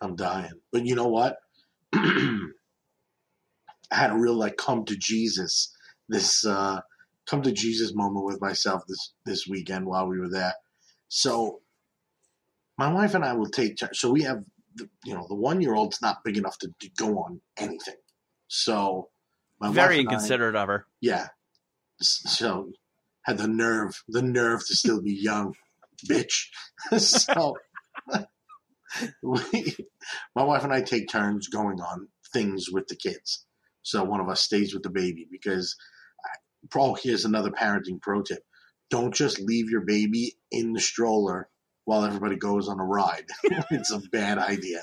I'm 0.01 0.15
dying. 0.15 0.51
But 0.71 0.85
you 0.85 0.95
know 0.95 1.07
what? 1.07 1.37
I 1.93 2.39
had 3.91 4.11
a 4.11 4.15
real 4.15 4.35
like 4.35 4.57
come 4.57 4.85
to 4.85 4.95
Jesus 4.95 5.73
this 6.09 6.45
uh 6.45 6.81
come 7.27 7.43
to 7.43 7.51
Jesus 7.51 7.93
moment 7.95 8.25
with 8.25 8.41
myself 8.41 8.83
this 8.87 9.13
this 9.25 9.47
weekend 9.47 9.85
while 9.85 10.07
we 10.07 10.19
were 10.19 10.29
there. 10.29 10.53
So 11.09 11.61
my 12.77 12.91
wife 12.93 13.15
and 13.15 13.25
I 13.25 13.33
will 13.33 13.49
take 13.49 13.77
turns. 13.77 13.99
So 13.99 14.11
we 14.11 14.23
have 14.23 14.43
the, 14.75 14.89
you 15.05 15.13
know 15.15 15.25
the 15.29 15.35
one 15.35 15.61
year 15.61 15.75
old's 15.75 16.01
not 16.01 16.23
big 16.25 16.37
enough 16.37 16.57
to, 16.59 16.69
to 16.81 16.89
go 16.97 17.19
on 17.19 17.41
anything. 17.57 17.95
So 18.47 19.09
my 19.59 19.69
Very 19.69 19.97
wife 19.97 19.99
and 19.99 20.09
I- 20.09 20.11
inconsiderate 20.11 20.55
of 20.55 20.67
her. 20.69 20.87
yeah. 21.01 21.27
So 22.01 22.71
had 23.23 23.37
the 23.39 23.47
nerve, 23.47 24.03
the 24.07 24.21
nerve 24.21 24.65
to 24.67 24.75
still 24.75 25.01
be 25.01 25.13
young, 25.13 25.55
bitch. 26.09 26.47
so 26.97 27.55
we, 29.23 29.75
my 30.35 30.43
wife 30.43 30.63
and 30.63 30.73
I 30.73 30.81
take 30.81 31.09
turns 31.09 31.47
going 31.49 31.81
on 31.81 32.09
things 32.33 32.67
with 32.71 32.87
the 32.87 32.95
kids. 32.97 33.45
So 33.83 34.03
one 34.03 34.21
of 34.21 34.29
us 34.29 34.41
stays 34.41 34.73
with 34.73 34.83
the 34.83 34.89
baby 34.91 35.27
because, 35.31 35.75
pro, 36.69 36.93
here's 36.95 37.25
another 37.25 37.51
parenting 37.51 38.01
pro 38.01 38.21
tip: 38.21 38.39
don't 38.89 39.13
just 39.13 39.39
leave 39.39 39.69
your 39.69 39.81
baby 39.81 40.33
in 40.51 40.73
the 40.73 40.79
stroller 40.79 41.49
while 41.85 42.03
everybody 42.03 42.35
goes 42.35 42.67
on 42.67 42.79
a 42.79 42.83
ride. 42.85 43.25
it's 43.71 43.91
a 43.91 43.99
bad 44.11 44.37
idea. 44.37 44.81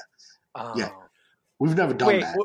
Oh. 0.54 0.72
Yeah. 0.76 0.90
We've 1.58 1.76
never 1.76 1.94
done 1.94 2.08
Wait, 2.08 2.20
that. 2.22 2.36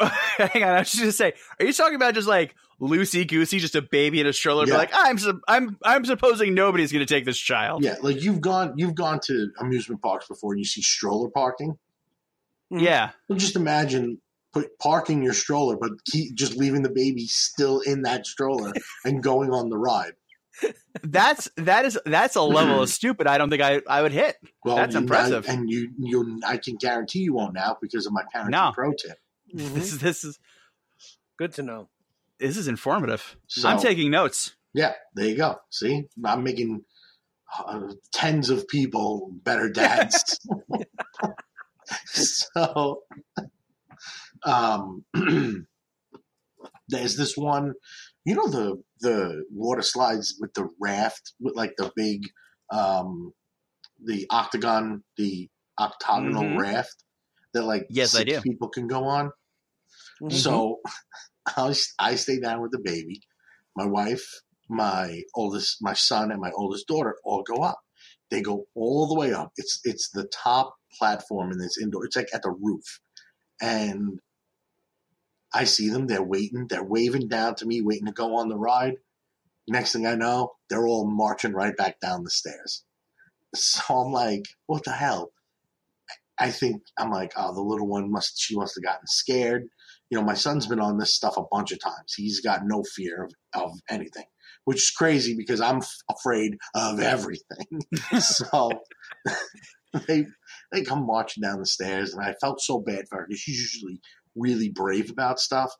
wh- 0.00 0.48
hang 0.52 0.62
on. 0.62 0.70
I 0.74 0.78
was 0.80 0.90
just 0.90 1.00
gonna 1.00 1.12
say, 1.12 1.32
are 1.58 1.66
you 1.66 1.72
talking 1.72 1.94
about 1.94 2.14
just 2.14 2.28
like 2.28 2.54
loosey 2.80 3.26
goosey, 3.26 3.58
just 3.58 3.74
a 3.74 3.82
baby 3.82 4.20
in 4.20 4.26
a 4.26 4.32
stroller? 4.32 4.64
Be 4.66 4.72
Yeah. 4.72 4.76
like, 4.78 4.90
I'm, 4.92 5.18
su- 5.18 5.40
I'm, 5.48 5.76
I'm 5.82 6.04
supposing 6.04 6.52
nobody's 6.54 6.92
gonna 6.92 7.06
take 7.06 7.24
this 7.24 7.38
child. 7.38 7.82
Yeah, 7.84 7.94
like 8.02 8.22
you've 8.22 8.40
gone, 8.40 8.74
you've 8.76 8.94
gone 8.94 9.20
to 9.26 9.48
amusement 9.60 10.02
parks 10.02 10.28
before, 10.28 10.52
and 10.52 10.58
you 10.60 10.64
see 10.66 10.82
stroller 10.82 11.30
parking. 11.30 11.78
Yeah. 12.70 13.10
Well, 13.28 13.38
just 13.38 13.56
imagine 13.56 14.20
put 14.56 14.78
parking 14.78 15.22
your 15.22 15.34
stroller, 15.34 15.76
but 15.76 15.90
keep 16.06 16.34
just 16.34 16.56
leaving 16.56 16.82
the 16.82 16.90
baby 16.90 17.26
still 17.26 17.80
in 17.80 18.02
that 18.02 18.26
stroller 18.26 18.72
and 19.04 19.22
going 19.22 19.50
on 19.52 19.68
the 19.68 19.76
ride. 19.78 20.12
That's 21.02 21.50
that 21.58 21.84
is 21.84 21.98
that's 22.06 22.36
a 22.36 22.40
level 22.42 22.80
of 22.82 22.88
stupid. 23.00 23.26
I 23.26 23.36
don't 23.36 23.50
think 23.50 23.60
I, 23.62 23.82
I 23.86 24.00
would 24.00 24.12
hit. 24.12 24.36
Well, 24.64 24.76
That's 24.76 24.94
impressive. 24.94 25.46
I- 25.46 25.52
and 25.52 25.68
you, 25.68 25.90
you, 25.98 26.40
I 26.46 26.56
can 26.56 26.76
guarantee 26.76 27.18
you 27.20 27.34
won't 27.34 27.52
now 27.52 27.76
because 27.82 28.06
of 28.06 28.12
my 28.14 28.22
parenting 28.34 28.50
No. 28.50 28.72
pro 28.74 28.92
tip. 28.92 29.18
Mhm. 29.54 29.74
This 29.74 29.92
is 29.92 29.98
this 29.98 30.24
is 30.24 30.38
Good 31.38 31.52
to 31.54 31.62
know. 31.62 31.88
this 32.40 32.56
is 32.56 32.66
informative. 32.68 33.36
So, 33.48 33.68
I'm 33.68 33.78
taking 33.78 34.10
notes. 34.10 34.56
yeah, 34.72 34.94
there 35.14 35.26
you 35.28 35.36
go. 35.36 35.56
See, 35.70 36.06
I'm 36.24 36.42
making 36.42 36.82
uh, 37.58 37.92
tens 38.12 38.48
of 38.48 38.66
people 38.66 39.30
better 39.44 39.68
dads. 39.68 40.40
so, 42.06 43.02
um, 44.44 45.04
there's 46.88 47.16
this 47.16 47.36
one. 47.36 47.74
You 48.24 48.34
know 48.34 48.48
the 48.48 48.82
the 49.00 49.44
water 49.50 49.82
slides 49.82 50.36
with 50.40 50.52
the 50.54 50.68
raft 50.80 51.34
with 51.40 51.54
like 51.56 51.74
the 51.76 51.92
big, 51.96 52.22
um, 52.72 53.32
the 54.04 54.26
octagon, 54.30 55.04
the 55.16 55.48
octagonal 55.78 56.50
Mhm. 56.50 56.56
raft 56.56 57.04
that 57.54 57.64
like 57.64 57.88
Yes, 57.88 58.14
I 58.14 58.24
do. 58.24 58.42
people 58.44 58.68
can 58.68 58.86
go 58.88 59.04
on. 59.04 59.30
Mhm. 60.20 60.30
So 60.30 60.80
I, 61.46 61.74
I 61.98 62.14
stay 62.16 62.40
down 62.40 62.62
with 62.62 62.72
the 62.72 62.80
baby. 62.82 63.20
My 63.76 63.86
wife, 63.86 64.26
my 64.68 65.22
oldest, 65.34 65.78
my 65.80 65.94
son, 65.94 66.32
and 66.32 66.40
my 66.40 66.50
oldest 66.56 66.86
daughter 66.88 67.16
all 67.24 67.42
go 67.42 67.62
up. 67.62 67.78
They 68.30 68.42
go 68.42 68.66
all 68.74 69.08
the 69.08 69.18
way 69.18 69.32
up. 69.32 69.52
It's 69.56 69.80
it's 69.84 70.10
the 70.12 70.28
top 70.44 70.74
platform 70.98 71.52
in 71.52 71.58
this 71.58 71.78
indoor. 71.80 72.06
It's 72.06 72.16
like 72.16 72.28
at 72.34 72.42
the 72.42 72.50
roof, 72.50 73.00
and 73.62 74.20
I 75.56 75.64
see 75.64 75.88
them. 75.88 76.06
They're 76.06 76.22
waiting. 76.22 76.66
They're 76.68 76.84
waving 76.84 77.28
down 77.28 77.54
to 77.56 77.66
me, 77.66 77.80
waiting 77.82 78.06
to 78.06 78.12
go 78.12 78.36
on 78.36 78.48
the 78.48 78.56
ride. 78.56 78.96
Next 79.68 79.92
thing 79.92 80.06
I 80.06 80.14
know, 80.14 80.52
they're 80.70 80.86
all 80.86 81.10
marching 81.10 81.52
right 81.52 81.76
back 81.76 81.98
down 82.00 82.24
the 82.24 82.30
stairs. 82.30 82.84
So 83.54 83.82
I'm 83.94 84.12
like, 84.12 84.44
what 84.66 84.84
the 84.84 84.92
hell? 84.92 85.32
I 86.38 86.50
think 86.50 86.82
I'm 86.98 87.10
like, 87.10 87.32
oh, 87.36 87.54
the 87.54 87.62
little 87.62 87.88
one 87.88 88.10
must 88.10 88.38
she 88.38 88.54
must 88.54 88.74
have 88.76 88.84
gotten 88.84 89.06
scared 89.06 89.68
you 90.10 90.18
know, 90.18 90.24
my 90.24 90.34
son's 90.34 90.66
been 90.66 90.80
on 90.80 90.98
this 90.98 91.14
stuff 91.14 91.36
a 91.36 91.42
bunch 91.50 91.72
of 91.72 91.80
times. 91.80 92.14
He's 92.16 92.40
got 92.40 92.60
no 92.64 92.82
fear 92.94 93.24
of, 93.24 93.32
of 93.54 93.72
anything, 93.90 94.26
which 94.64 94.78
is 94.78 94.90
crazy 94.90 95.34
because 95.36 95.60
I'm 95.60 95.78
f- 95.78 95.96
afraid 96.10 96.56
of 96.74 97.00
everything. 97.00 97.80
so 98.20 98.70
they 100.06 100.26
they 100.70 100.82
come 100.82 101.06
marching 101.06 101.42
down 101.42 101.58
the 101.58 101.66
stairs, 101.66 102.14
and 102.14 102.24
I 102.24 102.34
felt 102.40 102.60
so 102.60 102.80
bad 102.80 103.06
for 103.08 103.18
her 103.18 103.26
because 103.26 103.40
she's 103.40 103.60
usually 103.60 104.00
really 104.36 104.68
brave 104.70 105.10
about 105.10 105.40
stuff. 105.40 105.72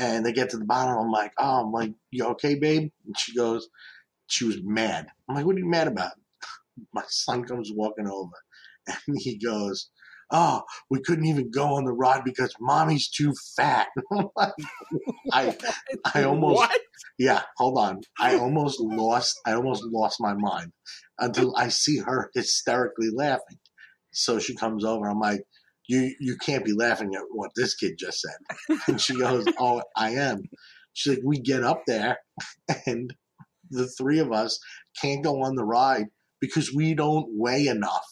And 0.00 0.24
they 0.26 0.32
get 0.32 0.50
to 0.50 0.58
the 0.58 0.64
bottom. 0.64 0.96
I'm 0.98 1.10
like, 1.10 1.32
oh, 1.38 1.62
I'm 1.64 1.72
like, 1.72 1.92
you 2.10 2.24
okay, 2.26 2.56
babe? 2.56 2.90
And 3.06 3.18
she 3.18 3.34
goes, 3.36 3.68
she 4.26 4.44
was 4.44 4.58
mad. 4.62 5.08
I'm 5.28 5.36
like, 5.36 5.46
what 5.46 5.56
are 5.56 5.60
you 5.60 5.68
mad 5.68 5.88
about? 5.88 6.12
My 6.94 7.04
son 7.08 7.44
comes 7.44 7.70
walking 7.72 8.08
over, 8.08 8.32
and 8.88 9.18
he 9.18 9.38
goes, 9.38 9.90
oh, 10.30 10.62
we 10.90 11.00
couldn't 11.02 11.26
even 11.26 11.50
go 11.50 11.74
on 11.74 11.84
the 11.84 11.92
ride 11.92 12.24
because 12.24 12.54
mommy's 12.60 13.08
too 13.08 13.34
fat. 13.56 13.88
I, 15.32 15.56
I 16.14 16.24
almost, 16.24 16.56
What? 16.56 16.80
yeah, 17.18 17.42
hold 17.56 17.78
on. 17.78 18.00
I 18.18 18.36
almost 18.36 18.80
lost, 18.80 19.38
I 19.46 19.52
almost 19.52 19.84
lost 19.84 20.18
my 20.20 20.34
mind 20.34 20.72
until 21.18 21.54
I 21.56 21.68
see 21.68 21.98
her 21.98 22.30
hysterically 22.34 23.10
laughing. 23.12 23.58
So 24.12 24.38
she 24.38 24.54
comes 24.54 24.84
over. 24.84 25.06
I'm 25.08 25.20
like, 25.20 25.42
you, 25.88 26.14
you 26.20 26.36
can't 26.36 26.64
be 26.64 26.72
laughing 26.72 27.14
at 27.14 27.22
what 27.30 27.50
this 27.56 27.74
kid 27.74 27.94
just 27.98 28.20
said. 28.20 28.78
And 28.86 29.00
she 29.00 29.18
goes, 29.18 29.46
oh, 29.58 29.82
I 29.96 30.10
am. 30.10 30.44
She's 30.92 31.14
like, 31.14 31.24
we 31.24 31.38
get 31.38 31.62
up 31.62 31.82
there 31.86 32.18
and 32.86 33.12
the 33.70 33.88
three 33.88 34.18
of 34.18 34.32
us 34.32 34.60
can't 35.00 35.24
go 35.24 35.42
on 35.42 35.56
the 35.56 35.64
ride 35.64 36.06
because 36.40 36.72
we 36.74 36.94
don't 36.94 37.26
weigh 37.30 37.66
enough. 37.66 38.06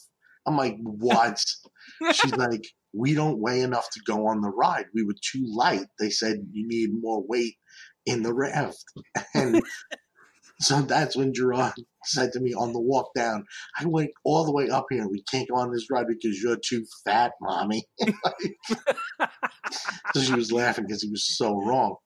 I'm 0.47 0.57
like, 0.57 0.77
what? 0.81 1.43
She's 2.13 2.35
like, 2.35 2.65
we 2.93 3.15
don't 3.15 3.39
weigh 3.39 3.61
enough 3.61 3.89
to 3.93 4.01
go 4.07 4.27
on 4.27 4.41
the 4.41 4.49
ride. 4.49 4.87
We 4.95 5.05
were 5.05 5.15
too 5.21 5.45
light. 5.55 5.87
They 5.99 6.11
said 6.11 6.47
you 6.53 6.67
need 6.67 6.91
more 6.93 7.23
weight 7.27 7.57
in 8.07 8.23
the 8.23 8.33
raft. 8.33 8.83
And 9.35 9.63
so 10.61 10.83
that's 10.83 11.17
when 11.17 11.33
Gerard 11.33 11.73
said 12.05 12.33
to 12.33 12.41
me 12.41 12.53
on 12.55 12.73
the 12.73 12.81
walk 12.81 13.11
down, 13.15 13.45
I 13.79 13.87
went 13.87 14.11
all 14.25 14.45
the 14.45 14.53
way 14.53 14.69
up 14.69 14.87
here 14.91 15.03
and 15.03 15.11
we 15.11 15.23
can't 15.31 15.49
go 15.49 15.57
on 15.57 15.73
this 15.73 15.87
ride 15.91 16.07
because 16.07 16.41
you're 16.41 16.59
too 16.59 16.85
fat, 17.05 17.33
mommy. 17.41 17.85
so 20.15 20.21
she 20.21 20.35
was 20.35 20.53
laughing 20.53 20.85
because 20.87 21.03
he 21.03 21.11
was 21.11 21.37
so 21.37 21.55
wrong. 21.55 21.97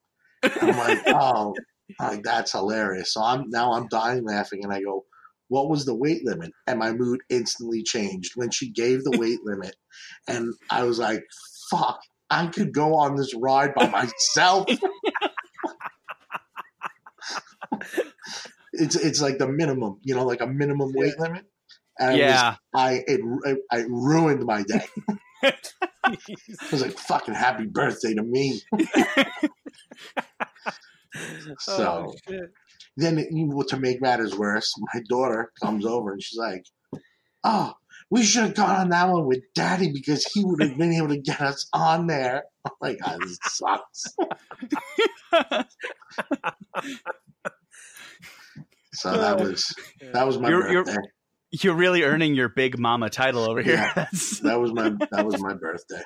I'm 0.42 0.76
like, 0.76 1.02
oh, 1.06 1.54
I'm 1.98 2.08
like 2.14 2.22
that's 2.22 2.52
hilarious. 2.52 3.12
So 3.12 3.22
I'm 3.22 3.44
now 3.48 3.72
I'm 3.72 3.88
dying 3.88 4.24
laughing 4.24 4.60
and 4.62 4.72
I 4.72 4.80
go, 4.82 5.04
what 5.48 5.68
was 5.68 5.84
the 5.84 5.94
weight 5.94 6.24
limit? 6.24 6.52
And 6.66 6.78
my 6.78 6.92
mood 6.92 7.20
instantly 7.28 7.82
changed 7.82 8.32
when 8.36 8.50
she 8.50 8.70
gave 8.70 9.04
the 9.04 9.18
weight 9.18 9.40
limit. 9.44 9.74
And 10.28 10.54
I 10.70 10.84
was 10.84 10.98
like, 10.98 11.22
fuck, 11.70 12.00
I 12.30 12.46
could 12.46 12.72
go 12.72 12.94
on 12.94 13.16
this 13.16 13.34
ride 13.34 13.74
by 13.74 13.88
myself. 13.88 14.66
it's 18.72 18.96
it's 18.96 19.20
like 19.20 19.38
the 19.38 19.48
minimum, 19.48 19.98
you 20.02 20.14
know, 20.14 20.24
like 20.24 20.40
a 20.40 20.46
minimum 20.46 20.92
weight 20.94 21.18
limit. 21.18 21.44
And 21.98 22.16
it 22.18 22.22
was- 22.24 22.30
Yeah. 22.32 22.56
I 22.74 22.92
it, 23.06 23.20
it, 23.44 23.58
I 23.70 23.84
ruined 23.88 24.44
my 24.44 24.62
day. 24.62 24.84
I 26.04 26.16
was 26.72 26.82
like, 26.82 26.98
fucking 26.98 27.34
happy 27.34 27.66
birthday 27.66 28.14
to 28.14 28.22
me. 28.22 28.60
So 31.60 32.12
Oh, 32.28 32.38
then 32.96 33.18
you 33.30 33.62
to 33.68 33.78
make 33.78 34.00
matters 34.02 34.34
worse, 34.36 34.72
my 34.94 35.00
daughter 35.08 35.52
comes 35.62 35.86
over 35.86 36.12
and 36.12 36.22
she's 36.22 36.38
like, 36.38 36.64
"Oh, 37.44 37.74
we 38.14 38.22
should 38.22 38.44
have 38.44 38.54
gone 38.54 38.76
on 38.76 38.88
that 38.90 39.08
one 39.08 39.26
with 39.26 39.40
Daddy 39.54 39.90
because 39.92 40.24
he 40.32 40.44
would 40.44 40.62
have 40.62 40.78
been 40.78 40.92
able 40.92 41.08
to 41.08 41.18
get 41.20 41.40
us 41.40 41.66
on 41.72 42.06
there." 42.06 42.44
I'm 42.64 42.72
like, 42.80 42.98
oh, 43.04 43.18
"This 43.20 43.38
sucks." 43.42 44.04
so 48.92 49.12
that 49.12 49.40
uh, 49.40 49.44
was 49.44 49.74
that 50.12 50.26
was 50.26 50.38
my 50.38 50.48
You're- 50.48 50.70
you're- 50.72 50.96
You're 51.62 51.74
really 51.76 52.02
earning 52.02 52.34
your 52.34 52.48
big 52.48 52.78
mama 52.80 53.08
title 53.10 53.48
over 53.48 53.62
here. 53.62 53.74
Yeah. 53.96 54.06
That 54.42 54.60
was 54.60 54.72
my 54.72 54.90
that 55.12 55.24
was 55.24 55.40
my 55.40 55.54
birthday. 55.54 56.02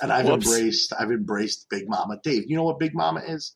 And 0.00 0.10
I've 0.12 0.26
Whoops. 0.26 0.46
embraced 0.46 0.92
I've 0.98 1.10
embraced 1.10 1.66
Big 1.68 1.86
Mama. 1.88 2.18
Dave, 2.22 2.44
you 2.46 2.56
know 2.56 2.62
what 2.64 2.78
Big 2.78 2.94
Mama 2.94 3.20
is? 3.26 3.54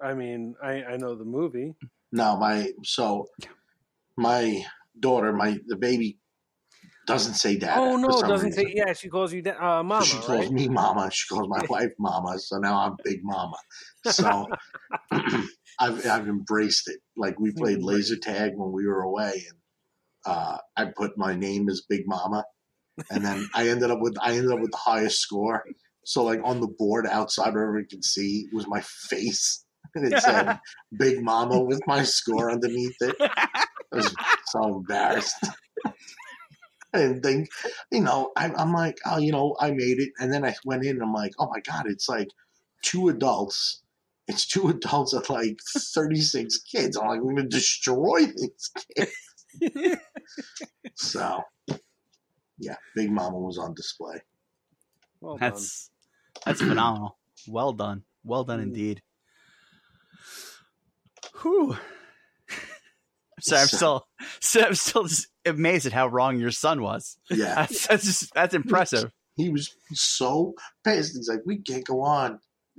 I 0.00 0.12
mean, 0.14 0.56
I, 0.62 0.82
I 0.82 0.96
know 0.98 1.14
the 1.14 1.24
movie. 1.24 1.74
No, 2.12 2.36
my 2.36 2.72
so 2.84 3.28
my 4.16 4.62
daughter, 4.98 5.32
my 5.32 5.58
the 5.66 5.76
baby 5.76 6.18
doesn't 7.06 7.34
say 7.34 7.56
dad. 7.56 7.78
oh 7.78 7.96
no, 7.96 8.08
doesn't 8.22 8.48
reason. 8.48 8.64
say. 8.66 8.72
Yeah, 8.74 8.92
she 8.92 9.08
calls 9.08 9.32
you 9.32 9.42
da- 9.42 9.78
uh, 9.78 9.82
mama, 9.82 10.04
she 10.04 10.18
calls 10.20 10.46
right? 10.46 10.52
me 10.52 10.68
mama. 10.68 11.10
She 11.10 11.26
calls 11.28 11.48
my 11.48 11.62
wife 11.68 11.92
mama. 11.98 12.38
So 12.38 12.58
now 12.58 12.80
I'm 12.80 12.96
big 13.04 13.20
mama. 13.22 13.56
So 14.04 14.46
I've 15.80 16.06
I've 16.06 16.28
embraced 16.28 16.88
it. 16.88 17.00
Like 17.16 17.38
we 17.38 17.52
played 17.52 17.78
Mm-hmm. 17.78 17.84
laser 17.86 18.16
tag 18.16 18.52
when 18.54 18.72
we 18.72 18.86
were 18.86 19.02
away, 19.02 19.32
and 19.48 19.58
uh, 20.26 20.58
I 20.76 20.86
put 20.96 21.16
my 21.18 21.34
name 21.34 21.68
as 21.68 21.82
Big 21.88 22.02
Mama, 22.06 22.44
and 23.10 23.24
then 23.24 23.46
I 23.54 23.68
ended 23.68 23.90
up 23.90 24.00
with 24.00 24.16
I 24.20 24.32
ended 24.32 24.52
up 24.52 24.60
with 24.60 24.72
the 24.72 24.76
highest 24.78 25.20
score. 25.20 25.64
So 26.04 26.24
like 26.24 26.40
on 26.44 26.60
the 26.60 26.68
board 26.78 27.06
outside 27.06 27.54
where 27.54 27.64
everyone 27.64 27.86
can 27.90 28.02
see 28.02 28.46
was 28.52 28.66
my 28.68 28.80
face. 28.82 29.64
And 29.94 30.06
it 30.06 30.20
said 30.20 30.58
Big 30.96 31.22
Mama 31.22 31.60
with 31.60 31.82
my 31.86 32.02
score 32.04 32.50
underneath 32.50 32.96
it. 33.00 33.16
I 33.92 33.96
was 33.96 34.16
so 34.50 34.64
embarrassed. 34.64 35.36
and 36.92 37.22
then, 37.22 37.46
you 37.90 38.00
know, 38.00 38.32
I, 38.36 38.50
I'm 38.56 38.72
like, 38.72 38.98
oh, 39.06 39.18
you 39.18 39.32
know, 39.32 39.56
I 39.60 39.70
made 39.70 39.98
it. 39.98 40.10
And 40.18 40.32
then 40.32 40.44
I 40.44 40.54
went 40.64 40.84
in 40.84 40.90
and 40.96 41.02
I'm 41.02 41.12
like, 41.12 41.32
oh 41.38 41.48
my 41.48 41.60
God, 41.60 41.86
it's 41.86 42.08
like 42.08 42.28
two 42.82 43.08
adults. 43.08 43.82
It's 44.28 44.46
two 44.46 44.68
adults 44.70 45.12
and 45.12 45.28
like 45.30 45.58
36 45.76 46.58
kids. 46.62 46.96
I'm 46.96 47.08
like, 47.08 47.18
I'm 47.18 47.24
going 47.24 47.36
to 47.36 47.42
destroy 47.44 48.26
these 48.26 48.70
kids. 48.96 49.96
so, 50.96 51.42
yeah, 52.58 52.76
Big 52.94 53.10
Mama 53.10 53.38
was 53.38 53.58
on 53.58 53.74
display. 53.74 54.20
Well 55.20 55.36
done. 55.36 55.50
That's 55.50 55.90
that's 56.46 56.60
phenomenal. 56.60 57.18
Well 57.48 57.72
done. 57.72 58.04
Well 58.24 58.44
done 58.44 58.60
Mm. 58.60 58.64
indeed. 58.64 59.02
Whew. 61.42 61.76
Sorry, 63.42 63.62
I'm 63.62 63.68
So- 63.68 63.76
still, 63.76 64.06
still 64.40 64.64
I'm 64.66 64.74
still 64.74 65.04
just 65.04 65.28
amazed 65.44 65.86
at 65.86 65.92
how 65.92 66.08
wrong 66.08 66.38
your 66.38 66.50
son 66.50 66.82
was. 66.82 67.16
Yeah. 67.30 67.54
That's 67.54 67.86
that's, 67.86 68.04
just, 68.04 68.34
that's 68.34 68.54
impressive. 68.54 69.12
He 69.36 69.48
was 69.48 69.74
so 69.92 70.54
pissed. 70.84 71.16
He's 71.16 71.28
like, 71.28 71.40
we 71.46 71.58
can't 71.58 71.84
go 71.84 72.02
on. 72.02 72.40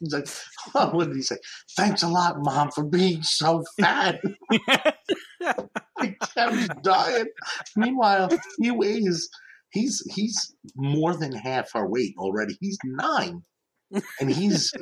He's 0.00 0.12
like, 0.12 0.28
oh, 0.74 0.90
what 0.90 1.06
did 1.06 1.16
he 1.16 1.22
say? 1.22 1.36
Thanks 1.76 2.02
a 2.02 2.08
lot, 2.08 2.36
Mom, 2.38 2.70
for 2.72 2.84
being 2.84 3.22
so 3.22 3.64
fat. 3.80 4.20
I 5.40 6.16
was 6.36 6.68
dying. 6.82 7.26
Meanwhile, 7.76 8.30
he 8.60 8.70
weighs 8.70 9.28
he's 9.74 10.02
he's 10.14 10.54
more 10.76 11.14
than 11.14 11.32
half 11.32 11.72
her 11.74 11.86
weight 11.86 12.14
already. 12.18 12.56
He's 12.60 12.78
nine. 12.84 13.42
And 14.20 14.30
he's 14.30 14.72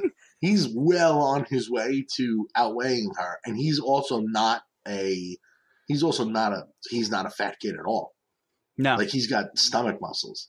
he's 0.40 0.68
well 0.74 1.20
on 1.20 1.44
his 1.50 1.70
way 1.70 2.06
to 2.16 2.46
outweighing 2.56 3.10
her. 3.18 3.38
And 3.44 3.56
he's 3.56 3.78
also 3.80 4.20
not 4.20 4.62
a 4.88 5.36
he's 5.86 6.02
also 6.02 6.24
not 6.24 6.52
a 6.52 6.64
he's 6.90 7.10
not 7.10 7.26
a 7.26 7.30
fat 7.30 7.56
kid 7.60 7.74
at 7.74 7.86
all. 7.86 8.12
No, 8.78 8.96
Like 8.96 9.08
he's 9.10 9.26
got 9.26 9.56
stomach 9.58 9.98
muscles. 10.00 10.48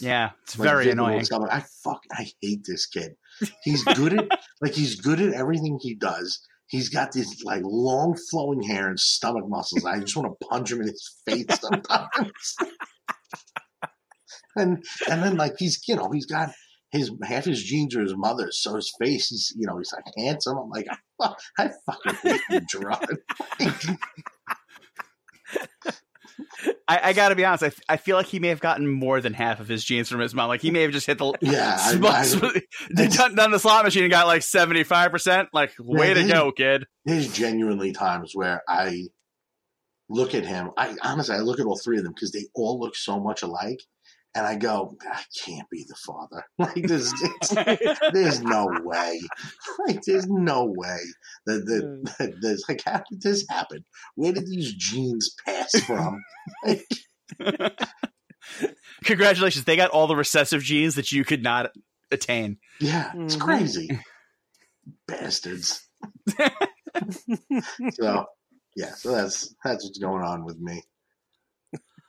yeah, 0.00 0.30
it's 0.42 0.58
Like, 0.58 0.68
very 0.68 0.90
annoying. 0.90 1.24
stomach. 1.24 1.48
I 1.50 1.64
fuck 1.82 2.00
I 2.12 2.26
hate 2.42 2.64
this 2.66 2.86
kid. 2.86 3.12
He's 3.64 3.82
good 3.82 4.12
at 4.16 4.28
like 4.62 4.74
he's 4.74 5.00
good 5.00 5.20
at 5.20 5.32
everything 5.34 5.78
he 5.82 5.96
does. 5.96 6.38
He's 6.68 6.88
got 6.88 7.10
this 7.12 7.42
like 7.42 7.62
long 7.64 8.16
flowing 8.30 8.62
hair 8.62 8.88
and 8.88 8.98
stomach 9.00 9.44
muscles. 9.48 9.84
I 9.84 9.98
just 9.98 10.16
want 10.16 10.32
to 10.40 10.46
punch 10.46 10.70
him 10.70 10.80
in 10.82 10.86
his 10.88 11.20
face 11.26 11.46
sometimes. 11.60 12.54
and 14.56 14.84
and 15.10 15.22
then 15.22 15.36
like 15.36 15.54
he's 15.58 15.82
you 15.88 15.96
know 15.96 16.10
he's 16.12 16.26
got 16.26 16.50
his 16.94 17.10
half 17.22 17.44
his 17.44 17.62
genes 17.62 17.94
are 17.96 18.02
his 18.02 18.16
mother's, 18.16 18.58
so 18.58 18.76
his 18.76 18.92
face 19.00 19.28
he's 19.28 19.52
you 19.56 19.66
know 19.66 19.78
he's 19.78 19.92
like 19.92 20.04
handsome. 20.16 20.56
I'm 20.56 20.70
like 20.70 20.86
I, 21.20 21.34
I 21.58 21.70
fucking 21.86 22.14
hate 22.22 22.40
you, 22.50 22.60
Gerard. 22.68 23.18
I, 26.86 27.00
I 27.10 27.12
got 27.12 27.30
to 27.30 27.34
be 27.34 27.44
honest. 27.44 27.64
I, 27.88 27.94
I 27.94 27.96
feel 27.96 28.16
like 28.16 28.26
he 28.26 28.38
may 28.38 28.48
have 28.48 28.60
gotten 28.60 28.88
more 28.88 29.20
than 29.20 29.34
half 29.34 29.60
of 29.60 29.68
his 29.68 29.84
genes 29.84 30.08
from 30.08 30.20
his 30.20 30.34
mom. 30.34 30.48
Like 30.48 30.60
he 30.60 30.70
may 30.70 30.82
have 30.82 30.92
just 30.92 31.06
hit 31.06 31.18
the 31.18 31.32
yeah, 31.40 31.76
I, 31.78 31.92
sm- 31.92 32.06
I, 32.06 32.22
sm- 32.22 33.16
done, 33.16 33.34
done 33.34 33.50
the 33.50 33.58
slot 33.58 33.84
machine 33.84 34.04
and 34.04 34.10
got 34.10 34.26
like 34.26 34.42
seventy 34.42 34.84
five 34.84 35.10
percent. 35.10 35.48
Like 35.52 35.72
way 35.78 36.14
to 36.14 36.26
go, 36.26 36.52
kid. 36.52 36.86
there's 37.04 37.32
genuinely 37.32 37.92
times 37.92 38.32
where 38.34 38.62
I 38.68 39.08
look 40.08 40.34
at 40.34 40.44
him. 40.44 40.70
I 40.76 40.94
honestly, 41.02 41.36
I 41.36 41.40
look 41.40 41.60
at 41.60 41.66
all 41.66 41.78
three 41.78 41.98
of 41.98 42.04
them 42.04 42.12
because 42.14 42.32
they 42.32 42.46
all 42.54 42.78
look 42.80 42.96
so 42.96 43.20
much 43.20 43.42
alike, 43.42 43.80
and 44.34 44.46
I 44.46 44.56
go, 44.56 44.96
I 45.10 45.22
can't 45.44 45.68
be 45.70 45.84
the 45.88 45.96
father. 46.06 46.44
Like 46.58 46.74
there's, 46.88 47.12
it's, 47.22 47.54
there's 48.12 48.40
no 48.42 48.66
way. 48.84 49.20
Like 49.86 50.02
there's 50.06 50.26
no 50.26 50.64
way 50.66 50.98
that, 51.46 51.64
that, 51.66 52.14
that 52.18 52.34
there's 52.40 52.64
like 52.68 52.82
how 52.86 53.02
did 53.10 53.20
this 53.22 53.44
happen? 53.50 53.84
Where 54.14 54.32
did 54.32 54.46
these 54.46 54.72
genes 54.74 55.34
pass 55.44 55.70
from? 55.84 56.22
Like, 56.64 56.86
Congratulations, 59.04 59.64
they 59.64 59.76
got 59.76 59.90
all 59.90 60.06
the 60.06 60.16
recessive 60.16 60.62
genes 60.62 60.94
that 60.94 61.12
you 61.12 61.24
could 61.24 61.42
not 61.42 61.70
attain. 62.10 62.58
yeah, 62.80 63.12
it's 63.16 63.36
Mhm. 63.36 63.40
crazy, 63.40 64.00
bastards. 65.06 65.86
so 67.92 68.26
yeah, 68.76 68.90
so 68.94 69.12
that's 69.12 69.54
that's 69.64 69.84
what's 69.84 69.98
going 69.98 70.22
on 70.22 70.44
with 70.44 70.58
me. 70.58 70.82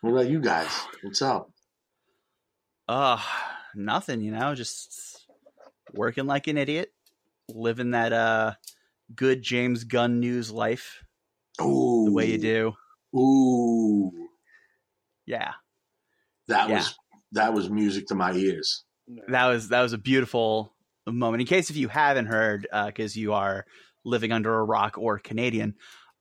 What 0.02 0.12
about 0.12 0.30
you 0.30 0.40
guys? 0.40 0.70
What's 1.02 1.22
up? 1.22 1.50
Uh, 2.88 3.20
nothing, 3.74 4.22
you 4.22 4.32
know, 4.32 4.54
just 4.56 5.26
working 5.94 6.26
like 6.26 6.48
an 6.48 6.58
idiot, 6.58 6.92
living 7.50 7.92
that 7.92 8.14
uh 8.14 8.54
good 9.16 9.42
James 9.42 9.84
Gunn 9.84 10.20
news 10.20 10.52
life 10.52 11.04
Ooh, 11.62 12.06
the 12.06 12.12
way 12.12 12.32
you 12.32 12.38
do. 12.38 12.74
Ooh, 13.16 14.12
Yeah. 15.26 15.54
that 16.48 16.70
Yeah. 16.70 16.78
was 16.78 16.96
that 17.32 17.54
was 17.54 17.70
music 17.70 18.08
to 18.08 18.16
my 18.16 18.34
ears. 18.34 18.84
That 19.28 19.48
was 19.48 19.70
that 19.70 19.82
was 19.82 19.94
a 19.94 19.98
beautiful 19.98 20.76
moment. 21.08 21.42
In 21.42 21.48
case 21.48 21.70
if 21.70 21.78
you 21.78 21.88
haven't 21.88 22.28
heard, 22.28 22.68
because 22.88 23.16
you 23.16 23.34
are 23.34 23.66
living 24.04 24.32
under 24.32 24.54
a 24.54 24.64
rock 24.64 24.98
or 24.98 25.20
Canadian, 25.20 25.76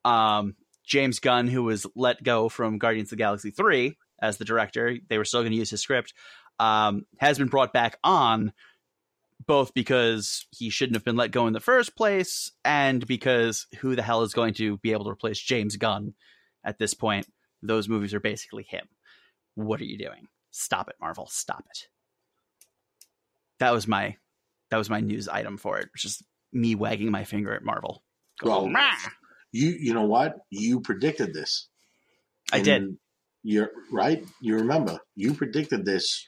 um, 0.04 0.56
James 0.86 1.18
Gunn, 1.18 1.48
who 1.48 1.62
was 1.64 1.86
let 1.94 2.22
go 2.22 2.48
from 2.48 2.78
Guardians 2.78 3.08
of 3.08 3.16
the 3.18 3.22
Galaxy 3.22 3.50
three 3.50 3.96
as 4.20 4.36
the 4.36 4.44
director, 4.44 4.96
they 5.08 5.18
were 5.18 5.24
still 5.24 5.40
going 5.40 5.52
to 5.52 5.58
use 5.58 5.70
his 5.70 5.80
script, 5.80 6.14
um, 6.58 7.06
has 7.18 7.38
been 7.38 7.48
brought 7.48 7.72
back 7.72 7.98
on, 8.04 8.52
both 9.46 9.74
because 9.74 10.46
he 10.50 10.70
shouldn't 10.70 10.96
have 10.96 11.04
been 11.04 11.16
let 11.16 11.30
go 11.30 11.46
in 11.46 11.52
the 11.52 11.60
first 11.60 11.96
place, 11.96 12.52
and 12.64 13.06
because 13.06 13.66
who 13.80 13.96
the 13.96 14.02
hell 14.02 14.22
is 14.22 14.34
going 14.34 14.54
to 14.54 14.78
be 14.78 14.92
able 14.92 15.04
to 15.04 15.10
replace 15.10 15.38
James 15.38 15.76
Gunn 15.76 16.14
at 16.64 16.78
this 16.78 16.94
point? 16.94 17.26
Those 17.62 17.88
movies 17.88 18.14
are 18.14 18.20
basically 18.20 18.64
him. 18.64 18.86
What 19.54 19.80
are 19.80 19.84
you 19.84 19.98
doing? 19.98 20.28
Stop 20.50 20.88
it, 20.88 20.96
Marvel. 21.00 21.26
Stop 21.26 21.64
it 21.70 21.88
that 23.58 23.72
was 23.72 23.86
my 23.86 24.16
that 24.70 24.76
was 24.76 24.90
my 24.90 25.00
news 25.00 25.28
item 25.28 25.56
for 25.56 25.78
it. 25.78 25.88
Just 25.96 26.24
me 26.52 26.74
wagging 26.74 27.10
my 27.10 27.24
finger 27.24 27.54
at 27.54 27.64
Marvel. 27.64 28.02
Well, 28.42 28.66
"Meh." 28.66 28.90
You 29.52 29.76
you 29.78 29.94
know 29.94 30.04
what? 30.04 30.36
You 30.50 30.80
predicted 30.80 31.32
this. 31.32 31.68
I 32.52 32.56
And 32.56 32.64
did. 32.64 32.82
You're 33.42 33.70
right. 33.92 34.24
You 34.40 34.56
remember 34.56 34.98
you 35.14 35.34
predicted 35.34 35.84
this. 35.84 36.26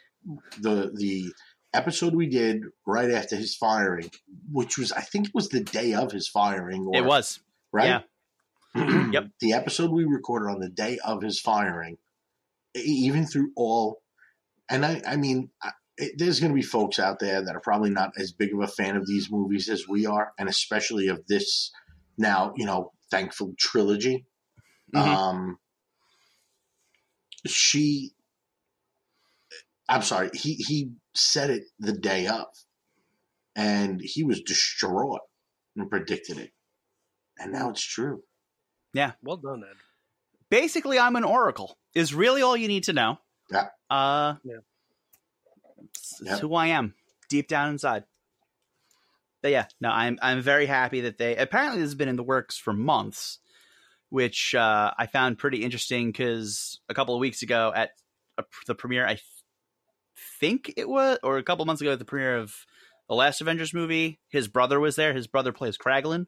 The 0.61 0.91
the 0.95 1.33
episode 1.75 2.15
we 2.15 2.27
did 2.27 2.63
right 2.87 3.11
after 3.11 3.37
his 3.37 3.55
firing, 3.55 4.11
which 4.51 4.79
was 4.79 4.93
I 4.93 5.03
think 5.03 5.29
it 5.29 5.35
was 5.35 5.49
the 5.49 5.61
day 5.63 5.95
of 5.95 6.13
his 6.13 6.29
firing. 6.29 6.87
Or, 6.87 6.97
It 6.97 7.05
was. 7.05 7.41
right. 7.73 8.03
Yep. 9.13 9.29
The 9.41 9.53
episode 9.55 9.91
we 9.91 10.05
recorded 10.05 10.51
on 10.51 10.61
the 10.61 10.69
day 10.69 10.99
of 11.05 11.23
his 11.23 11.41
firing, 11.41 11.97
even 12.75 13.25
through 13.27 13.51
all, 13.57 14.03
and 14.71 14.85
I 14.85 15.03
I 15.07 15.17
mean. 15.17 15.51
I, 15.63 15.71
it, 15.99 16.13
there's 16.19 16.41
going 16.41 16.53
to 16.53 16.55
be 16.55 16.61
folks 16.61 16.99
out 16.99 17.21
there 17.21 17.43
that 17.43 17.57
are 17.57 17.61
probably 17.61 17.89
not 17.89 18.11
as 18.19 18.31
big 18.31 18.53
of 18.53 18.61
a 18.61 18.67
fan 18.67 18.97
of 18.97 19.07
these 19.07 19.31
movies 19.31 19.71
as 19.71 19.89
we 19.89 20.05
are, 20.05 20.33
and 20.39 20.47
especially 20.47 21.09
of 21.09 21.27
this 21.27 21.71
now, 22.19 22.53
you 22.55 22.67
know, 22.67 22.93
thankful 23.11 23.55
trilogy. 23.59 24.27
Mhm. 24.95 25.01
Um, 25.01 25.59
she, 27.47 28.11
I'm 29.89 30.03
sorry, 30.03 30.31
he 30.35 30.55
he 30.55 30.91
said 31.15 31.51
it 31.51 31.65
the 31.79 31.93
day 31.93 32.27
of, 32.27 32.47
and 33.55 34.01
he 34.03 34.25
was 34.25 34.41
distraught 34.43 35.21
and 35.77 35.89
predicted 35.91 36.39
it, 36.39 36.53
and 37.39 37.53
now 37.53 37.71
it's 37.71 37.83
true. 37.85 38.23
Yeah, 38.93 39.13
well 39.23 39.37
done, 39.37 39.63
Ed. 39.69 39.77
Basically, 40.51 40.99
I'm 40.99 41.17
an 41.17 41.25
oracle. 41.25 41.77
Is 41.95 42.15
really 42.15 42.43
all 42.43 42.57
you 42.57 42.69
need 42.69 42.85
to 42.85 42.93
know. 42.93 43.19
Yeah. 43.51 43.69
Uh. 43.89 44.35
Yeah. 44.45 44.57
It's, 45.85 46.21
Yeah. 46.23 46.39
who 46.39 46.55
I 46.55 46.69
am, 46.69 46.95
deep 47.29 47.49
down 47.49 47.71
inside. 47.71 48.05
But 49.43 49.53
yeah, 49.53 49.67
no, 49.81 49.91
I'm 49.91 50.19
I'm 50.21 50.41
very 50.43 50.67
happy 50.67 51.03
that 51.03 51.19
they 51.19 51.37
apparently 51.37 51.81
this 51.81 51.87
has 51.91 51.95
been 51.95 52.09
in 52.09 52.17
the 52.17 52.23
works 52.25 52.59
for 52.59 52.73
months, 52.73 53.39
which 54.09 54.55
uh, 54.55 54.93
I 54.99 55.07
found 55.07 55.39
pretty 55.39 55.63
interesting 55.63 56.11
because 56.11 56.81
a 56.89 56.95
couple 56.95 57.15
of 57.15 57.21
weeks 57.21 57.43
ago 57.43 57.73
at 57.75 57.91
a, 58.39 58.45
the 58.67 58.75
premiere, 58.75 59.05
I 59.07 59.15
th- 59.15 59.23
think 60.41 60.73
it 60.77 60.89
was, 60.89 61.19
or 61.23 61.39
a 61.39 61.43
couple 61.43 61.65
months 61.65 61.81
ago 61.83 61.93
at 61.93 61.99
the 61.99 62.05
premiere 62.05 62.37
of 62.39 62.55
the 63.09 63.15
last 63.15 63.41
Avengers 63.41 63.73
movie, 63.75 64.19
his 64.29 64.49
brother 64.49 64.81
was 64.81 64.97
there. 64.97 65.13
His 65.15 65.27
brother 65.27 65.53
plays 65.53 65.79
Kraglin, 65.79 66.27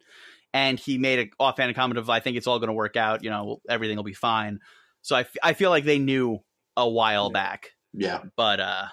and 0.55 0.79
he 0.79 0.99
made 0.99 1.19
an 1.19 1.31
offhand 1.39 1.75
comment 1.75 1.99
of, 1.99 2.09
"I 2.09 2.21
think 2.21 2.37
it's 2.37 2.47
all 2.47 2.59
going 2.59 2.69
to 2.69 2.73
work 2.75 2.97
out. 2.97 3.25
You 3.25 3.31
know, 3.31 3.61
everything 3.69 3.97
will 3.97 4.05
be 4.05 4.15
fine." 4.15 4.61
So 5.03 5.17
I, 5.17 5.21
f- 5.21 5.37
I 5.43 5.53
feel 5.55 5.71
like 5.71 5.85
they 5.85 5.99
knew 5.99 6.39
a 6.77 6.89
while 6.89 7.27
Yeah. 7.29 7.33
back, 7.33 7.71
Yeah, 7.93 8.23
but 8.37 8.61
uh, 8.61 8.85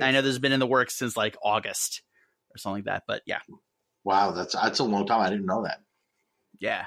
I 0.00 0.10
know 0.12 0.20
this 0.22 0.30
has 0.30 0.38
been 0.38 0.52
in 0.52 0.60
the 0.60 0.66
works 0.66 0.94
since 0.96 1.16
like 1.16 1.36
August 1.42 2.02
or 2.54 2.58
something 2.58 2.84
like 2.84 2.84
that. 2.92 3.02
But 3.06 3.22
yeah, 3.26 3.40
wow, 4.04 4.32
that's 4.32 4.54
that's 4.54 4.78
a 4.78 4.84
long 4.84 5.06
time. 5.06 5.20
I 5.20 5.30
didn't 5.30 5.46
know 5.46 5.62
that. 5.64 5.80
yeah, 6.58 6.86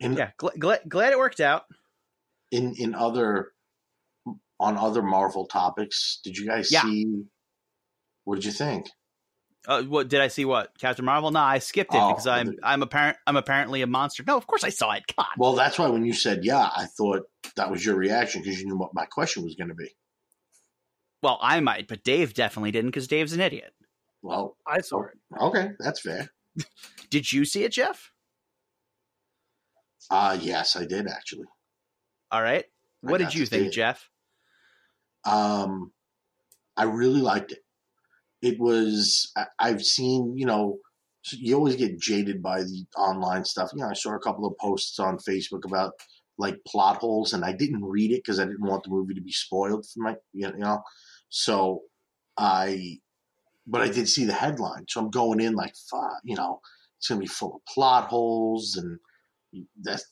In 0.00 0.14
yeah. 0.14 0.30
Gl- 0.38 0.56
gl- 0.58 0.88
glad 0.88 1.12
it 1.12 1.18
worked 1.18 1.40
out. 1.40 1.64
in 2.50 2.74
in 2.76 2.94
other 2.94 3.52
on 4.58 4.76
other 4.78 5.02
Marvel 5.02 5.46
topics, 5.46 6.20
did 6.24 6.36
you 6.36 6.46
guys 6.46 6.70
Yeah. 6.72 6.82
see 6.82 7.24
What 8.24 8.36
did 8.36 8.44
you 8.44 8.52
think? 8.52 8.88
Uh, 9.68 9.82
what 9.82 10.08
did 10.08 10.20
I 10.20 10.28
see? 10.28 10.44
What 10.44 10.76
Captain 10.78 11.04
Marvel? 11.04 11.30
No, 11.30 11.40
I 11.40 11.58
skipped 11.58 11.94
it 11.94 11.98
Oh, 12.00 12.08
because 12.08 12.26
I'm 12.26 12.46
the- 12.48 12.58
I'm 12.62 12.82
apparent 12.82 13.18
I'm 13.26 13.36
apparently 13.36 13.82
a 13.82 13.86
monster. 13.86 14.24
No, 14.26 14.36
of 14.36 14.46
course 14.46 14.64
I 14.64 14.68
saw 14.70 14.92
it. 14.92 15.04
God. 15.16 15.26
Well, 15.36 15.54
that's 15.54 15.78
why 15.78 15.88
when 15.88 16.04
you 16.04 16.12
said 16.12 16.44
yeah, 16.44 16.70
I 16.76 16.86
thought 16.86 17.28
that 17.56 17.70
was 17.70 17.84
your 17.84 17.94
reaction 17.96 18.42
because 18.42 18.60
you 18.60 18.66
knew 18.66 18.76
what 18.76 18.94
my 18.94 19.06
question 19.06 19.44
was 19.44 19.54
going 19.54 19.68
to 19.68 19.74
be. 19.74 19.88
Well, 21.22 21.38
I 21.40 21.60
might, 21.60 21.88
but 21.88 22.04
Dave 22.04 22.34
definitely 22.34 22.70
didn't 22.72 22.90
because 22.90 23.08
Dave's 23.08 23.32
an 23.32 23.40
idiot. 23.40 23.74
Well, 24.22 24.56
I 24.66 24.80
saw 24.80 25.02
it. 25.04 25.18
okay, 25.40 25.70
that's 25.78 26.00
fair. 26.00 26.30
Did 27.10 27.32
you 27.32 27.44
see 27.44 27.64
it, 27.64 27.72
Jeff? 27.72 28.12
Uh 30.10 30.38
yes, 30.40 30.76
I 30.76 30.84
did 30.84 31.08
actually. 31.08 31.46
All 32.30 32.42
right. 32.42 32.64
What 33.00 33.18
did 33.18 33.34
you 33.34 33.46
think, 33.46 33.68
it. 33.68 33.70
Jeff? 33.72 34.08
Um, 35.26 35.92
I 36.76 36.84
really 36.84 37.20
liked 37.20 37.52
it. 37.52 37.60
It 38.42 38.60
was 38.60 39.32
I, 39.36 39.46
I've 39.58 39.82
seen 39.82 40.34
you 40.36 40.46
know 40.46 40.78
you 41.32 41.56
always 41.56 41.76
get 41.76 41.98
jaded 41.98 42.42
by 42.42 42.62
the 42.62 42.86
online 42.96 43.44
stuff. 43.44 43.70
You 43.74 43.82
know, 43.82 43.88
I 43.90 43.94
saw 43.94 44.14
a 44.14 44.20
couple 44.20 44.46
of 44.46 44.56
posts 44.58 44.98
on 44.98 45.18
Facebook 45.18 45.64
about 45.64 45.92
like 46.38 46.58
plot 46.66 46.98
holes, 46.98 47.32
and 47.32 47.44
I 47.44 47.52
didn't 47.52 47.84
read 47.84 48.12
it 48.12 48.22
because 48.24 48.38
I 48.38 48.44
didn't 48.44 48.66
want 48.66 48.84
the 48.84 48.90
movie 48.90 49.14
to 49.14 49.20
be 49.20 49.32
spoiled 49.32 49.86
for 49.86 50.00
my 50.00 50.16
you 50.32 50.52
know. 50.56 50.82
So 51.28 51.82
I, 52.36 52.98
but 53.66 53.80
I 53.82 53.88
did 53.88 54.08
see 54.08 54.24
the 54.24 54.32
headline, 54.32 54.84
so 54.88 55.00
I'm 55.00 55.10
going 55.10 55.40
in 55.40 55.54
like, 55.54 55.74
you 56.24 56.36
know, 56.36 56.60
it's 56.98 57.08
gonna 57.08 57.20
be 57.20 57.26
full 57.26 57.56
of 57.56 57.74
plot 57.74 58.08
holes, 58.08 58.76
and 58.76 58.98
that 59.82 60.02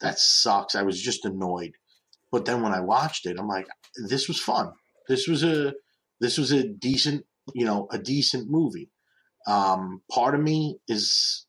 that 0.00 0.18
sucks. 0.18 0.74
I 0.74 0.82
was 0.82 1.00
just 1.00 1.24
annoyed. 1.24 1.72
But 2.34 2.46
then 2.46 2.62
when 2.62 2.72
I 2.72 2.80
watched 2.80 3.26
it, 3.26 3.38
I'm 3.38 3.46
like, 3.46 3.68
this 4.08 4.26
was 4.26 4.40
fun. 4.40 4.72
This 5.06 5.28
was 5.28 5.44
a 5.44 5.72
this 6.20 6.36
was 6.36 6.50
a 6.50 6.66
decent, 6.66 7.24
you 7.54 7.64
know, 7.64 7.86
a 7.92 7.98
decent 7.98 8.50
movie. 8.50 8.90
Um, 9.46 10.02
part 10.10 10.34
of 10.34 10.40
me 10.40 10.80
is 10.88 11.46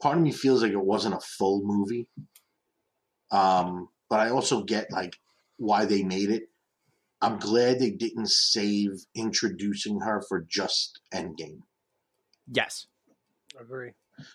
part 0.00 0.16
of 0.16 0.22
me 0.22 0.32
feels 0.32 0.62
like 0.62 0.72
it 0.72 0.80
wasn't 0.80 1.14
a 1.14 1.20
full 1.20 1.60
movie. 1.62 2.08
Um, 3.30 3.90
but 4.08 4.20
I 4.20 4.30
also 4.30 4.64
get 4.64 4.90
like 4.90 5.18
why 5.58 5.84
they 5.84 6.02
made 6.02 6.30
it. 6.30 6.44
I'm 7.20 7.38
glad 7.38 7.80
they 7.80 7.90
didn't 7.90 8.30
save 8.30 8.92
introducing 9.14 10.00
her 10.00 10.22
for 10.26 10.40
just 10.40 11.00
Endgame. 11.12 11.60
Yes. 12.50 12.86
Agree. 13.60 13.90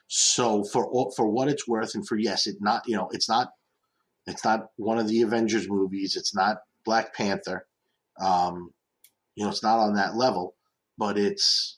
So 0.06 0.64
for 0.66 1.12
for 1.16 1.28
what 1.28 1.48
it's 1.48 1.68
worth, 1.68 1.96
and 1.96 2.08
for 2.08 2.16
yes, 2.16 2.46
it 2.46 2.58
not 2.60 2.84
you 2.86 2.96
know 2.96 3.10
it's 3.12 3.28
not 3.28 3.54
it's 4.28 4.44
not 4.44 4.68
one 4.76 5.00
of 5.00 5.08
the 5.08 5.22
Avengers 5.22 5.70
movies. 5.70 6.16
It's 6.16 6.36
not 6.36 6.58
Black 6.86 7.16
Panther. 7.16 7.66
Um, 8.20 8.72
you 9.36 9.44
know, 9.44 9.50
it's 9.50 9.64
not 9.64 9.80
on 9.80 9.96
that 9.96 10.16
level, 10.16 10.56
but 10.98 11.18
it's. 11.18 11.78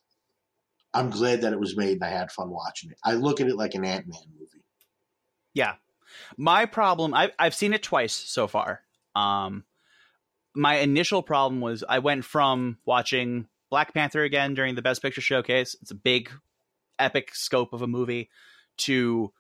I'm 0.91 1.11
glad 1.11 1.41
that 1.41 1.53
it 1.53 1.59
was 1.59 1.77
made, 1.77 1.93
and 1.93 2.03
I 2.03 2.09
had 2.09 2.31
fun 2.31 2.49
watching 2.49 2.89
it. 2.89 2.97
I 3.03 3.13
look 3.13 3.39
at 3.39 3.47
it 3.47 3.55
like 3.55 3.75
an 3.75 3.85
Ant 3.85 4.07
Man 4.07 4.19
movie. 4.39 4.63
Yeah. 5.53 5.75
My 6.35 6.65
problem, 6.65 7.13
I, 7.13 7.31
I've 7.37 7.53
seen 7.53 7.73
it 7.73 7.83
twice 7.83 8.13
so 8.13 8.47
far. 8.47 8.81
Um, 9.15 9.65
my 10.55 10.77
initial 10.77 11.21
problem 11.21 11.61
was 11.61 11.83
I 11.87 11.99
went 11.99 12.25
from 12.25 12.79
watching 12.85 13.47
Black 13.69 13.93
Panther 13.93 14.23
again 14.23 14.55
during 14.55 14.73
the 14.73 14.81
Best 14.81 15.03
Picture 15.03 15.21
showcase. 15.21 15.75
It's 15.81 15.91
a 15.91 15.95
big, 15.95 16.31
epic 16.97 17.35
scope 17.35 17.71
of 17.71 17.83
a 17.83 17.87
movie 17.87 18.29
to 18.77 19.31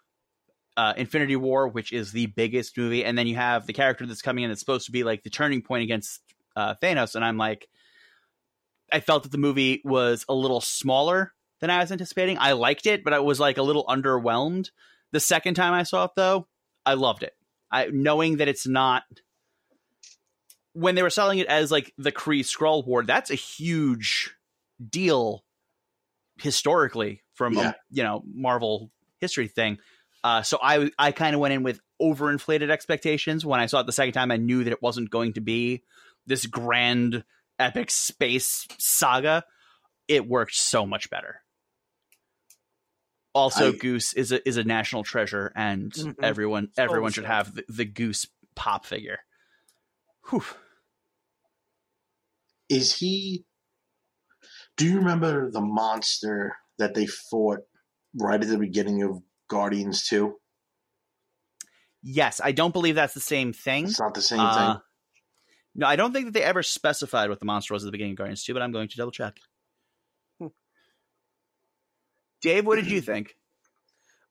uh, 0.79 0.93
Infinity 0.95 1.35
War, 1.35 1.67
which 1.67 1.91
is 1.91 2.11
the 2.13 2.27
biggest 2.27 2.77
movie, 2.77 3.03
and 3.03 3.17
then 3.17 3.27
you 3.27 3.35
have 3.35 3.65
the 3.67 3.73
character 3.73 4.05
that's 4.05 4.21
coming 4.21 4.43
in 4.45 4.49
that's 4.49 4.61
supposed 4.61 4.85
to 4.85 4.91
be 4.93 5.03
like 5.03 5.23
the 5.23 5.29
turning 5.29 5.61
point 5.61 5.83
against 5.83 6.21
uh, 6.55 6.75
Thanos, 6.81 7.15
and 7.15 7.25
I'm 7.25 7.37
like, 7.37 7.67
I 8.91 9.01
felt 9.01 9.23
that 9.23 9.31
the 9.33 9.37
movie 9.37 9.81
was 9.83 10.25
a 10.29 10.33
little 10.33 10.61
smaller 10.61 11.33
than 11.59 11.69
I 11.69 11.79
was 11.79 11.91
anticipating. 11.91 12.37
I 12.39 12.53
liked 12.53 12.85
it, 12.85 13.03
but 13.03 13.13
I 13.13 13.19
was 13.19 13.39
like 13.39 13.57
a 13.57 13.61
little 13.61 13.85
underwhelmed. 13.85 14.69
The 15.11 15.19
second 15.19 15.55
time 15.55 15.73
I 15.73 15.83
saw 15.83 16.05
it, 16.05 16.11
though, 16.15 16.47
I 16.85 16.93
loved 16.93 17.23
it. 17.23 17.33
I 17.71 17.87
knowing 17.91 18.37
that 18.37 18.47
it's 18.47 18.65
not 18.65 19.03
when 20.73 20.95
they 20.95 21.03
were 21.03 21.09
selling 21.09 21.39
it 21.39 21.47
as 21.47 21.71
like 21.71 21.93
the 21.97 22.11
Kree 22.11 22.39
Skrull 22.41 22.85
War. 22.85 23.03
That's 23.03 23.31
a 23.31 23.35
huge 23.35 24.33
deal 24.87 25.43
historically 26.39 27.21
from 27.33 27.53
Yeah. 27.53 27.69
a 27.71 27.73
you 27.91 28.03
know 28.03 28.23
Marvel 28.33 28.91
history 29.19 29.47
thing. 29.49 29.77
Uh, 30.23 30.41
so 30.41 30.57
I 30.61 30.89
I 30.99 31.11
kind 31.11 31.33
of 31.33 31.39
went 31.41 31.53
in 31.53 31.63
with 31.63 31.79
overinflated 32.01 32.69
expectations. 32.69 33.45
When 33.45 33.59
I 33.59 33.67
saw 33.67 33.79
it 33.81 33.85
the 33.85 33.91
second 33.91 34.13
time, 34.13 34.31
I 34.31 34.37
knew 34.37 34.63
that 34.63 34.71
it 34.71 34.81
wasn't 34.81 35.09
going 35.09 35.33
to 35.33 35.41
be 35.41 35.83
this 36.25 36.45
grand 36.45 37.23
epic 37.57 37.89
space 37.91 38.67
saga. 38.77 39.43
It 40.07 40.27
worked 40.27 40.55
so 40.55 40.85
much 40.85 41.09
better. 41.09 41.41
Also, 43.33 43.71
I- 43.73 43.77
Goose 43.77 44.13
is 44.13 44.31
a 44.31 44.47
is 44.47 44.57
a 44.57 44.63
national 44.63 45.03
treasure, 45.03 45.51
and 45.55 45.91
Mhm. 45.93 46.15
everyone 46.21 46.69
everyone 46.77 47.11
should 47.11 47.25
have 47.25 47.55
the, 47.55 47.63
the 47.69 47.85
Goose 47.85 48.25
pop 48.55 48.85
figure. 48.85 49.19
Whew. 50.29 50.43
Is 52.69 52.95
he? 52.97 53.45
Do 54.77 54.85
you 54.87 54.97
remember 54.97 55.51
the 55.51 55.61
monster 55.61 56.55
that 56.77 56.93
they 56.93 57.05
fought 57.05 57.59
right 58.15 58.41
at 58.41 58.47
the 58.47 58.57
beginning 58.57 59.03
of 59.03 59.21
Guardians 59.49 60.07
Two? 60.07 60.37
Yes, 62.01 62.39
I 62.41 62.53
don't 62.53 62.71
believe 62.71 62.95
that's 62.95 63.13
the 63.13 63.19
same 63.19 63.51
thing. 63.51 63.85
It's 63.85 63.99
not 63.99 64.13
the 64.13 64.21
same 64.21 64.39
Uh, 64.39 64.73
thing. 64.73 64.81
No, 65.75 65.87
I 65.87 65.97
don't 65.97 66.13
think 66.13 66.25
that 66.25 66.31
they 66.33 66.43
ever 66.43 66.63
specified 66.63 67.29
what 67.29 67.39
the 67.39 67.45
monster 67.45 67.73
was 67.73 67.83
at 67.83 67.87
the 67.87 67.91
beginning 67.91 68.13
of 68.13 68.17
Guardians 68.17 68.43
2, 68.43 68.53
but 68.53 68.61
I'm 68.61 68.71
going 68.71 68.87
to 68.87 68.97
double 68.97 69.11
check. 69.11 69.37
Hmm. 70.39 70.47
Dave, 72.41 72.65
what 72.65 72.77
did 72.77 72.87
you 72.89 73.01
think? 73.01 73.35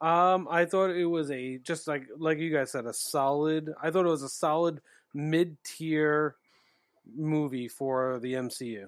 Um, 0.01 0.47
I 0.49 0.65
thought 0.65 0.91
it 0.91 1.07
was 1.07 1.29
a 1.33 1.59
just 1.59 1.89
like 1.89 2.05
like 2.17 2.39
you 2.39 2.53
guys 2.53 2.71
said, 2.71 2.87
a 2.87 2.93
solid. 2.93 3.75
I 3.83 3.91
thought 3.91 4.07
it 4.07 4.11
was 4.11 4.23
a 4.23 4.29
solid 4.29 4.81
mid 5.13 5.57
tier 5.65 6.37
movie 7.17 7.67
for 7.67 8.21
the 8.21 8.35
MCU. 8.35 8.87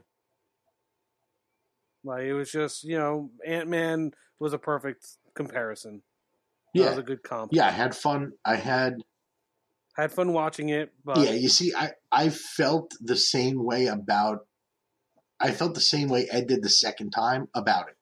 Like 2.04 2.22
it 2.22 2.32
was 2.32 2.52
just 2.52 2.84
you 2.84 2.96
know 2.96 3.28
Ant 3.44 3.68
Man 3.68 4.12
was 4.38 4.52
a 4.52 4.58
perfect 4.58 5.04
comparison. 5.34 6.02
That 6.74 6.80
was 6.82 6.94
Yeah, 6.94 7.00
a 7.00 7.02
good 7.02 7.22
comp. 7.22 7.52
yeah. 7.52 7.66
I 7.66 7.70
had 7.70 7.94
fun. 7.96 8.32
I 8.44 8.56
had 8.56 8.94
I 9.98 10.02
had 10.02 10.12
fun 10.12 10.32
watching 10.32 10.68
it, 10.68 10.92
but 11.04 11.18
yeah, 11.18 11.32
you 11.32 11.48
see, 11.48 11.74
I 11.74 11.92
I 12.12 12.30
felt 12.30 12.92
the 13.00 13.16
same 13.16 13.64
way 13.64 13.86
about. 13.86 14.46
I 15.40 15.52
felt 15.52 15.74
the 15.74 15.80
same 15.80 16.08
way 16.08 16.28
Ed 16.30 16.46
did 16.48 16.62
the 16.62 16.68
second 16.68 17.10
time 17.10 17.48
about 17.54 17.88
it. 17.88 17.96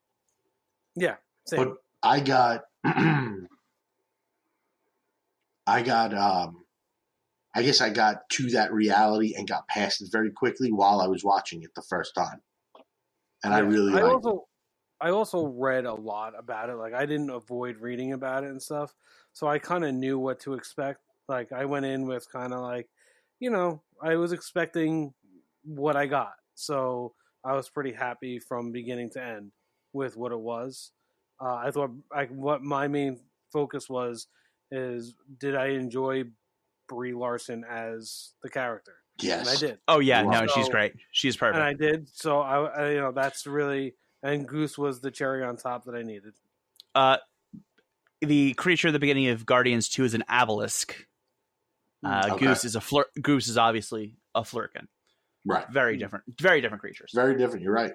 yeah, 0.96 1.16
same. 1.46 1.64
But 1.68 1.76
I 2.02 2.18
got, 2.20 2.62
I 5.66 5.82
got, 5.82 6.14
um, 6.14 6.64
I 7.54 7.62
guess 7.62 7.80
I 7.80 7.90
got 7.90 8.28
to 8.30 8.50
that 8.50 8.72
reality 8.72 9.34
and 9.36 9.48
got 9.48 9.68
past 9.68 10.02
it 10.02 10.08
very 10.10 10.30
quickly 10.30 10.72
while 10.72 11.00
I 11.00 11.06
was 11.06 11.22
watching 11.24 11.62
it 11.62 11.70
the 11.74 11.82
first 11.88 12.12
time, 12.14 12.40
and 13.44 13.54
I 13.54 13.60
really 13.60 13.92
I 13.92 14.02
liked. 14.02 14.24
also 14.24 14.46
I 15.00 15.10
also 15.10 15.46
read 15.46 15.84
a 15.84 15.94
lot 15.94 16.38
about 16.38 16.70
it. 16.70 16.76
Like 16.76 16.94
I 16.94 17.06
didn't 17.06 17.30
avoid 17.30 17.78
reading 17.78 18.12
about 18.12 18.44
it 18.44 18.50
and 18.50 18.62
stuff, 18.62 18.94
so 19.32 19.46
I 19.46 19.58
kind 19.58 19.84
of 19.84 19.94
knew 19.94 20.18
what 20.18 20.40
to 20.40 20.54
expect. 20.54 21.00
Like 21.28 21.52
I 21.52 21.64
went 21.66 21.86
in 21.86 22.06
with 22.06 22.30
kind 22.30 22.52
of 22.52 22.60
like, 22.62 22.88
you 23.38 23.50
know, 23.50 23.82
I 24.02 24.16
was 24.16 24.32
expecting 24.32 25.14
what 25.62 25.96
I 25.96 26.06
got, 26.06 26.34
so 26.54 27.14
I 27.44 27.54
was 27.54 27.68
pretty 27.68 27.92
happy 27.92 28.38
from 28.38 28.72
beginning 28.72 29.10
to 29.10 29.22
end 29.22 29.52
with 29.92 30.16
what 30.16 30.32
it 30.32 30.40
was. 30.40 30.92
Uh, 31.40 31.54
I 31.54 31.70
thought 31.70 31.90
like 32.10 32.30
what 32.30 32.62
my 32.62 32.88
main 32.88 33.20
focus 33.52 33.88
was 33.88 34.26
is 34.70 35.14
did 35.38 35.54
I 35.54 35.68
enjoy 35.68 36.24
Brie 36.88 37.14
Larson 37.14 37.64
as 37.64 38.34
the 38.42 38.48
character, 38.48 38.96
yes, 39.20 39.40
and 39.40 39.48
I 39.48 39.56
did. 39.56 39.78
Oh, 39.86 40.00
yeah, 40.00 40.22
Wow. 40.22 40.30
no, 40.30 40.46
she's 40.46 40.68
great. 40.68 40.94
She's 41.12 41.36
perfect. 41.36 41.56
And 41.56 41.62
I 41.62 41.72
did. 41.74 42.08
So 42.08 42.40
I, 42.40 42.64
I, 42.64 42.90
you 42.90 43.00
know, 43.00 43.12
that's 43.12 43.46
really 43.46 43.94
and 44.22 44.46
Goose 44.46 44.76
was 44.78 45.00
the 45.00 45.10
cherry 45.10 45.42
on 45.44 45.56
top 45.56 45.84
that 45.84 45.94
I 45.94 46.02
needed. 46.02 46.34
uh, 46.94 47.18
the 48.20 48.54
creature 48.54 48.88
at 48.88 48.92
the 48.92 48.98
beginning 48.98 49.28
of 49.28 49.46
Guardians 49.46 49.88
2 49.88 50.02
is 50.04 50.14
an 50.14 50.24
Abilisk. 50.28 50.90
Uh, 52.04 52.22
Mm, 52.26 52.30
Okay. 52.32 52.46
Goose 52.46 52.64
is 52.64 52.74
a 52.76 52.80
flur- 52.80 53.04
Goose 53.22 53.46
is 53.48 53.56
obviously 53.56 54.16
a 54.34 54.42
Flerken. 54.42 54.86
right, 55.44 55.68
Very 55.70 55.96
different, 55.96 56.24
very 56.40 56.60
different 56.60 56.80
creatures. 56.80 57.12
very 57.14 57.36
different. 57.36 57.62
You're 57.62 57.72
right. 57.72 57.92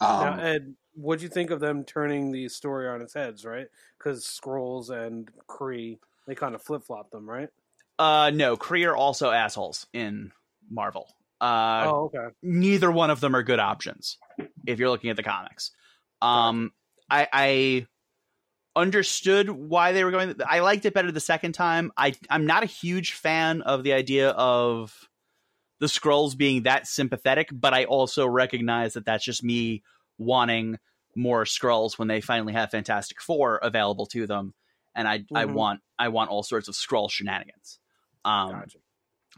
Um, 0.00 0.36
now, 0.36 0.40
Ed, 0.40 0.74
what'd 0.94 1.22
you 1.22 1.28
think 1.28 1.50
of 1.50 1.58
them 1.60 1.84
turning 1.84 2.30
the 2.32 2.48
story 2.48 2.88
on 2.88 3.00
its 3.02 3.14
heads? 3.14 3.44
Right? 3.44 3.66
Because 3.98 4.24
Skrulls 4.24 4.90
and 4.90 5.28
Kree, 5.48 5.98
they 6.26 6.34
kind 6.34 6.54
of 6.54 6.62
flip 6.62 6.84
flop 6.84 7.10
them, 7.10 7.28
right? 7.28 7.48
Uh, 7.98 8.30
no, 8.34 8.56
Kree 8.56 8.88
are 8.88 8.96
also 8.96 9.30
assholes 9.30 9.86
in 9.92 10.32
Marvel. 10.70 11.08
Uh, 11.40 11.84
oh, 11.86 12.04
okay. 12.14 12.34
neither 12.42 12.90
one 12.90 13.10
of 13.10 13.20
them 13.20 13.34
are 13.36 13.42
good 13.42 13.58
options 13.60 14.18
if 14.66 14.78
you're 14.78 14.90
looking 14.90 15.10
at 15.10 15.16
the 15.16 15.22
comics. 15.22 15.70
Um, 16.22 16.72
I, 17.10 17.28
I 17.32 17.86
understood 18.76 19.50
why 19.50 19.92
they 19.92 20.04
were 20.04 20.10
going. 20.10 20.34
I 20.46 20.60
liked 20.60 20.84
it 20.84 20.94
better 20.94 21.12
the 21.12 21.20
second 21.20 21.52
time. 21.52 21.92
I 21.96 22.14
I'm 22.30 22.46
not 22.46 22.62
a 22.62 22.66
huge 22.66 23.12
fan 23.12 23.62
of 23.62 23.82
the 23.82 23.92
idea 23.92 24.30
of 24.30 25.08
the 25.80 25.86
Skrulls 25.86 26.36
being 26.36 26.62
that 26.62 26.86
sympathetic, 26.86 27.48
but 27.52 27.74
I 27.74 27.84
also 27.84 28.26
recognize 28.26 28.94
that 28.94 29.04
that's 29.04 29.24
just 29.24 29.42
me 29.44 29.82
wanting 30.18 30.78
more 31.16 31.44
Skrulls 31.44 31.98
when 31.98 32.08
they 32.08 32.20
finally 32.20 32.52
have 32.52 32.70
Fantastic 32.70 33.20
Four 33.20 33.58
available 33.58 34.06
to 34.06 34.26
them, 34.26 34.54
and 34.94 35.06
I 35.06 35.24
I 35.34 35.44
Mhm. 35.44 35.52
want 35.52 35.80
I 35.98 36.08
want 36.08 36.30
all 36.30 36.42
sorts 36.42 36.68
of 36.68 36.74
Skrull 36.74 37.10
shenanigans. 37.10 37.78
Um, 38.24 38.52
Gotcha. 38.52 38.78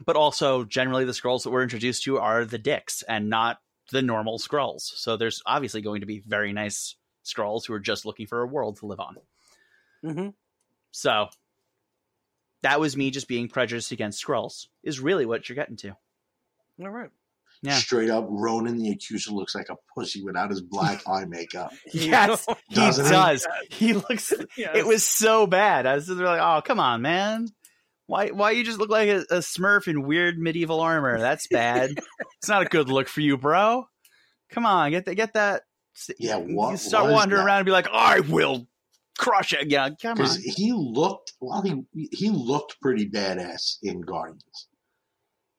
but 0.05 0.15
also 0.15 0.63
generally 0.63 1.05
the 1.05 1.11
Skrulls 1.11 1.43
that 1.43 1.49
we're 1.51 1.63
introduced 1.63 2.03
to 2.03 2.17
are 2.17 2.45
the 2.45 2.57
dicks 2.57 3.03
and 3.03 3.29
not 3.29 3.59
the 3.91 4.01
normal 4.01 4.39
Skrulls. 4.39 4.81
So 4.81 5.17
there's 5.17 5.41
obviously 5.45 5.81
going 5.81 6.01
to 6.01 6.07
be 6.07 6.19
very 6.19 6.53
nice 6.53 6.95
Skrulls 7.25 7.65
who 7.65 7.73
are 7.73 7.79
just 7.79 8.05
looking 8.05 8.27
for 8.27 8.41
a 8.41 8.47
world 8.47 8.77
to 8.77 8.85
live 8.85 8.99
on. 8.99 9.17
hmm 10.03 10.29
So 10.91 11.27
that 12.63 12.79
was 12.79 12.97
me 12.97 13.11
just 13.11 13.27
being 13.27 13.47
prejudiced 13.47 13.91
against 13.91 14.23
Skrulls. 14.23 14.67
Is 14.83 14.99
really 14.99 15.25
what 15.25 15.47
you're 15.47 15.55
getting 15.55 15.77
to. 15.77 15.95
All 16.81 16.89
right. 16.89 17.09
Yeah. 17.63 17.73
Straight 17.73 18.09
up, 18.11 18.27
Ronan 18.29 18.77
the 18.77 18.91
accuser 18.91 19.31
looks 19.31 19.55
like 19.55 19.69
a 19.69 19.75
pussy 19.95 20.23
without 20.23 20.51
his 20.51 20.61
black 20.61 21.01
eye 21.07 21.25
makeup. 21.25 21.73
Yes, 21.91 22.45
he 22.69 22.75
Doesn't 22.75 23.51
he? 23.69 23.87
He 23.87 23.93
looks. 23.93 24.31
Yes. 24.57 24.75
It 24.75 24.85
was 24.85 25.03
so 25.03 25.47
bad. 25.47 25.85
I 25.85 25.95
was 25.95 26.07
just 26.07 26.19
like, 26.19 26.39
oh 26.41 26.61
come 26.61 26.79
on, 26.79 27.01
man. 27.01 27.47
Why? 28.07 28.29
Why 28.29 28.51
you 28.51 28.63
just 28.63 28.79
look 28.79 28.89
like 28.89 29.09
a, 29.09 29.19
a 29.29 29.37
Smurf 29.39 29.87
in 29.87 30.03
weird 30.03 30.39
medieval 30.39 30.79
armor? 30.79 31.19
That's 31.19 31.47
bad. 31.51 31.91
it's 32.37 32.47
not 32.49 32.63
a 32.63 32.65
good 32.65 32.89
look 32.89 33.07
for 33.07 33.21
you, 33.21 33.37
bro. 33.37 33.85
Come 34.49 34.65
on, 34.65 34.91
get 34.91 35.05
that. 35.05 35.15
Get 35.15 35.33
that. 35.33 35.63
Yeah, 36.19 36.37
what 36.37 36.71
You 36.71 36.77
start 36.77 37.11
wandering 37.11 37.39
that? 37.41 37.45
around 37.47 37.57
and 37.59 37.65
be 37.65 37.71
like, 37.71 37.87
I 37.91 38.21
will 38.21 38.67
crush 39.17 39.51
it. 39.53 39.69
Yeah, 39.69 39.89
come 40.01 40.11
on. 40.11 40.15
Because 40.17 40.37
he 40.37 40.71
looked, 40.73 41.33
well, 41.41 41.61
he 41.61 41.83
he 42.11 42.29
looked 42.29 42.79
pretty 42.81 43.09
badass 43.09 43.77
in 43.83 44.01
Guardians. 44.01 44.67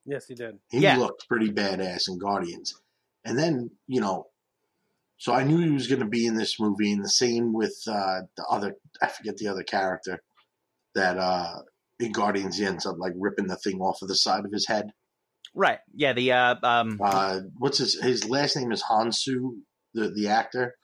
Yes, 0.07 0.27
he 0.27 0.35
did. 0.35 0.59
He 0.71 0.79
Yeah. 0.79 0.97
looked 0.97 1.29
pretty 1.29 1.51
badass 1.51 2.09
in 2.09 2.19
Guardians. 2.19 2.81
And 3.25 3.39
then, 3.39 3.71
you 3.87 4.01
know, 4.01 4.29
so 5.19 5.35
I 5.35 5.43
knew 5.43 5.59
he 5.59 5.71
was 5.71 5.87
going 5.89 6.01
to 6.01 6.07
be 6.07 6.25
in 6.25 6.35
this 6.37 6.59
movie, 6.59 6.93
and 6.93 7.05
the 7.05 7.11
same 7.11 7.53
with 7.53 7.77
uh, 7.87 8.21
the 8.37 8.45
other, 8.49 8.77
I 9.03 9.09
forget 9.09 9.37
the 9.37 9.49
other 9.49 9.65
character 9.65 10.23
that 10.95 11.19
uh, 11.19 11.57
in 12.01 12.13
Guardians 12.13 12.59
he 12.59 12.65
ends 12.65 12.87
up 12.87 12.97
like 12.99 13.13
ripping 13.17 13.47
the 13.49 13.57
thing 13.57 13.81
off 13.81 14.03
of 14.03 14.09
the 14.09 14.15
side 14.15 14.45
of 14.45 14.53
his 14.53 14.67
head. 14.67 14.91
Right. 15.55 15.79
Yeah. 15.95 16.13
The 16.13 16.33
uh, 16.33 16.55
um. 16.63 17.01
Uh, 17.03 17.41
what's 17.57 17.79
his 17.79 18.01
his 18.01 18.29
last 18.29 18.57
name 18.57 18.71
is 18.73 18.83
Hounsou, 18.83 19.59
the 19.95 20.11
the 20.11 20.29
actor. 20.29 20.77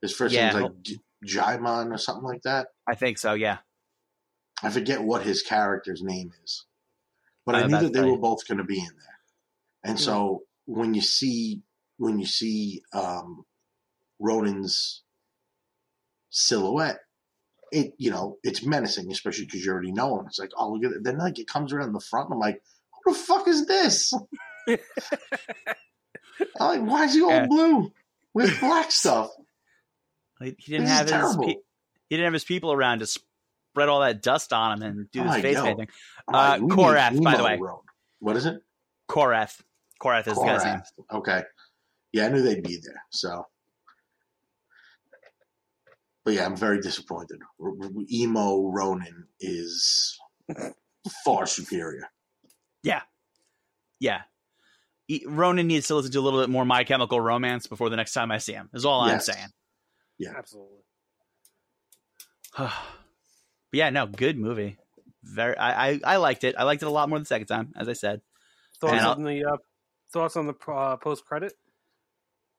His 0.00 0.14
first 0.14 0.34
Yeah. 0.34 0.50
name's 0.50 0.62
like 0.62 0.82
J- 0.82 1.00
Djimon 1.26 1.92
or 1.92 1.98
something 1.98 2.24
like 2.24 2.42
that. 2.42 2.68
I 2.86 2.94
think 2.94 3.18
so. 3.18 3.34
Yeah. 3.34 3.58
I 4.62 4.70
forget 4.70 5.02
what 5.02 5.22
his 5.24 5.42
character's 5.42 6.02
name 6.02 6.30
is, 6.44 6.64
but 7.44 7.54
I 7.54 7.62
Uh, 7.62 7.66
knew 7.66 7.80
that 7.80 7.92
they 7.92 8.00
right. 8.00 8.10
were 8.10 8.18
both 8.18 8.46
going 8.46 8.58
to 8.58 8.64
be 8.64 8.78
in 8.78 8.84
there. 8.86 9.18
And 9.82 10.00
so 10.00 10.44
when 10.66 10.94
you 10.94 11.00
see 11.02 11.62
when 11.98 12.18
you 12.18 12.26
see 12.26 12.82
um, 12.92 13.44
Ronan's 14.20 15.02
silhouette, 16.30 17.00
it 17.74 17.94
you 17.98 18.10
know 18.10 18.38
it's 18.42 18.64
menacing, 18.64 19.10
especially 19.10 19.44
because 19.46 19.64
you 19.64 19.72
already 19.72 19.92
know 19.92 20.18
him. 20.18 20.26
It's 20.26 20.38
like 20.38 20.50
oh 20.56 20.72
look 20.72 20.84
at 20.84 20.96
it. 20.96 21.04
Then 21.04 21.18
like 21.18 21.38
it 21.38 21.48
comes 21.48 21.72
around 21.72 21.92
the 21.92 22.00
front. 22.00 22.26
And 22.28 22.34
I'm 22.34 22.40
like, 22.40 22.62
who 23.04 23.12
the 23.12 23.18
fuck 23.18 23.48
is 23.48 23.66
this? 23.66 24.12
I'm 24.68 24.78
like, 26.58 26.82
why 26.82 27.04
is 27.04 27.14
he 27.14 27.22
all 27.22 27.30
Yeah. 27.30 27.46
blue 27.46 27.92
with 28.32 28.58
black 28.60 28.90
stuff? 28.90 29.30
He 30.40 30.52
didn't 30.66 30.86
This 30.86 31.10
have 31.10 31.26
his. 31.26 31.36
Pe- 31.36 31.54
he 32.10 32.16
didn't 32.16 32.24
have 32.24 32.32
his 32.32 32.44
people 32.44 32.72
around 32.72 32.98
to 33.00 33.06
spread 33.06 33.88
all 33.88 34.00
that 34.00 34.22
dust 34.22 34.52
on 34.52 34.82
him 34.82 34.82
and 34.82 35.10
do 35.10 35.22
his 35.22 35.30
like, 35.30 35.42
face 35.42 35.60
painting. 35.60 35.88
Uh, 36.32 36.58
Korath, 36.58 37.22
by 37.22 37.36
the 37.36 37.44
way. 37.44 37.58
Ronan. 37.58 37.80
What 38.20 38.36
is 38.36 38.46
it? 38.46 38.60
Korath. 39.08 39.60
Korath 40.02 40.28
is 40.28 40.36
the 40.36 40.44
guy's 40.44 40.64
name. 40.64 40.82
Okay. 41.12 41.42
Yeah, 42.12 42.26
I 42.26 42.28
knew 42.28 42.42
they'd 42.42 42.62
be 42.62 42.78
there. 42.84 43.02
So, 43.10 43.46
but 46.24 46.34
yeah, 46.34 46.44
I'm 46.46 46.56
very 46.56 46.80
disappointed. 46.80 47.38
R- 47.60 47.68
r- 47.82 47.90
Emo 48.10 48.68
Ronan 48.70 49.26
is 49.40 50.18
far 51.24 51.46
superior. 51.46 52.08
Yeah. 54.00 54.22
E- 55.08 55.22
Ronan 55.26 55.66
needs 55.66 55.86
to 55.88 55.94
listen 55.94 56.12
to 56.12 56.18
a 56.18 56.20
little 56.22 56.40
bit 56.40 56.50
more 56.50 56.64
My 56.64 56.84
Chemical 56.84 57.20
Romance 57.20 57.66
before 57.66 57.88
the 57.90 57.96
next 57.96 58.12
time 58.12 58.30
I 58.30 58.38
see 58.38 58.52
him. 58.52 58.68
Is 58.74 58.84
all 58.84 59.06
Yes. 59.06 59.28
I'm 59.28 59.34
saying. 59.34 59.48
Yeah, 60.18 60.32
absolutely. 60.36 60.78
but 62.58 62.72
yeah, 63.72 63.90
no, 63.90 64.06
good 64.06 64.36
movie. 64.38 64.76
Very, 65.22 65.56
I, 65.56 65.90
I, 65.92 66.00
I 66.04 66.16
liked 66.16 66.44
it. 66.44 66.54
I 66.58 66.64
liked 66.64 66.82
it 66.82 66.86
a 66.86 66.90
lot 66.90 67.08
more 67.08 67.18
the 67.18 67.24
second 67.24 67.46
time, 67.46 67.72
as 67.76 67.88
I 67.88 67.92
said. 67.94 68.20
Thoughts 68.80 68.92
And 68.92 69.00
I'll- 69.02 69.12
on 69.12 69.24
the 69.24 69.44
uh, 69.44 69.56
thoughts 70.12 70.36
on 70.36 70.46
the 70.46 70.54
uh, 70.70 70.96
post 70.96 71.24
credit? 71.24 71.52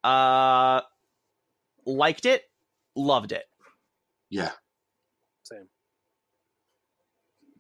Uh, 0.04 0.82
liked 1.86 2.26
it, 2.26 2.44
loved 2.96 3.32
it. 3.34 3.44
Yeah, 4.36 4.52
Same. 5.44 5.70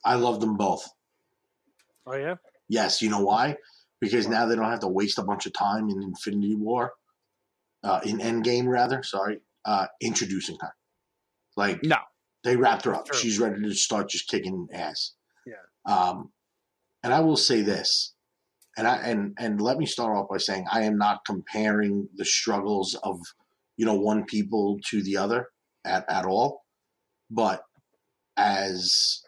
I 0.03 0.15
love 0.15 0.41
them 0.41 0.57
both. 0.57 0.86
Oh 2.05 2.15
yeah. 2.15 2.36
Yes, 2.67 3.01
you 3.01 3.09
know 3.09 3.21
why? 3.21 3.55
Because 4.01 4.28
now 4.28 4.45
they 4.45 4.57
don't 4.57 4.69
have 4.69 4.82
to 4.82 4.89
waste 4.89 5.17
a 5.17 5.23
bunch 5.23 5.45
of 5.45 5.53
time 5.53 5.89
in 5.89 6.03
Infinity 6.03 6.55
War, 6.55 6.91
uh, 7.82 8.01
in 8.03 8.17
Endgame 8.17 8.67
rather. 8.67 9.03
Sorry, 9.03 9.39
uh, 9.63 9.88
introducing 10.01 10.57
her. 10.59 10.73
Like 11.55 11.82
No, 11.82 11.99
they 12.43 12.57
wrapped 12.57 12.84
her 12.84 12.93
up. 12.93 13.05
True. 13.05 13.17
She's 13.17 13.39
ready 13.39 13.61
to 13.61 13.73
start 13.73 14.09
just 14.09 14.28
kicking 14.28 14.67
ass. 14.73 15.13
Yeah. 15.47 15.63
Um, 15.86 16.34
and 17.03 17.13
I 17.13 17.21
will 17.21 17.38
say 17.38 17.61
this, 17.61 18.15
and 18.76 18.86
I 18.86 18.97
and 18.97 19.34
and 19.39 19.61
let 19.61 19.78
me 19.78 19.86
start 19.86 20.17
off 20.17 20.28
by 20.28 20.39
saying 20.39 20.65
I 20.69 20.82
am 20.82 20.97
not 20.97 21.23
comparing 21.26 22.09
the 22.17 22.26
struggles 22.26 22.95
of 23.01 23.21
you 23.78 23.86
know 23.86 23.95
one 23.95 24.26
people 24.26 24.78
to 24.89 25.01
the 25.01 25.15
other 25.15 25.47
at 25.86 26.03
at 26.09 26.26
all, 26.26 26.64
but 27.30 27.61
as 28.38 29.21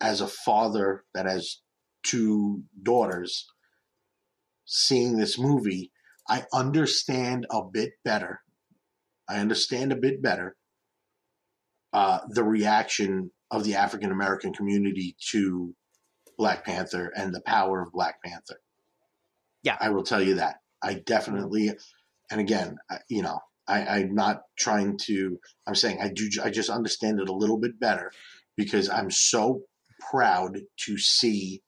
as 0.00 0.20
a 0.20 0.28
father 0.28 1.04
that 1.14 1.26
has 1.26 1.60
two 2.04 2.62
daughters, 2.82 3.46
seeing 4.64 5.16
this 5.16 5.38
movie, 5.38 5.90
I 6.28 6.44
understand 6.52 7.46
a 7.50 7.60
bit 7.62 7.92
better. 8.04 8.40
I 9.28 9.40
understand 9.40 9.92
a 9.92 9.96
bit 9.96 10.22
better 10.22 10.56
uh, 11.92 12.20
the 12.28 12.44
reaction 12.44 13.30
of 13.50 13.64
the 13.64 13.74
African 13.74 14.12
American 14.12 14.52
community 14.52 15.16
to 15.30 15.74
Black 16.36 16.64
Panther 16.64 17.10
and 17.16 17.34
the 17.34 17.40
power 17.40 17.82
of 17.82 17.92
Black 17.92 18.22
Panther. 18.22 18.60
Yeah. 19.62 19.76
I 19.80 19.90
will 19.90 20.04
tell 20.04 20.22
you 20.22 20.34
that. 20.36 20.56
I 20.82 20.94
definitely, 20.94 21.72
and 22.30 22.40
again, 22.40 22.76
you 23.08 23.22
know, 23.22 23.40
I, 23.68 23.86
I'm 23.98 24.14
not 24.14 24.42
trying 24.58 24.98
to. 25.06 25.38
I'm 25.66 25.74
saying 25.74 26.00
I 26.00 26.08
do. 26.08 26.28
I 26.42 26.50
just 26.50 26.70
understand 26.70 27.20
it 27.20 27.28
a 27.28 27.34
little 27.34 27.58
bit 27.58 27.78
better 27.78 28.10
because 28.56 28.88
I'm 28.88 29.10
so 29.10 29.62
proud 30.10 30.58
to 30.86 30.98
see 30.98 31.62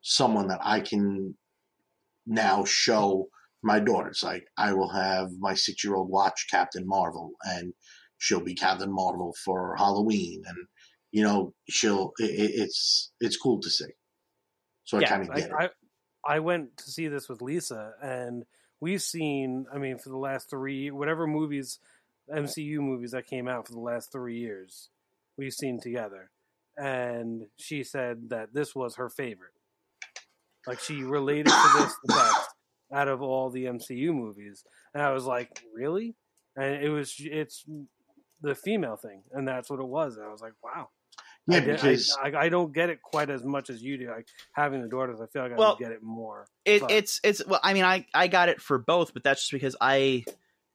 someone 0.00 0.48
that 0.48 0.60
I 0.62 0.80
can 0.80 1.36
now 2.26 2.64
show 2.64 3.28
my 3.62 3.80
daughters. 3.80 4.22
Like 4.22 4.46
I 4.56 4.72
will 4.72 4.90
have 4.90 5.30
my 5.38 5.54
six 5.54 5.84
year 5.84 5.94
old 5.94 6.08
watch 6.10 6.46
Captain 6.50 6.86
Marvel, 6.86 7.32
and 7.44 7.72
she'll 8.18 8.40
be 8.44 8.54
Captain 8.54 8.92
Marvel 8.92 9.34
for 9.44 9.76
Halloween, 9.76 10.42
and 10.46 10.56
you 11.12 11.22
know 11.22 11.54
she'll. 11.68 12.12
It, 12.18 12.30
it- 12.30 12.60
it's 12.62 13.12
it's 13.20 13.36
cool 13.36 13.60
to 13.60 13.70
see. 13.70 13.86
So 14.84 14.98
I 14.98 15.02
Yeah, 15.02 15.08
kind 15.10 15.28
of 15.28 15.36
I, 15.36 15.38
it. 15.40 15.50
I 15.58 15.70
I 16.24 16.38
went 16.40 16.76
to 16.78 16.90
see 16.90 17.08
this 17.08 17.28
with 17.28 17.42
Lisa, 17.42 17.94
and 18.02 18.44
we've 18.80 19.02
seen. 19.02 19.66
I 19.72 19.78
mean, 19.78 19.98
for 19.98 20.08
the 20.08 20.16
last 20.18 20.50
three, 20.50 20.90
whatever 20.90 21.26
movies, 21.26 21.78
MCU 22.32 22.78
movies 22.78 23.12
that 23.12 23.26
came 23.26 23.48
out 23.48 23.66
for 23.66 23.72
the 23.72 23.80
last 23.80 24.12
three 24.12 24.38
years, 24.38 24.90
we've 25.36 25.52
seen 25.52 25.80
together. 25.80 26.30
And 26.76 27.46
she 27.58 27.82
said 27.82 28.28
that 28.30 28.52
this 28.52 28.74
was 28.74 28.96
her 28.96 29.08
favorite. 29.08 29.52
Like 30.66 30.80
she 30.80 31.02
related 31.02 31.46
to 31.46 31.70
this 31.78 31.94
the 32.04 32.14
best 32.14 32.48
out 32.92 33.08
of 33.08 33.22
all 33.22 33.50
the 33.50 33.66
MCU 33.66 34.12
movies, 34.12 34.64
and 34.92 35.02
I 35.02 35.12
was 35.12 35.24
like, 35.24 35.62
really? 35.74 36.16
And 36.56 36.82
it 36.82 36.88
was 36.88 37.14
it's 37.18 37.64
the 38.40 38.54
female 38.54 38.96
thing, 38.96 39.22
and 39.32 39.46
that's 39.46 39.70
what 39.70 39.80
it 39.80 39.86
was. 39.86 40.16
And 40.16 40.26
I 40.26 40.30
was 40.30 40.40
like, 40.40 40.54
wow. 40.62 40.88
Yeah, 41.46 41.56
I, 41.56 41.60
did- 41.60 41.70
I- 41.70 41.72
because 41.74 42.18
I, 42.22 42.32
I 42.36 42.48
don't 42.48 42.72
get 42.72 42.90
it 42.90 43.00
quite 43.02 43.30
as 43.30 43.44
much 43.44 43.70
as 43.70 43.82
you 43.82 43.98
do. 43.98 44.08
Like 44.10 44.26
having 44.52 44.82
the 44.82 44.88
daughters, 44.88 45.20
I 45.20 45.26
feel 45.26 45.42
like 45.42 45.52
I 45.52 45.56
Well, 45.56 45.76
would 45.78 45.78
get 45.78 45.92
it 45.92 46.02
more. 46.02 46.46
It, 46.64 46.82
it's 46.90 47.20
it's 47.22 47.44
well, 47.46 47.60
I 47.62 47.74
mean, 47.74 47.84
I 47.84 48.06
I 48.14 48.28
got 48.28 48.48
it 48.48 48.60
for 48.60 48.78
both, 48.78 49.14
but 49.14 49.22
that's 49.22 49.42
just 49.42 49.52
because 49.52 49.76
I 49.80 50.24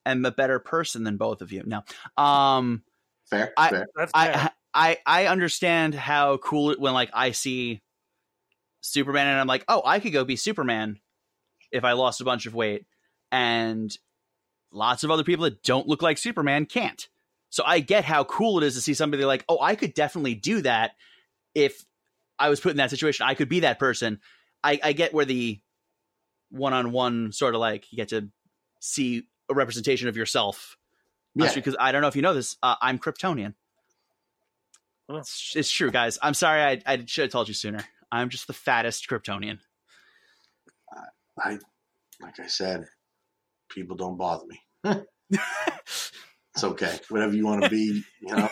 am 0.06 0.24
a 0.26 0.32
better 0.32 0.60
person 0.60 1.04
than 1.04 1.18
both 1.18 1.42
of 1.42 1.52
you. 1.52 1.64
Now, 1.66 1.84
um, 2.18 2.84
fair, 3.30 3.54
I- 3.58 3.70
fair. 3.70 3.88
That's 3.96 4.12
fair. 4.12 4.36
I 4.36 4.52
I 4.74 4.98
I 5.06 5.26
understand 5.28 5.94
how 5.96 6.38
cool 6.38 6.72
it 6.72 6.80
when 6.80 6.94
like 6.94 7.10
I 7.14 7.32
see 7.32 7.82
Superman 8.82 9.28
and 9.28 9.40
I'm 9.40 9.48
like, 9.48 9.66
oh, 9.68 9.82
I 9.86 10.00
could 10.00 10.14
go 10.14 10.24
be 10.24 10.36
Superman 10.36 11.00
if 11.72 11.84
I 11.84 11.92
lost 11.94 12.22
a 12.22 12.26
bunch 12.26 12.46
of 12.46 12.56
weight, 12.56 12.86
and 13.32 13.96
lots 14.72 15.04
of 15.04 15.12
other 15.12 15.24
people 15.24 15.44
that 15.44 15.62
don't 15.64 15.88
look 15.88 16.02
like 16.02 16.18
Superman 16.18 16.66
can't. 16.66 17.10
So 17.52 17.64
I 17.66 17.82
get 17.82 18.06
how 18.06 18.24
cool 18.24 18.58
it 18.58 18.64
is 18.66 18.76
to 18.76 18.82
see 18.82 18.94
somebody 18.94 19.26
like, 19.26 19.44
oh, 19.48 19.60
I 19.62 19.76
could 19.76 19.94
definitely 19.94 20.36
do 20.36 20.62
that 20.62 20.92
if 21.54 21.86
I 22.40 22.50
was 22.50 22.62
put 22.62 22.72
in 22.72 22.78
that 22.78 22.90
situation. 22.90 23.26
I 23.28 23.36
could 23.36 23.50
be 23.50 23.60
that 23.60 23.78
person. 23.78 24.22
I, 24.64 24.80
I 24.82 24.94
get 24.94 25.14
where 25.14 25.26
the 25.26 25.60
one 26.50 26.74
on 26.74 26.94
one 26.94 27.34
sort 27.34 27.54
of 27.54 27.60
like 27.60 27.92
you 27.92 27.98
get 27.98 28.10
to 28.10 28.30
see 28.80 29.28
a 29.50 29.54
representation 29.54 30.08
of 30.08 30.16
yourself. 30.16 30.78
Yeah, 31.36 31.54
Because 31.54 31.76
I 31.78 31.92
don't 31.92 32.02
know 32.02 32.08
if 32.08 32.16
you 32.16 32.22
know 32.22 32.34
this, 32.34 32.56
uh, 32.64 32.76
I'm 32.82 33.00
Kryptonian. 33.00 33.54
Oh. 35.10 35.18
It's, 35.18 35.54
it's 35.56 35.72
true, 35.72 35.92
guys. 35.92 36.18
I'm 36.22 36.34
sorry, 36.34 36.62
I, 36.62 36.82
I 36.86 37.04
should 37.06 37.24
have 37.24 37.32
told 37.32 37.50
you 37.50 37.54
sooner. 37.54 37.84
I'm 38.12 38.30
just 38.30 38.48
the 38.48 38.54
fattest 38.54 39.10
Kryptonian. 39.10 39.60
I 41.38 41.60
like 42.22 42.40
I 42.40 42.48
said, 42.48 42.86
people 43.70 43.96
don't 43.96 44.18
bother 44.18 44.46
me. 44.46 44.62
It's 46.56 46.64
okay. 46.64 47.00
Whatever 47.10 47.34
you 47.36 47.46
want 47.46 47.64
to 47.64 47.70
be, 47.70 48.04
you 48.22 48.36
know, 48.36 48.50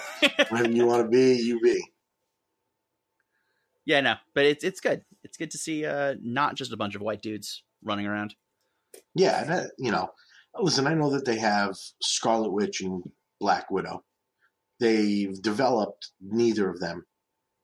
whatever 0.49 0.71
you 0.71 0.85
want 0.85 1.03
to 1.03 1.09
be, 1.09 1.35
you 1.41 1.59
be. 1.59 1.81
yeah, 3.85 4.01
no, 4.01 4.15
but 4.33 4.45
it's 4.45 4.63
it's 4.63 4.79
good. 4.79 5.03
It's 5.23 5.37
good 5.37 5.51
to 5.51 5.57
see 5.57 5.85
uh, 5.85 6.15
not 6.21 6.55
just 6.55 6.71
a 6.71 6.77
bunch 6.77 6.95
of 6.95 7.01
white 7.01 7.21
dudes 7.21 7.63
running 7.83 8.05
around. 8.07 8.35
Yeah, 9.15 9.43
that, 9.43 9.71
you 9.77 9.91
know. 9.91 10.09
Listen, 10.57 10.87
I 10.87 10.93
know 10.93 11.11
that 11.11 11.25
they 11.25 11.37
have 11.37 11.75
Scarlet 12.01 12.51
Witch 12.51 12.81
and 12.81 13.03
Black 13.39 13.69
Widow. 13.69 14.03
They've 14.79 15.39
developed 15.41 16.11
neither 16.21 16.69
of 16.69 16.79
them 16.79 17.05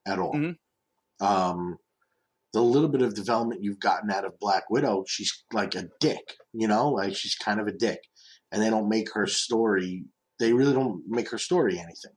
at 0.06 0.18
all. 0.18 0.34
Mhm. 0.34 0.56
Um, 1.20 1.78
the 2.52 2.60
little 2.62 2.88
bit 2.88 3.02
of 3.02 3.14
development 3.14 3.62
you've 3.62 3.80
gotten 3.80 4.10
out 4.10 4.24
of 4.24 4.38
Black 4.38 4.70
Widow, 4.70 5.04
she's 5.08 5.44
like 5.52 5.74
a 5.74 5.88
dick, 5.98 6.36
you 6.52 6.68
know, 6.68 6.90
like 6.90 7.16
she's 7.16 7.34
kind 7.34 7.58
of 7.60 7.66
a 7.66 7.72
dick, 7.72 8.00
and 8.52 8.62
they 8.62 8.70
don't 8.70 8.88
make 8.88 9.12
her 9.14 9.26
story. 9.26 10.04
They 10.38 10.52
really 10.52 10.72
don't 10.74 11.02
make 11.08 11.30
her 11.30 11.38
story 11.38 11.74
anything. 11.78 12.12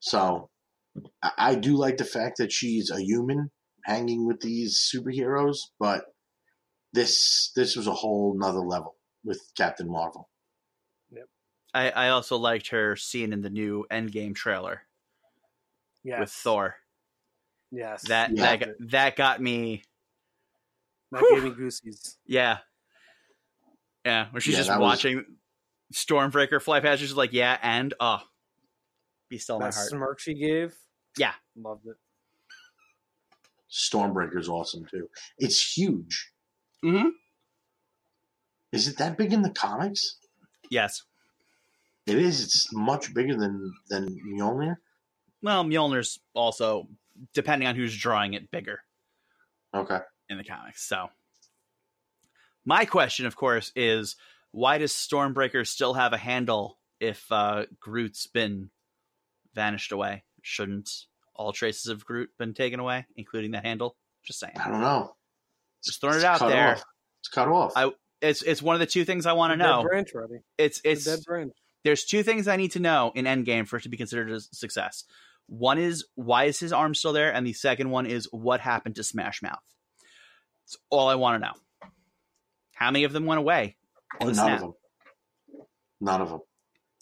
So, 0.00 0.50
I, 1.22 1.30
I 1.38 1.54
do 1.54 1.76
like 1.76 1.96
the 1.98 2.04
fact 2.04 2.38
that 2.38 2.52
she's 2.52 2.90
a 2.90 3.02
human 3.02 3.50
hanging 3.84 4.26
with 4.26 4.40
these 4.40 4.80
superheroes, 4.94 5.58
but 5.78 6.04
this 6.92 7.50
this 7.56 7.76
was 7.76 7.86
a 7.86 7.92
whole 7.94 8.34
nother 8.38 8.60
level 8.60 8.96
with 9.24 9.40
Captain 9.56 9.90
Marvel. 9.90 10.28
I, 11.76 11.90
I 11.90 12.08
also 12.10 12.36
liked 12.36 12.68
her 12.68 12.94
scene 12.94 13.32
in 13.32 13.40
the 13.42 13.50
new 13.50 13.84
Endgame 13.90 14.32
trailer 14.32 14.82
Yes. 16.04 16.20
with 16.20 16.30
Thor. 16.30 16.76
Yes. 17.72 18.02
That 18.06 18.30
Yeah. 18.30 18.42
that 18.42 18.60
got, 18.60 18.68
that 18.90 19.16
got 19.16 19.40
me. 19.42 19.82
that 21.10 21.18
Whew. 21.20 21.34
gave 21.34 21.44
me 21.44 21.50
goosies. 21.50 22.16
Yeah, 22.26 22.58
yeah. 24.04 24.28
Where 24.30 24.40
she's 24.40 24.52
Yeah, 24.52 24.58
just 24.60 24.68
that 24.68 24.78
was- 24.78 24.84
watching 24.86 25.24
Stormbreaker 25.94 26.60
fly 26.60 26.80
past. 26.80 27.00
She's 27.00 27.12
like, 27.14 27.32
yeah, 27.32 27.56
and 27.62 27.94
oh, 28.00 28.20
be 29.28 29.38
still 29.38 29.58
my 29.58 29.66
heart. 29.66 29.74
smirk 29.88 30.18
she 30.20 30.34
gave. 30.34 30.74
Yeah. 31.16 31.32
Loved 31.56 31.86
it. 31.86 31.96
Stormbreaker's 33.70 34.48
awesome 34.48 34.84
too. 34.90 35.08
It's 35.38 35.76
huge. 35.76 36.32
hmm 36.82 37.08
Is 38.72 38.88
it 38.88 38.98
that 38.98 39.16
big 39.16 39.32
in 39.32 39.42
the 39.42 39.50
comics? 39.50 40.16
Yes. 40.70 41.02
It 42.06 42.18
is. 42.18 42.42
It's 42.42 42.72
much 42.72 43.14
bigger 43.14 43.36
than 43.36 43.72
than 43.88 44.18
Mjolnir. 44.26 44.76
Well, 45.42 45.64
Mjolnir's 45.64 46.18
also, 46.34 46.88
depending 47.32 47.66
on 47.68 47.76
who's 47.76 47.96
drawing 47.96 48.34
it, 48.34 48.50
bigger 48.50 48.80
Okay. 49.74 49.98
in 50.28 50.38
the 50.38 50.44
comics. 50.44 50.82
So, 50.86 51.08
my 52.64 52.84
question, 52.84 53.26
of 53.26 53.36
course, 53.36 53.72
is 53.76 54.16
why 54.54 54.78
does 54.78 54.92
Stormbreaker 54.92 55.66
still 55.66 55.94
have 55.94 56.12
a 56.12 56.16
handle 56.16 56.78
if 57.00 57.24
uh, 57.32 57.64
Groot's 57.80 58.26
been 58.28 58.70
vanished 59.54 59.90
away? 59.92 60.22
Shouldn't 60.42 60.90
all 61.34 61.52
traces 61.52 61.86
of 61.88 62.04
Groot 62.04 62.30
been 62.38 62.54
taken 62.54 62.78
away, 62.78 63.06
including 63.16 63.50
the 63.50 63.60
handle? 63.60 63.96
Just 64.24 64.38
saying. 64.38 64.54
I 64.58 64.68
don't 64.68 64.80
know. 64.80 65.14
Just 65.84 66.00
throwing 66.00 66.18
it 66.18 66.24
out 66.24 66.38
there. 66.38 66.72
Off. 66.74 66.84
It's 67.20 67.28
cut 67.28 67.48
off. 67.48 67.72
I- 67.76 67.90
It's 68.22 68.42
it's 68.42 68.62
one 68.62 68.74
of 68.76 68.80
the 68.80 68.86
two 68.86 69.04
things 69.04 69.26
I 69.26 69.32
want 69.32 69.52
to 69.52 69.56
Dead 69.58 69.64
know. 69.64 69.82
branch 69.82 70.10
ready. 70.14 70.40
It's 70.56 70.80
It's 70.84 71.04
it's 71.04 71.06
a 71.06 71.16
dead 71.16 71.24
branch. 71.26 71.52
there's 71.82 72.04
two 72.04 72.22
things 72.22 72.46
I 72.48 72.56
need 72.56 72.72
to 72.72 72.80
know 72.80 73.12
in 73.14 73.24
Endgame 73.26 73.66
for 73.66 73.76
it 73.78 73.82
to 73.82 73.88
be 73.88 73.96
considered 73.96 74.30
a 74.30 74.40
success. 74.40 75.04
One 75.46 75.78
is 75.78 76.06
why 76.14 76.44
is 76.44 76.58
his 76.60 76.72
arm 76.72 76.94
still 76.94 77.12
there, 77.12 77.34
and 77.34 77.44
the 77.46 77.52
second 77.52 77.90
one 77.90 78.06
is 78.06 78.28
what 78.30 78.60
happened 78.60 78.94
to 78.96 79.02
Smash 79.04 79.42
Mouth. 79.42 79.58
That's 80.64 80.78
all 80.90 81.08
I 81.08 81.16
want 81.16 81.42
to 81.42 81.46
know. 81.48 81.90
How 82.74 82.90
many 82.90 83.04
of 83.04 83.12
them 83.12 83.26
went 83.26 83.40
away? 83.40 83.76
The 84.20 84.26
None 84.26 84.34
snap? 84.34 84.54
of 84.56 84.60
them. 84.60 84.72
None 86.00 86.20
of 86.22 86.30
them. 86.30 86.40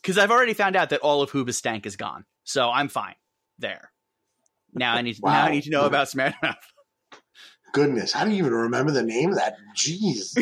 Because 0.01 0.19
I've 0.19 0.31
already 0.31 0.55
found 0.55 0.77
out 0.77 0.91
that 0.91 1.01
all 1.01 1.23
of 1.23 1.31
Hoobastank 1.31 1.87
is 1.87 1.97
gone, 1.97 2.25
so 2.45 2.71
I'm 2.71 2.89
fine 2.89 3.15
there. 3.59 3.91
Now 4.75 4.95
I 4.95 5.03
need 5.03 5.19
now 5.23 5.45
I 5.45 5.51
need 5.51 5.65
to 5.65 5.71
know 5.71 5.85
about 5.87 6.15
Mouth. 6.15 6.35
Goodness, 7.73 8.13
how 8.13 8.25
do 8.25 8.31
you 8.31 8.39
even 8.39 8.53
remember 8.53 8.93
the 8.93 9.03
name 9.03 9.31
of 9.31 9.37
that? 9.37 9.57
Jeez. 9.77 10.37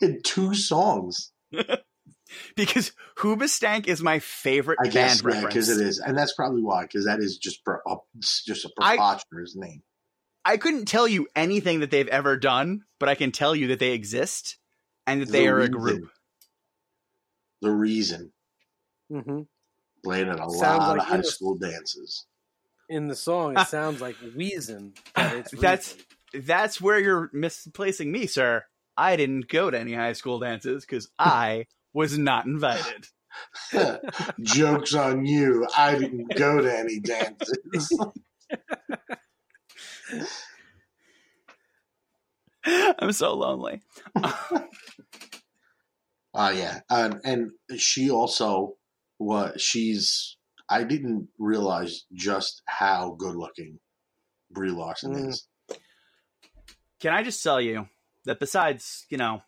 in 0.00 0.20
two 0.22 0.54
songs. 0.54 1.32
because 2.56 2.92
Hoobastank 3.18 3.86
is 3.88 4.02
my 4.02 4.18
favorite 4.20 4.78
I 4.80 4.88
guess 4.88 5.20
band 5.20 5.34
yeah, 5.34 5.40
reference. 5.40 5.54
because 5.54 5.68
it 5.68 5.86
is, 5.86 5.98
and 5.98 6.16
that's 6.16 6.32
probably 6.32 6.62
why. 6.62 6.82
Because 6.82 7.04
that 7.06 7.20
is 7.20 7.36
just 7.38 7.64
pre- 7.64 7.76
a, 7.86 7.96
it's 8.16 8.44
just 8.44 8.64
a 8.64 8.70
I- 8.80 8.96
preposterous 8.96 9.54
name. 9.56 9.82
I 10.42 10.56
couldn't 10.56 10.86
tell 10.86 11.06
you 11.06 11.28
anything 11.36 11.80
that 11.80 11.90
they've 11.90 12.08
ever 12.08 12.38
done, 12.38 12.82
but 12.98 13.10
I 13.10 13.14
can 13.14 13.30
tell 13.30 13.54
you 13.54 13.66
that 13.68 13.78
they 13.78 13.92
exist 13.92 14.56
and 15.12 15.22
that 15.22 15.28
they 15.30 15.46
The 15.46 15.48
are 15.48 15.60
a 15.60 15.68
group. 15.68 16.10
The 17.62 17.70
reason 17.70 18.32
hmm 19.10 19.42
played 20.04 20.28
at 20.28 20.36
a 20.36 20.50
Sounds 20.50 20.60
lot 20.62 20.88
like 20.90 20.98
of 21.00 21.04
high 21.06 21.14
in 21.16 21.20
the- 21.22 21.26
school 21.28 21.56
dances. 21.56 22.26
In 22.88 23.06
the 23.08 23.14
song, 23.16 23.56
it 23.58 23.68
sounds 23.68 24.00
like 24.00 24.16
wheezing. 24.36 24.94
but 25.14 25.32
it's 25.36 25.50
That's- 25.60 25.92
reason. 25.94 26.06
That's 26.46 26.80
where 26.80 26.98
you're 26.98 27.28
misplacing 27.32 28.10
me, 28.12 28.26
sir. 28.26 28.64
I 28.96 29.16
didn't 29.16 29.48
go 29.48 29.70
to 29.70 29.78
any 29.78 29.94
high 29.94 30.12
school 30.12 30.38
dances 30.38 30.84
because 30.84 31.08
I 31.18 31.66
was 31.92 32.16
not 32.18 32.46
invited. 32.46 33.06
Jokes 34.40 34.94
on 34.94 35.26
you. 35.26 35.66
I 35.76 35.96
didn't 35.98 36.34
go 36.36 36.60
to 36.60 36.78
any 36.78 37.00
dances. 37.00 37.92
I'm 42.98 43.12
so 43.12 43.34
lonely. 43.34 43.80
Uh 46.32 46.52
yeah. 46.54 46.80
Um, 46.88 47.20
and 47.24 47.50
she 47.76 48.08
also 48.10 48.74
was 49.18 49.60
she's 49.60 50.36
I 50.68 50.84
didn't 50.84 51.28
realize 51.40 52.04
just 52.12 52.62
how 52.66 53.16
good 53.18 53.34
looking 53.34 53.80
Brie 54.50 54.70
Larson 54.70 55.12
Mm. 55.14 55.28
is. 55.28 55.48
Can 57.00 57.12
I 57.12 57.24
just 57.24 57.42
tell 57.42 57.60
you 57.60 57.88
that 58.26 58.38
besides, 58.38 59.06
you 59.10 59.16
know, 59.16 59.42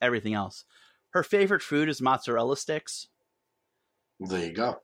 everything 0.00 0.34
else, 0.34 0.64
her 1.10 1.22
favorite 1.22 1.62
food 1.62 1.88
is 1.88 2.00
mozzarella 2.02 2.56
sticks. 2.56 3.06
There 4.18 4.44
you 4.46 4.52
go. 4.52 4.78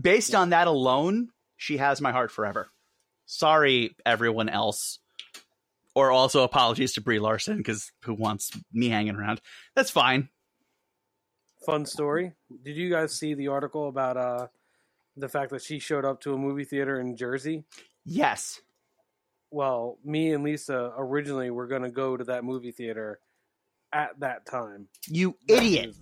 Based 0.00 0.34
on 0.34 0.50
that 0.50 0.66
alone, 0.66 1.28
she 1.58 1.76
has 1.76 2.00
my 2.00 2.12
heart 2.12 2.30
forever. 2.30 2.70
Sorry, 3.26 3.94
everyone 4.06 4.48
else. 4.48 4.98
Or 5.96 6.12
also 6.12 6.44
apologies 6.44 6.92
to 6.92 7.00
Brie 7.00 7.18
Larson 7.18 7.56
because 7.56 7.90
who 8.04 8.12
wants 8.14 8.50
me 8.70 8.90
hanging 8.90 9.16
around? 9.16 9.40
That's 9.74 9.90
fine. 9.90 10.28
fun 11.64 11.86
story. 11.86 12.32
Did 12.64 12.76
you 12.76 12.90
guys 12.90 13.18
see 13.18 13.32
the 13.34 13.48
article 13.48 13.88
about 13.88 14.16
uh 14.16 14.46
the 15.16 15.28
fact 15.28 15.50
that 15.52 15.62
she 15.62 15.78
showed 15.78 16.04
up 16.04 16.20
to 16.20 16.34
a 16.34 16.38
movie 16.38 16.64
theater 16.64 17.00
in 17.00 17.16
Jersey? 17.16 17.64
Yes. 18.04 18.60
Well, 19.50 19.98
me 20.04 20.32
and 20.32 20.44
Lisa 20.44 20.92
originally 20.98 21.50
were 21.50 21.66
going 21.66 21.82
to 21.82 21.90
go 21.90 22.16
to 22.16 22.24
that 22.24 22.44
movie 22.44 22.72
theater 22.72 23.18
at 23.92 24.20
that 24.20 24.44
time. 24.44 24.88
You 25.08 25.34
that 25.48 25.62
idiot. 25.62 25.96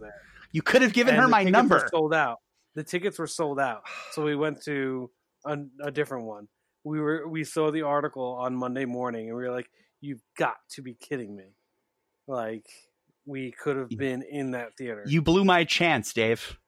You 0.50 0.62
could 0.62 0.82
have 0.82 0.92
given 0.92 1.14
And 1.14 1.22
her 1.22 1.28
my 1.28 1.44
number. 1.44 1.76
Were 1.76 1.88
sold 1.88 2.12
out. 2.14 2.40
The 2.74 2.82
tickets 2.82 3.18
were 3.18 3.28
sold 3.28 3.60
out, 3.60 3.84
so 4.10 4.24
we 4.24 4.34
went 4.34 4.62
to 4.64 5.08
a, 5.46 5.56
a 5.84 5.92
different 5.92 6.24
one. 6.24 6.48
We 6.82 7.00
were 7.00 7.28
we 7.28 7.44
saw 7.44 7.70
the 7.70 7.82
article 7.82 8.36
on 8.40 8.56
Monday 8.56 8.84
morning, 8.86 9.28
and 9.28 9.36
we 9.36 9.44
were 9.44 9.52
like, 9.52 9.70
"You've 10.04 10.22
got 10.36 10.56
to 10.72 10.82
be 10.82 10.94
kidding 10.94 11.34
me!" 11.36 11.54
Like 12.26 12.66
we 13.26 13.52
could 13.52 13.76
have 13.76 13.88
been 13.88 14.22
in 14.22 14.50
that 14.52 14.76
theater. 14.76 15.02
You 15.06 15.22
blew 15.22 15.44
my 15.44 15.64
chance, 15.64 16.12
Dave. 16.12 16.58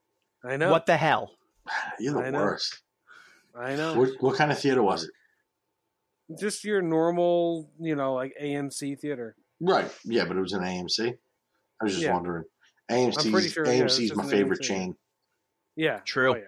I 0.44 0.56
know. 0.56 0.70
What 0.70 0.86
the 0.86 0.96
hell? 0.96 1.32
You're 1.98 2.14
the 2.14 2.20
I 2.20 2.30
know. 2.30 2.38
worst. 2.38 2.80
I 3.54 3.76
know. 3.76 3.98
What, 3.98 4.08
what 4.20 4.36
kind 4.36 4.50
of 4.52 4.58
theater 4.58 4.82
was 4.82 5.04
it? 5.04 5.10
Just 6.40 6.64
your 6.64 6.82
normal, 6.82 7.70
you 7.78 7.94
know, 7.94 8.14
like 8.14 8.32
AMC 8.42 8.98
theater. 8.98 9.36
Right. 9.60 9.90
Yeah, 10.04 10.24
but 10.24 10.36
it 10.36 10.40
was 10.40 10.52
an 10.52 10.62
AMC. 10.62 11.16
I 11.80 11.84
was 11.84 11.92
just 11.92 12.04
Yeah. 12.04 12.14
wondering. 12.14 12.44
AMC's, 12.90 13.26
I'm 13.26 13.32
pretty 13.32 13.48
sure, 13.48 13.64
yeah, 13.66 13.72
it 13.72 13.82
AMC's 13.84 14.08
just 14.08 14.16
my 14.16 14.26
favorite 14.28 14.60
AMC. 14.60 14.64
chain. 14.64 14.96
Yeah. 15.76 16.00
True. 16.04 16.32
Oh, 16.32 16.36
yeah. 16.36 16.42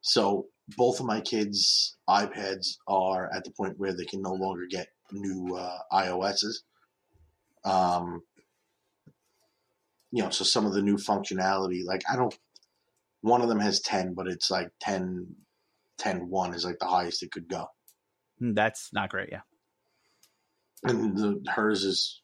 So 0.00 0.46
both 0.76 1.00
of 1.00 1.06
my 1.06 1.20
kids' 1.20 1.96
iPads 2.08 2.76
are 2.86 3.30
at 3.34 3.44
the 3.44 3.50
point 3.50 3.78
where 3.78 3.92
they 3.92 4.04
can 4.04 4.22
no 4.22 4.32
longer 4.34 4.66
get 4.70 4.88
new 5.12 5.56
uh, 5.56 5.78
iOSs. 5.92 6.56
Um, 7.64 8.22
you 10.10 10.22
know, 10.22 10.30
so 10.30 10.44
some 10.44 10.64
of 10.66 10.72
the 10.72 10.82
new 10.82 10.96
functionality, 10.96 11.84
like 11.84 12.02
I 12.10 12.16
don't, 12.16 12.36
one 13.20 13.42
of 13.42 13.48
them 13.48 13.60
has 13.60 13.80
10, 13.80 14.14
but 14.14 14.26
it's 14.26 14.50
like 14.50 14.70
10, 14.80 15.26
10 15.98 16.28
1 16.28 16.54
is 16.54 16.64
like 16.64 16.78
the 16.78 16.86
highest 16.86 17.22
it 17.22 17.30
could 17.32 17.48
go. 17.48 17.66
Hmm, 18.38 18.54
That's 18.54 18.90
not 18.92 19.10
great, 19.10 19.28
yeah. 19.30 19.40
And 20.84 21.16
the, 21.16 21.44
hers 21.50 21.84
is 21.84 22.22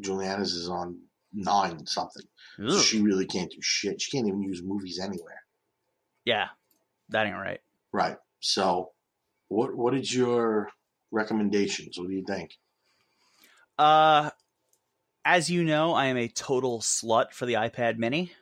Juliana's 0.00 0.52
is 0.52 0.68
on 0.68 0.98
nine 1.32 1.86
something. 1.86 2.22
So 2.68 2.78
she 2.78 3.00
really 3.00 3.26
can't 3.26 3.50
do 3.50 3.56
shit. 3.60 4.00
She 4.00 4.10
can't 4.16 4.28
even 4.28 4.42
use 4.42 4.62
movies 4.62 5.00
anywhere. 5.02 5.42
yeah, 6.24 6.48
that 7.08 7.26
ain't 7.26 7.34
right. 7.36 7.60
Right. 7.92 8.16
So, 8.40 8.92
what 9.48 9.74
what 9.74 9.92
did 9.94 10.12
your 10.12 10.68
recommendations? 11.14 11.98
What 11.98 12.08
do 12.08 12.14
you 12.14 12.24
think? 12.26 12.50
Uh, 13.78 14.30
as 15.24 15.50
you 15.50 15.64
know, 15.64 15.94
I 15.94 16.06
am 16.06 16.16
a 16.16 16.28
total 16.28 16.80
slut 16.80 17.32
for 17.32 17.46
the 17.46 17.54
iPad 17.54 17.96
Mini. 17.98 18.32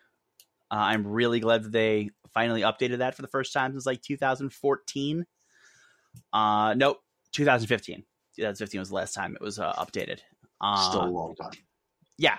Uh, 0.71 0.77
I'm 0.77 1.07
really 1.07 1.41
glad 1.41 1.65
that 1.65 1.73
they 1.73 2.11
finally 2.33 2.63
updated 2.63 2.99
that 2.99 3.15
for 3.15 3.23
the 3.23 3.29
first 3.29 3.53
time 3.53 3.73
since 3.73 3.87
like 3.87 4.03
2014. 4.03 5.27
Uh, 6.33 6.75
nope, 6.77 6.99
2015. 7.33 8.05
2015 8.37 8.81
was 8.81 8.89
the 8.89 8.95
last 8.95 9.13
time 9.13 9.35
it 9.35 9.43
was 9.43 9.59
uh, 9.59 9.73
updated. 9.75 10.21
Uh, 10.61 10.91
Still 10.91 11.05
a 11.05 11.07
long 11.07 11.35
time. 11.35 11.51
yeah, 12.19 12.39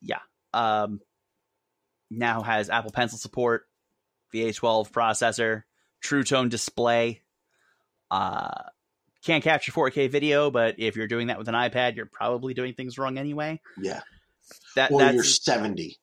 yeah. 0.00 0.20
Um, 0.54 1.00
now 2.10 2.42
has 2.42 2.70
Apple 2.70 2.92
Pencil 2.92 3.18
support, 3.18 3.64
the 4.32 4.44
A12 4.48 4.90
processor, 4.90 5.62
True 6.00 6.24
Tone 6.24 6.48
display. 6.48 7.22
Uh, 8.10 8.62
can't 9.26 9.44
capture 9.44 9.72
4K 9.72 10.10
video, 10.10 10.50
but 10.50 10.76
if 10.78 10.96
you're 10.96 11.06
doing 11.08 11.26
that 11.26 11.38
with 11.38 11.48
an 11.48 11.54
iPad, 11.54 11.96
you're 11.96 12.06
probably 12.06 12.54
doing 12.54 12.72
things 12.74 12.96
wrong 12.98 13.18
anyway. 13.18 13.60
Yeah. 13.78 14.00
That 14.76 14.90
Or 14.92 15.00
that's 15.00 15.14
you're 15.14 15.24
seventy. 15.24 15.96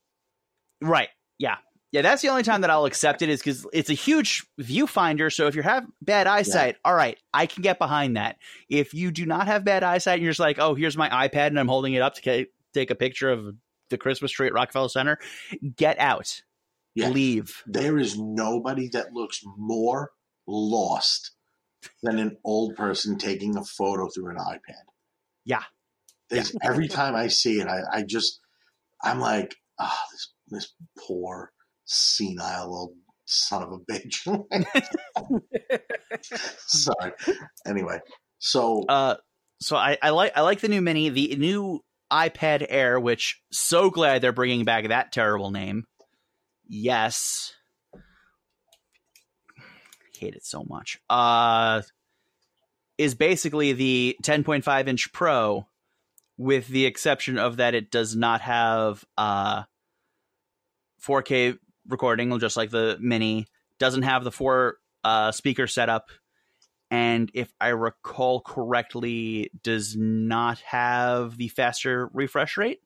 right. 0.82 1.09
Yeah. 1.39 1.57
Yeah, 1.91 2.01
that's 2.01 2.24
the 2.24 2.30
only 2.30 2.41
time 2.41 2.61
that 2.61 2.71
I'll 2.71 2.86
accept 2.86 3.21
it 3.21 3.30
is 3.30 3.39
because 3.39 3.67
it's 3.71 3.91
a 3.91 3.93
huge 3.93 4.43
viewfinder. 4.59 5.32
So 5.32 5.45
if 5.45 5.55
you 5.55 5.61
have 5.61 5.86
bad 6.01 6.26
eyesight, 6.26 6.78
all 6.84 6.95
right, 6.95 7.19
I 7.32 7.45
can 7.45 7.61
get 7.61 7.78
behind 7.78 8.17
that. 8.17 8.38
If 8.67 8.95
you 8.95 9.11
do 9.11 9.28
not 9.28 9.45
have 9.45 9.63
bad 9.63 9.84
eyesight 9.84 10.15
and 10.15 10.24
you're 10.24 10.32
just 10.32 10.39
like, 10.39 10.57
oh, 10.57 10.74
here's 10.74 10.97
my 10.97 11.07
iPad 11.09 11.47
and 11.47 11.59
I'm 11.59 11.67
holding 11.67 11.93
it 11.93 12.01
up 12.01 12.15
to 12.15 12.47
take 12.74 12.89
a 12.89 12.95
picture 12.95 13.30
of 13.30 13.55
the 13.91 13.99
Christmas 13.99 14.32
tree 14.32 14.47
at 14.47 14.53
Rockefeller 14.53 14.89
Center, 14.89 15.19
get 15.76 15.99
out, 15.99 16.41
Yeah. 16.95 17.09
leave. 17.09 17.61
There 17.67 17.99
is 17.99 18.17
nobody 18.17 18.88
that 18.93 19.13
looks 19.13 19.41
more 19.55 20.13
lost 20.47 21.32
than 22.01 22.19
an 22.19 22.38
old 22.43 22.75
person 22.75 23.17
taking 23.17 23.57
a 23.57 23.63
photo 23.63 24.09
through 24.09 24.31
an 24.31 24.38
iPad. 24.38 24.84
Yeah. 25.45 25.63
There's, 26.29 26.55
Every 26.61 26.88
time 26.89 27.15
I 27.15 27.27
see 27.27 27.59
it, 27.59 27.67
I, 27.67 27.81
I 27.91 28.03
just, 28.03 28.39
I'm 29.01 29.19
like, 29.19 29.55
ah, 29.79 30.05
this, 30.11 30.34
this 30.47 30.73
poor 30.97 31.51
senile 31.86 32.73
old 32.73 32.93
son 33.25 33.63
of 33.63 33.71
a 33.71 33.79
bitch. 33.79 34.27
Sorry. 36.67 37.11
Anyway, 37.65 37.99
so 38.39 38.84
Uh, 38.88 39.15
so 39.61 39.75
I, 39.75 39.97
I 40.01 40.09
like 40.09 40.34
I 40.36 40.41
like 40.41 40.59
the 40.59 40.67
new 40.67 40.81
Mini, 40.81 41.09
the 41.09 41.36
new 41.36 41.81
iPad 42.11 42.65
Air, 42.69 42.99
which 42.99 43.41
so 43.51 43.89
glad 43.89 44.21
they're 44.21 44.31
bringing 44.31 44.65
back 44.65 44.88
that 44.88 45.11
terrible 45.11 45.51
name. 45.51 45.86
Yes, 46.67 47.53
hate 50.24 50.36
it 50.36 50.45
so 50.45 50.63
much. 50.63 50.99
Uh, 51.09 51.82
is 52.97 53.15
basically 53.15 53.74
the 53.74 54.17
10.5 54.24 54.88
inch 54.88 55.11
Pro, 55.13 55.67
with 56.38 56.67
the 56.67 56.86
exception 56.86 57.38
of 57.38 57.57
that 57.57 57.76
it 57.76 57.91
does 57.91 58.15
not 58.15 58.41
have 58.41 59.03
uh 59.17 59.63
4K 61.01 61.57
recording, 61.88 62.38
just 62.39 62.57
like 62.57 62.69
the 62.69 62.97
Mini. 62.99 63.47
Doesn't 63.80 64.03
have 64.03 64.24
the 64.24 64.32
four 64.32 64.78
uh, 65.03 65.32
speaker 65.32 65.67
setup 65.67 66.09
and 66.93 67.32
if 67.34 67.51
I 67.59 67.69
recall 67.69 68.39
correctly, 68.39 69.49
does 69.63 69.95
not 69.97 70.59
have 70.59 71.38
the 71.38 71.47
faster 71.47 72.07
refresh 72.13 72.55
rate. 72.55 72.82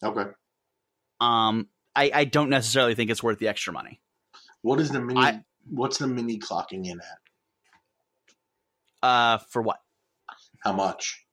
okay. 0.00 0.26
Um, 1.20 1.66
I, 1.96 2.12
I 2.14 2.24
don't 2.24 2.50
necessarily 2.50 2.94
think 2.94 3.10
it's 3.10 3.20
worth 3.20 3.40
the 3.40 3.48
extra 3.48 3.72
money. 3.72 4.00
What 4.62 4.78
is 4.78 4.90
the 4.92 5.00
mini? 5.00 5.20
I- 5.20 5.42
what's 5.68 5.98
the 5.98 6.06
mini 6.06 6.38
clocking 6.38 6.86
in 6.86 7.00
at? 7.00 7.18
Uh, 9.02 9.38
for 9.48 9.62
what? 9.62 9.80
How 10.62 10.72
much? 10.72 11.24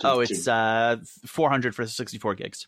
To- 0.00 0.08
Oh, 0.10 0.24
to- 0.24 0.32
it's 0.32 0.46
uh 0.48 0.96
400 1.26 1.74
for 1.74 1.86
64 1.86 2.34
gigs. 2.34 2.66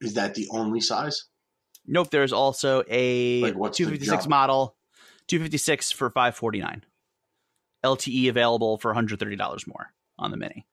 is 0.00 0.14
that 0.14 0.34
the 0.34 0.46
only 0.50 0.80
size? 0.80 1.24
Nope, 1.86 2.10
there's 2.10 2.32
also 2.32 2.84
a 2.88 3.42
Like, 3.42 3.54
256 3.72 4.28
model, 4.28 4.76
256 5.26 5.90
for 5.90 6.10
549. 6.10 6.84
LTE 7.84 8.28
available 8.28 8.78
for 8.78 8.92
$130 8.92 9.66
more 9.66 9.92
on 10.18 10.30
the 10.30 10.36
Mini. 10.36 10.66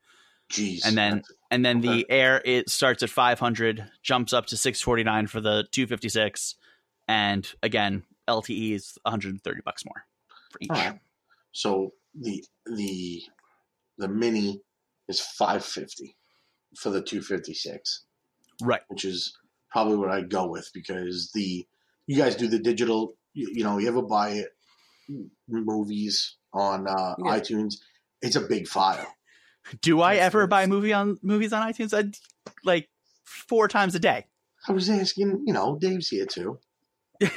Jeez. 0.51 0.85
And 0.85 0.95
then- 0.97 1.23
And 1.51 1.63
then 1.65 1.77
Okay. 1.79 1.87
the 1.87 2.09
Air 2.11 2.41
it 2.45 2.69
starts 2.69 3.01
at 3.01 3.09
500, 3.09 3.89
jumps 4.03 4.33
up 4.33 4.45
to 4.47 4.57
649 4.57 5.27
for 5.27 5.39
the 5.41 5.67
256, 5.71 6.55
and 7.07 7.51
again 7.63 8.03
LTE 8.27 8.73
is 8.73 8.97
130 9.03 9.61
bucks 9.63 9.83
more 9.85 10.05
for 10.51 10.57
each. 10.61 10.69
right. 10.69 10.99
So 11.51 11.91
the 12.19 12.43
the 12.65 13.21
the 13.97 14.07
mini 14.07 14.61
is 15.07 15.19
five 15.21 15.63
fifty 15.63 16.17
for 16.77 16.89
the 16.89 17.01
two 17.01 17.21
fifty 17.21 17.53
six, 17.53 18.03
Right. 18.61 18.81
which 18.89 19.05
is 19.05 19.37
probably 19.71 19.97
what 19.97 20.09
I'd 20.11 20.29
go 20.29 20.47
with 20.47 20.69
because 20.73 21.31
the 21.33 21.65
you 22.07 22.17
guys 22.17 22.35
do 22.35 22.47
the 22.47 22.59
digital. 22.59 23.15
You, 23.33 23.49
you 23.53 23.63
know, 23.63 23.77
you 23.77 23.87
ever 23.87 24.01
buy 24.01 24.29
it 24.31 24.49
movies 25.47 26.37
on 26.53 26.87
uh, 26.87 27.15
Yeah. 27.17 27.39
iTunes? 27.39 27.75
It's 28.21 28.35
a 28.35 28.41
big 28.41 28.67
file. 28.67 29.13
Do 29.81 30.01
I 30.01 30.15
That's 30.15 30.25
ever 30.27 30.41
nice. 30.43 30.49
buy 30.49 30.65
movie 30.67 30.93
on 30.93 31.17
movies 31.21 31.51
on 31.53 31.67
iTunes? 31.71 31.93
I 31.97 32.11
like 32.63 32.89
four 33.23 33.67
times 33.67 33.95
a 33.95 33.99
day. 33.99 34.25
I 34.67 34.71
was 34.71 34.89
asking. 34.89 35.43
You 35.45 35.53
know, 35.53 35.77
Dave's 35.79 36.09
here 36.09 36.25
too. 36.25 36.59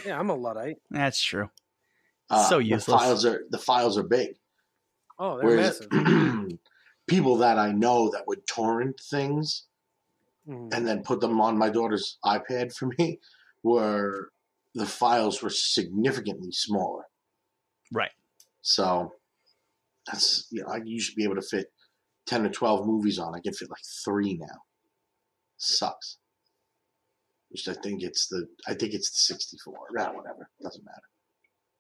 Yeah, 0.07 0.19
I'm 0.19 0.31
a 0.31 0.35
luddite. 0.35 0.77
That's 0.91 1.21
true. 1.23 1.51
Uh, 2.31 2.49
So 2.49 2.59
the 2.61 2.79
files 2.79 3.25
are 3.25 3.45
the 3.51 3.59
files 3.59 3.97
are 3.99 4.03
big. 4.03 4.37
Oh, 5.19 5.39
they're 5.39 5.47
Whereas 5.47 5.87
massive. 5.91 6.59
people 7.07 7.37
that 7.39 7.59
I 7.59 7.73
know 7.73 8.11
that 8.11 8.27
would 8.27 8.47
torrent 8.47 9.01
things 9.11 9.65
Mhm. 10.47 10.73
and 10.75 10.87
then 10.87 11.03
put 11.03 11.21
them 11.21 11.41
on 11.41 11.59
my 11.59 11.69
daughter's 11.71 12.19
iPad 12.25 12.75
for 12.75 12.91
me 12.99 13.19
were 13.63 14.31
the 14.75 14.87
files 14.87 15.43
were 15.43 15.51
significantly 15.51 16.53
smaller. 16.53 17.05
Right. 17.93 18.13
So 18.63 19.13
that's 20.07 20.47
you 20.51 20.63
know 20.63 20.69
I 20.69 20.79
used 20.85 21.11
to 21.11 21.17
be 21.17 21.25
able 21.25 21.35
to 21.37 21.43
fit 21.43 21.73
ten 22.27 22.45
or 22.47 22.51
twelve 22.51 22.87
movies 22.87 23.19
on. 23.19 23.35
I 23.35 23.41
can 23.41 23.53
fit 23.55 23.71
like 23.71 23.85
three 24.05 24.37
now. 24.39 24.63
Sucks. 25.57 26.19
Which 27.51 27.67
I 27.69 27.75
think 27.75 28.03
it's 28.03 28.29
the 28.29 28.47
I 28.67 28.75
think 28.75 28.93
it's 28.95 29.11
the 29.11 29.35
sixty 29.35 29.57
four. 29.65 29.79
Yeah, 29.97 30.11
whatever. 30.11 30.49
Doesn't 30.63 30.85
matter. 30.85 31.03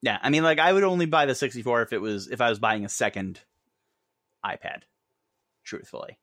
Yeah, 0.00 0.18
I 0.22 0.30
mean, 0.30 0.42
like 0.44 0.58
I 0.58 0.72
would 0.72 0.84
only 0.84 1.06
buy 1.06 1.26
the 1.26 1.34
64 1.34 1.82
if 1.82 1.92
it 1.92 1.98
was 2.00 2.28
if 2.28 2.40
I 2.40 2.48
was 2.50 2.60
buying 2.60 2.84
a 2.84 2.88
second 2.88 3.40
iPad. 4.46 4.82
Truthfully, 5.64 6.18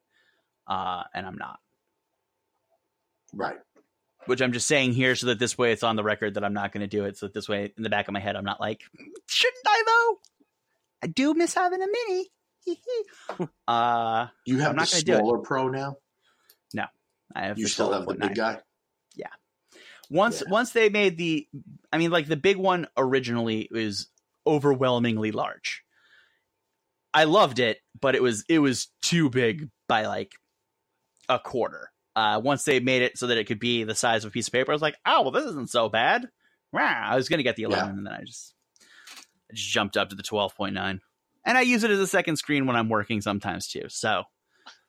uh, 0.68 1.04
and 1.14 1.26
I'm 1.28 1.38
not. 1.38 1.60
Right. 3.34 3.58
Which 4.28 4.41
I'm 4.41 4.54
just 4.54 4.66
saying 4.66 4.93
here 4.93 5.14
so 5.16 5.28
that 5.28 5.39
this 5.39 5.58
way 5.58 5.72
it's 5.72 5.84
on 5.84 5.98
the 5.98 6.04
record 6.04 6.34
that 6.36 6.43
I'm 6.43 6.54
not 6.54 6.72
going 6.72 6.82
to 6.82 6.88
do 6.88 7.04
it. 7.06 7.18
So 7.18 7.28
that 7.28 7.34
this 7.34 7.48
way 7.50 7.72
in 7.78 7.84
the 7.84 7.89
back 7.89 8.08
of 8.08 8.14
my 8.14 8.20
head 8.20 8.36
I'm 8.36 8.46
not 8.46 8.60
like, 8.60 8.82
shouldn't 9.28 9.64
I 9.68 9.84
though? 9.86 10.20
I 11.04 11.08
do 11.08 11.34
miss 11.36 11.54
having 11.54 11.82
a 11.82 11.86
mini. 11.86 12.32
uh, 13.68 14.28
You 14.46 14.60
have 14.60 14.70
I'm 14.72 14.76
not 14.78 14.88
do 14.88 15.14
it. 15.14 15.18
smaller 15.18 15.38
pro 15.39 15.68
now. 15.68 15.98
No, 16.74 16.86
I 17.36 17.41
have 17.48 17.60
You 17.60 17.66
the 17.66 17.70
still 17.70 17.91
have 17.91 18.06
the 18.08 18.16
12.9. 18.16 18.20
big 18.22 18.36
guy. 18.36 18.60
Once 20.09 20.41
Yeah. 20.45 20.51
once 20.51 20.72
they 20.72 20.89
made 20.89 21.18
the 21.18 21.47
i 21.91 21.97
mean 21.97 22.11
like 22.11 22.28
the 22.28 22.36
big 22.36 22.57
one 22.57 22.88
originally 22.95 23.68
was 23.72 24.07
overwhelmingly 24.45 25.32
large 25.32 25.84
i 27.13 27.24
loved 27.24 27.59
it 27.59 27.80
but 27.99 28.13
it 28.16 28.22
was 28.22 28.45
it 28.47 28.59
was 28.59 28.89
too 29.01 29.30
big 29.30 29.70
by 29.88 30.05
like 30.05 30.34
a 31.28 31.39
quarter 31.39 31.89
uh 32.16 32.39
once 32.43 32.63
they 32.66 32.80
made 32.80 33.01
it 33.01 33.18
so 33.18 33.28
that 33.28 33.38
it 33.39 33.45
could 33.45 33.59
be 33.59 33.84
the 33.84 33.95
size 33.95 34.24
of 34.24 34.30
a 34.30 34.32
piece 34.32 34.47
of 34.47 34.53
paper 34.53 34.72
i 34.72 34.76
was 34.76 34.82
like 34.82 34.95
oh 35.07 35.24
well 35.24 35.32
this 35.32 35.45
isn't 35.45 35.70
so 35.72 35.89
bad 35.89 36.28
Rah, 36.72 36.84
i 37.09 37.16
was 37.16 37.28
gonna 37.28 37.41
get 37.43 37.55
the 37.55 37.63
11 37.63 37.97
and 37.97 38.05
then 38.05 38.13
i 38.13 38.22
just 38.24 38.53
i 39.51 39.55
just 39.55 39.70
jumped 39.70 39.97
up 39.97 40.09
to 40.09 40.16
the 40.16 40.22
12.9 40.24 40.99
and 41.45 41.57
i 41.57 41.61
use 41.61 41.84
it 41.84 41.89
as 41.89 41.99
a 41.99 42.05
second 42.07 42.36
screen 42.36 42.68
when 42.68 42.76
i'm 42.76 42.89
working 42.89 43.22
sometimes 43.22 43.68
too 43.68 43.86
so 43.88 44.24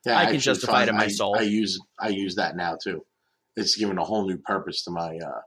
Yeah, 0.05 0.19
I 0.19 0.27
can 0.27 0.41
justify 0.41 0.83
it 0.83 0.89
in 0.91 0.97
my 0.97 1.05
I, 1.05 1.09
soul. 1.09 1.37
I 1.39 1.43
use 1.43 1.81
I 1.99 2.09
use 2.09 2.35
that 2.37 2.55
now 2.55 2.77
too. 2.77 3.05
It's 3.57 3.77
given 3.77 3.99
a 3.99 4.05
whole 4.05 4.27
new 4.29 4.37
purpose 4.39 4.85
to 4.85 4.91
my 4.91 5.17
uh, 5.17 5.41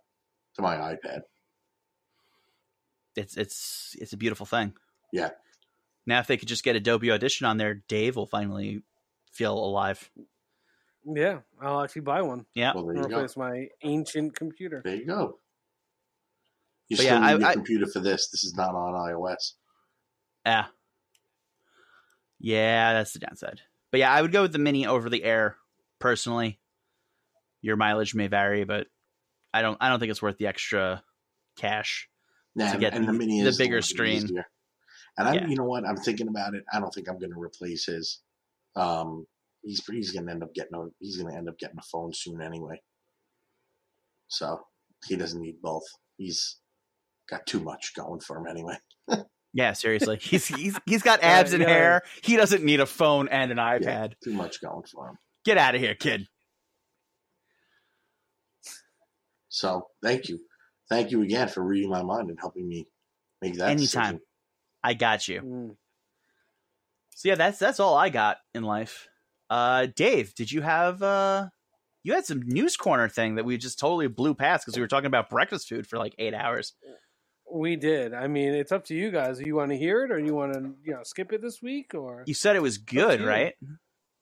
to 0.55 0.61
my 0.61 0.75
iPad. 0.77 1.21
it's 3.15 3.37
it's 3.37 3.95
it's 3.99 4.13
a 4.13 4.17
beautiful 4.17 4.45
thing. 4.45 4.73
Yeah. 5.13 5.29
Now, 6.05 6.19
if 6.19 6.27
they 6.27 6.37
could 6.37 6.47
just 6.47 6.63
get 6.63 6.75
Adobe 6.75 7.11
Audition 7.11 7.45
on 7.45 7.57
there, 7.57 7.75
Dave 7.87 8.15
will 8.15 8.25
finally 8.25 8.81
feel 9.31 9.53
alive. 9.53 10.09
Yeah, 11.05 11.39
I'll 11.61 11.81
actually 11.83 12.01
buy 12.01 12.21
one. 12.23 12.45
Yeah. 12.55 12.73
Well, 12.73 12.85
there 12.87 12.95
and 12.95 13.03
you 13.05 13.09
go. 13.09 13.17
replace 13.17 13.37
my 13.37 13.67
ancient 13.83 14.35
computer. 14.35 14.81
There 14.83 14.95
you 14.95 15.05
go. 15.05 15.37
You 16.87 16.97
But 16.97 17.03
still 17.03 17.13
yeah, 17.13 17.19
need 17.19 17.25
I- 17.25 17.37
your 17.39 17.47
I- 17.49 17.53
computer 17.53 17.85
for 17.85 17.99
this. 17.99 18.29
This 18.29 18.43
is 18.43 18.55
not 18.55 18.73
on 18.73 18.93
iOS. 18.93 19.53
Yeah. 20.45 20.65
Yeah, 22.39 22.93
that's 22.93 23.13
the 23.13 23.19
downside. 23.19 23.61
But 23.91 23.99
yeah, 23.99 24.11
I 24.11 24.21
would 24.21 24.31
go 24.31 24.41
with 24.43 24.53
the 24.53 24.59
mini 24.59 24.87
over 24.87 25.09
the 25.09 25.23
air 25.23 25.57
personally. 25.99 26.59
Your 27.61 27.75
mileage 27.75 28.15
may 28.15 28.27
vary, 28.27 28.63
but 28.63 28.87
I 29.53 29.61
don't 29.61 29.77
I 29.81 29.89
don't 29.89 29.99
think 29.99 30.11
it's 30.11 30.21
worth 30.21 30.37
the 30.37 30.47
extra 30.47 31.03
cash. 31.57 32.07
Yeah, 32.55 32.71
to 32.73 32.77
get 32.79 32.93
and 32.93 33.07
the 33.07 33.11
the- 33.11 33.17
mini 33.17 33.41
the 33.43 33.55
bigger 33.57 33.81
screen. 33.81 34.23
easier. 34.23 34.45
And 35.17 35.27
I, 35.27 35.33
Yeah. 35.35 35.47
you 35.47 35.55
know 35.55 35.65
what? 35.65 35.85
I'm 35.85 35.97
thinking 35.97 36.27
about 36.29 36.53
it. 36.53 36.63
I 36.71 36.79
don't 36.79 36.91
think 36.93 37.09
I'm 37.09 37.19
going 37.19 37.31
to 37.33 37.39
replace 37.39 37.85
his. 37.85 38.21
Um, 38.75 39.25
he's 39.63 39.85
he's 39.85 40.11
going 40.11 40.25
to 40.27 40.31
end 40.31 40.43
up 40.43 40.53
getting 40.53 40.75
a 40.75 40.85
he's 40.99 41.17
going 41.17 41.31
to 41.31 41.37
end 41.37 41.49
up 41.49 41.57
getting 41.59 41.77
a 41.77 41.83
phone 41.83 42.13
soon 42.13 42.41
anyway. 42.41 42.81
So 44.27 44.59
he 45.07 45.15
doesn't 45.15 45.41
need 45.41 45.61
both. 45.61 45.83
He's 46.17 46.57
got 47.29 47.45
too 47.45 47.59
much 47.59 47.93
going 47.95 48.19
for 48.21 48.37
him 48.37 48.47
anyway. 48.47 48.77
Yeah, 49.51 49.73
seriously. 49.73 50.19
He's 50.21 50.45
he's 50.45 50.77
he's 50.85 51.01
got 51.01 51.23
abs 51.23 51.53
and 51.53 51.63
hair. 51.63 52.03
He 52.21 52.35
doesn't 52.37 52.63
need 52.63 52.81
a 52.81 52.85
phone 52.85 53.27
and 53.29 53.51
an 53.51 53.57
iPad. 53.57 54.13
Too 54.23 54.31
much 54.33 54.61
going 54.61 54.83
for 54.83 55.07
him. 55.09 55.17
Get 55.43 55.57
out 55.57 55.73
of 55.73 55.81
here, 55.81 55.95
kid. 55.95 56.27
So 59.49 59.87
thank 60.03 60.29
you, 60.29 60.39
thank 60.89 61.11
you 61.11 61.21
again 61.21 61.47
for 61.47 61.63
reading 61.63 61.89
my 61.89 62.03
mind 62.03 62.29
and 62.29 62.39
helping 62.39 62.67
me 62.67 62.87
make 63.41 63.55
that 63.55 63.69
Anytime. 63.69 64.03
decision. 64.03 64.21
I 64.83 64.93
got 64.93 65.27
you. 65.27 65.41
Mm. 65.41 65.75
So 67.15 67.29
yeah, 67.29 67.35
that's 67.35 67.59
that's 67.59 67.79
all 67.79 67.97
I 67.97 68.09
got 68.09 68.37
in 68.53 68.63
life. 68.63 69.07
Uh 69.49 69.87
Dave, 69.93 70.33
did 70.35 70.51
you 70.51 70.61
have 70.61 71.03
uh 71.03 71.49
you 72.03 72.13
had 72.13 72.25
some 72.25 72.41
news 72.41 72.77
corner 72.77 73.09
thing 73.09 73.35
that 73.35 73.45
we 73.45 73.57
just 73.57 73.79
totally 73.79 74.07
blew 74.07 74.33
past 74.33 74.65
because 74.65 74.77
we 74.77 74.81
were 74.81 74.87
talking 74.87 75.07
about 75.07 75.29
breakfast 75.29 75.67
food 75.67 75.85
for 75.85 75.97
like 75.97 76.15
eight 76.17 76.33
hours. 76.33 76.73
We 77.51 77.75
did. 77.75 78.13
I 78.13 78.27
mean, 78.27 78.53
it's 78.53 78.71
up 78.71 78.85
to 78.85 78.95
you 78.95 79.11
guys. 79.11 79.41
You 79.41 79.55
want 79.55 79.71
to 79.71 79.77
hear 79.77 80.05
it, 80.05 80.11
or 80.11 80.19
you 80.19 80.35
want 80.35 80.53
to, 80.53 80.75
you 80.83 80.93
know, 80.93 81.01
skip 81.03 81.33
it 81.33 81.41
this 81.41 81.61
week, 81.61 81.93
or 81.95 82.23
You 82.27 82.33
said 82.35 82.55
it 82.55 82.61
was 82.61 82.77
good, 82.77 83.21
right? 83.21 83.53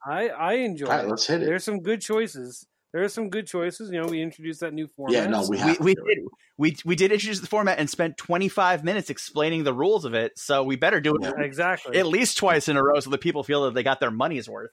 I 0.05 0.29
I 0.29 0.53
enjoy 0.53 0.87
All 0.87 0.97
right, 0.97 1.07
let's 1.07 1.27
hit 1.27 1.41
it. 1.41 1.45
There's 1.45 1.63
some 1.63 1.81
good 1.81 2.01
choices. 2.01 2.65
There 2.93 3.03
are 3.03 3.09
some 3.09 3.29
good 3.29 3.47
choices. 3.47 3.91
You 3.91 4.01
know, 4.01 4.07
we 4.07 4.21
introduced 4.21 4.61
that 4.61 4.73
new 4.73 4.87
format. 4.87 5.13
Yeah, 5.15 5.27
no, 5.27 5.41
we 5.41 5.57
We 5.57 5.57
have 5.57 5.79
we 5.79 5.95
to 5.95 6.01
did 6.01 6.17
we 6.57 6.77
we 6.85 6.95
did 6.95 7.11
introduce 7.11 7.39
the 7.41 7.47
format 7.47 7.79
and 7.79 7.89
spent 7.89 8.17
twenty 8.17 8.47
five 8.47 8.83
minutes 8.83 9.09
explaining 9.09 9.63
the 9.63 9.73
rules 9.73 10.05
of 10.05 10.13
it. 10.13 10.39
So 10.39 10.63
we 10.63 10.75
better 10.77 11.01
do 11.01 11.15
it 11.15 11.21
Yeah. 11.21 11.33
exactly. 11.41 11.97
at 11.97 12.07
least 12.07 12.37
twice 12.37 12.67
in 12.69 12.77
a 12.77 12.83
row 12.83 12.99
so 12.99 13.09
that 13.09 13.21
people 13.21 13.43
feel 13.43 13.65
that 13.65 13.73
they 13.73 13.83
got 13.83 13.99
their 13.99 14.11
money's 14.11 14.49
worth. 14.49 14.71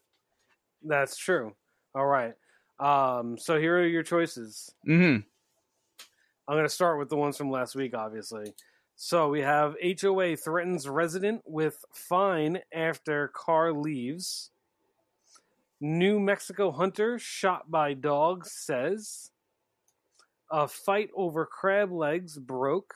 That's 0.83 1.17
true. 1.17 1.55
All 1.95 2.07
right. 2.07 2.35
Um, 2.79 3.37
so 3.39 3.59
here 3.59 3.79
are 3.79 3.87
your 3.87 4.03
choices. 4.03 4.75
hmm 4.85 5.19
I'm 6.47 6.57
going 6.57 6.65
to 6.65 6.69
start 6.69 6.99
with 6.99 7.09
the 7.09 7.17
ones 7.17 7.39
from 7.39 7.51
last 7.51 7.75
week, 7.75 7.95
obviously. 7.95 8.53
So 8.97 9.31
we 9.31 9.41
have 9.41 9.77
HOA 9.83 10.37
threatens 10.37 10.87
resident 10.87 11.41
with 11.47 11.83
fine 11.95 12.61
after 12.73 13.29
car 13.29 13.73
leaves. 13.73 14.51
New 15.85 16.18
Mexico 16.18 16.72
hunter 16.72 17.18
shot 17.18 17.70
by 17.70 17.93
dog 17.93 18.47
says. 18.47 19.30
A 20.51 20.66
fight 20.66 21.11
over 21.14 21.45
crab 21.45 21.93
legs 21.93 22.39
broke. 22.39 22.95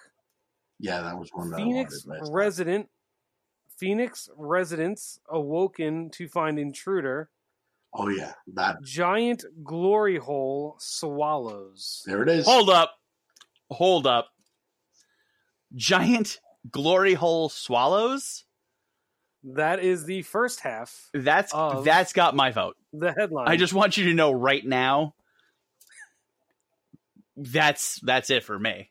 Yeah, 0.81 1.03
that 1.03 1.19
was 1.19 1.29
one 1.35 1.51
that 1.51 1.57
Phoenix 1.57 2.07
I 2.07 2.17
wanted 2.17 2.33
resident. 2.33 2.89
Phoenix 3.77 4.31
residents 4.39 5.21
awoken 5.29 6.09
to 6.13 6.29
find 6.29 6.59
intruder. 6.59 7.29
Oh 7.93 8.09
yeah, 8.09 8.33
that 8.55 8.83
Giant 8.83 9.45
glory 9.63 10.17
hole 10.17 10.77
swallows. 10.79 12.03
there 12.07 12.23
it 12.23 12.31
is. 12.31 12.47
Hold 12.47 12.71
up. 12.71 12.95
Hold 13.71 14.07
up. 14.07 14.29
Giant 15.75 16.41
glory 16.71 17.13
hole 17.13 17.51
swallows? 17.51 18.45
That 19.55 19.81
is 19.81 20.05
the 20.05 20.23
first 20.23 20.61
half. 20.61 21.09
That's 21.15 21.53
that's 21.53 22.13
got 22.13 22.35
my 22.35 22.51
vote. 22.51 22.77
The 22.93 23.13
headline. 23.13 23.49
I 23.49 23.57
just 23.57 23.73
want 23.73 23.97
you 23.97 24.07
to 24.07 24.15
know 24.15 24.33
right 24.33 24.65
now. 24.65 25.15
That's 27.37 28.01
that's 28.01 28.31
it 28.31 28.45
for 28.45 28.59
me. 28.59 28.91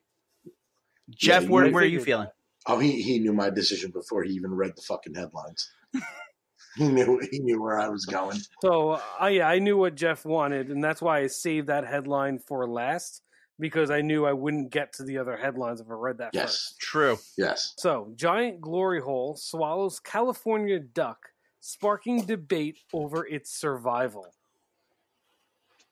Jeff, 1.09 1.43
you- 1.43 1.49
where, 1.49 1.65
I 1.65 1.69
where 1.69 1.83
are 1.83 1.87
you 1.87 2.01
feeling? 2.01 2.27
Oh, 2.65 2.79
he 2.79 3.01
he 3.01 3.19
knew 3.19 3.33
my 3.33 3.49
decision 3.49 3.91
before 3.91 4.23
he 4.23 4.33
even 4.33 4.53
read 4.53 4.75
the 4.75 4.81
fucking 4.81 5.13
headlines. 5.13 5.69
he 6.75 6.87
knew 6.87 7.19
he 7.31 7.39
knew 7.39 7.61
where 7.61 7.79
I 7.79 7.87
was 7.89 8.05
going. 8.05 8.39
So, 8.61 8.99
uh, 9.21 9.27
yeah, 9.27 9.47
I 9.47 9.59
knew 9.59 9.77
what 9.77 9.95
Jeff 9.95 10.25
wanted, 10.25 10.69
and 10.69 10.83
that's 10.83 11.01
why 11.01 11.19
I 11.19 11.27
saved 11.27 11.67
that 11.67 11.85
headline 11.85 12.39
for 12.39 12.67
last 12.67 13.21
because 13.59 13.89
I 13.91 14.01
knew 14.01 14.25
I 14.25 14.33
wouldn't 14.33 14.71
get 14.71 14.93
to 14.93 15.03
the 15.03 15.17
other 15.17 15.35
headlines 15.37 15.81
if 15.81 15.87
I 15.89 15.93
read 15.93 16.17
that 16.19 16.31
Yes, 16.33 16.45
first. 16.45 16.79
True. 16.79 17.17
yes. 17.37 17.73
So, 17.77 18.11
giant 18.15 18.61
glory 18.61 19.01
hole 19.01 19.35
swallows 19.35 19.99
California 19.99 20.79
duck, 20.79 21.17
sparking 21.59 22.25
debate 22.25 22.77
over 22.93 23.25
its 23.25 23.51
survival. 23.51 24.33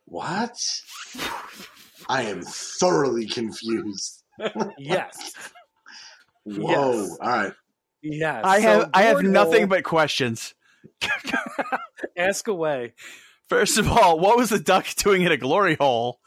What? 0.05 0.55
I 2.07 2.23
am 2.23 2.41
thoroughly 2.43 3.25
confused. 3.27 4.21
Yes, 4.77 5.31
Whoa! 6.43 6.91
Yes. 7.01 7.17
All 7.21 7.29
right. 7.29 7.53
yes. 8.03 8.41
I 8.45 8.59
So, 8.61 8.67
have 8.67 8.89
I 8.93 9.03
have 9.03 9.23
nothing 9.23 9.61
hole- 9.61 9.67
but 9.69 9.83
questions. 9.85 10.53
ask 12.17 12.47
away. 12.47 12.93
First 13.49 13.77
of 13.77 13.87
all, 13.89 14.19
what 14.19 14.37
was 14.37 14.49
the 14.49 14.59
duck 14.59 14.85
doing 14.97 15.21
in 15.21 15.31
a 15.31 15.37
glory 15.37 15.75
hole? 15.75 16.19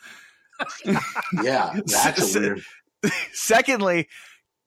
Yeah, 1.43 1.81
that's 1.87 2.35
a 2.35 2.41
weird. 2.41 2.63
Secondly, 3.33 4.09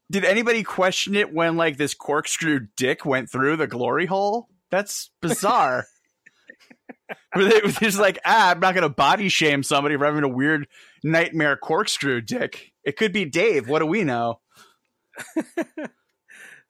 did 0.09 0.25
anybody 0.25 0.63
question 0.63 1.15
it 1.15 1.33
when 1.33 1.57
like 1.57 1.77
this 1.77 1.93
corkscrew 1.93 2.67
dick 2.77 3.05
went 3.05 3.29
through 3.29 3.57
the 3.57 3.67
glory 3.67 4.05
hole? 4.05 4.47
That's 4.69 5.11
bizarre. 5.21 5.85
Were 7.35 7.43
they 7.43 7.59
was 7.61 7.75
just 7.75 7.99
like, 7.99 8.19
ah, 8.25 8.51
I'm 8.51 8.59
not 8.59 8.73
gonna 8.73 8.89
body 8.89 9.27
shame 9.27 9.63
somebody 9.63 9.97
for 9.97 10.05
having 10.05 10.23
a 10.23 10.29
weird 10.29 10.67
nightmare 11.03 11.57
corkscrew 11.57 12.21
dick. 12.21 12.71
It 12.83 12.97
could 12.97 13.11
be 13.11 13.25
Dave. 13.25 13.67
What 13.67 13.79
do 13.79 13.85
we 13.85 14.03
know? 14.03 14.39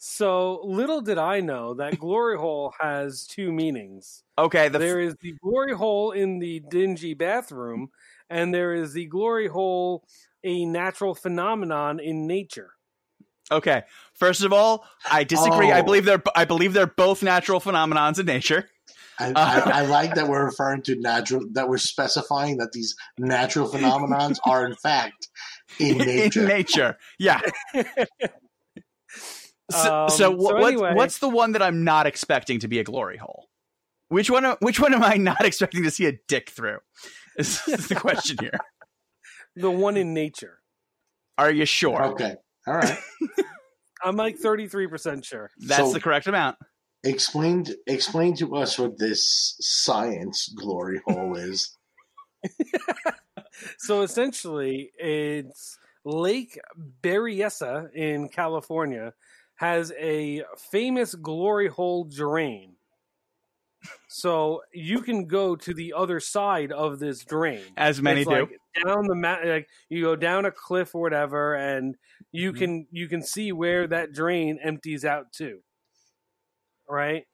So 0.04 0.62
little 0.64 1.02
did 1.02 1.20
I 1.20 1.42
know 1.42 1.76
that 1.76 2.00
glory 2.00 2.36
hole 2.36 2.74
has 2.80 3.28
two 3.28 3.52
meanings. 3.52 4.24
Okay, 4.36 4.68
the 4.68 4.80
there 4.80 5.00
is 5.00 5.16
the 5.22 5.34
glory 5.44 5.76
hole 5.76 6.10
in 6.10 6.40
the 6.40 6.60
dingy 6.60 7.14
bathroom, 7.14 7.92
and 8.32 8.54
there 8.54 8.74
is 8.74 8.94
the 8.94 9.06
glory 9.06 9.48
hole, 9.48 10.04
a 10.44 10.66
natural 10.66 11.14
phenomenon 11.14 12.00
in 12.00 12.26
nature. 12.28 12.72
okay. 13.52 13.84
First 14.16 14.44
of 14.44 14.54
all, 14.54 14.86
I 15.12 15.24
disagree. 15.24 15.72
I 15.72 15.82
Oh. 15.82 15.84
believe 15.84 16.06
they're 16.06 16.24
I 16.36 16.46
believe 16.46 16.74
they're 16.74 16.88
both 16.88 17.22
natural 17.22 17.60
phenomenons 17.60 18.18
in 18.20 18.26
nature. 18.26 18.70
I, 19.20 19.34
I, 19.36 19.60
I 19.60 19.82
like 19.86 20.16
that 20.16 20.28
we're 20.28 20.46
referring 20.46 20.82
to 20.84 20.96
natural. 20.96 21.42
That 21.52 21.70
we're 21.70 21.78
specifying 21.78 22.58
that 22.58 22.72
these 22.72 22.96
natural 23.20 23.68
phenomenons 23.70 24.38
are 24.46 24.66
in 24.66 24.74
fact 24.76 25.28
in 25.80 25.98
nature. 26.00 26.42
in 26.42 26.48
nature. 26.48 26.98
Yeah. 27.20 27.42
so, 29.70 30.04
Um, 30.04 30.10
so, 30.10 30.32
what, 30.32 30.62
so 30.62 30.66
anyway- 30.68 30.94
what's 30.96 31.20
the 31.20 31.30
one 31.30 31.52
that 31.54 31.62
I'm 31.62 31.84
not 31.84 32.08
expecting 32.08 32.60
to 32.60 32.68
be 32.68 32.80
a 32.80 32.84
glory 32.84 33.18
hole? 33.18 33.48
Which 34.10 34.30
one? 34.30 34.44
Which 34.60 34.80
one 34.80 34.94
am 34.94 35.04
I 35.04 35.16
not 35.16 35.46
expecting 35.46 35.84
to 35.84 35.92
see 35.92 36.06
a 36.06 36.14
dick 36.28 36.50
through? 36.50 36.80
Is, 37.42 37.62
is 37.68 37.88
the 37.88 37.96
question 37.96 38.38
here. 38.40 38.52
The 39.58 39.70
one 39.70 39.98
in 39.98 40.14
nature. 40.14 40.60
Are 41.38 41.52
you 41.52 41.66
sure? 41.66 42.02
Okay. 42.14 42.36
All 42.66 42.76
right. 42.76 42.98
I'm 44.04 44.16
like 44.16 44.40
33% 44.40 45.26
sure. 45.26 45.52
That's 45.58 45.90
So- 45.90 45.94
the 45.94 46.00
correct 46.00 46.28
amount. 46.28 46.56
Explain 47.04 47.66
explain 47.88 48.36
to 48.38 48.56
us 48.56 48.78
what 48.80 48.98
this 49.00 49.56
science 49.60 50.48
glory 50.56 51.02
hole 51.06 51.36
is. 51.36 51.76
So 53.78 54.02
essentially, 54.02 54.92
it's 54.98 55.78
Lake 56.06 56.60
Berryessa 57.04 57.92
in 57.94 58.30
California 58.30 59.14
has 59.56 59.92
a 60.00 60.44
famous 60.72 61.14
glory 61.14 61.68
hole 61.68 62.06
drain. 62.06 62.74
So 64.08 64.62
you 64.74 65.02
can 65.02 65.26
go 65.26 65.56
to 65.56 65.74
the 65.74 65.94
other 65.94 66.20
side 66.20 66.72
of 66.72 67.00
this 67.00 67.24
drain. 67.24 67.64
As 67.78 68.02
many 68.02 68.22
It's 68.22 68.30
do. 68.30 68.36
like 68.36 68.50
down 68.84 69.08
the 69.08 69.16
ma- 69.16 69.40
like 69.44 69.70
you 69.90 70.02
go 70.04 70.16
down 70.16 70.46
a 70.46 70.52
cliff 70.52 70.94
or 70.94 71.02
whatever, 71.02 71.56
and 71.56 71.98
you 72.32 72.54
Mhm. 72.54 72.58
can 72.58 72.88
you 72.92 73.08
can 73.08 73.22
see 73.24 73.52
where 73.52 73.88
that 73.88 74.14
drain 74.14 74.60
empties 74.62 75.04
out 75.06 75.32
to. 75.34 75.64
Right. 76.88 77.26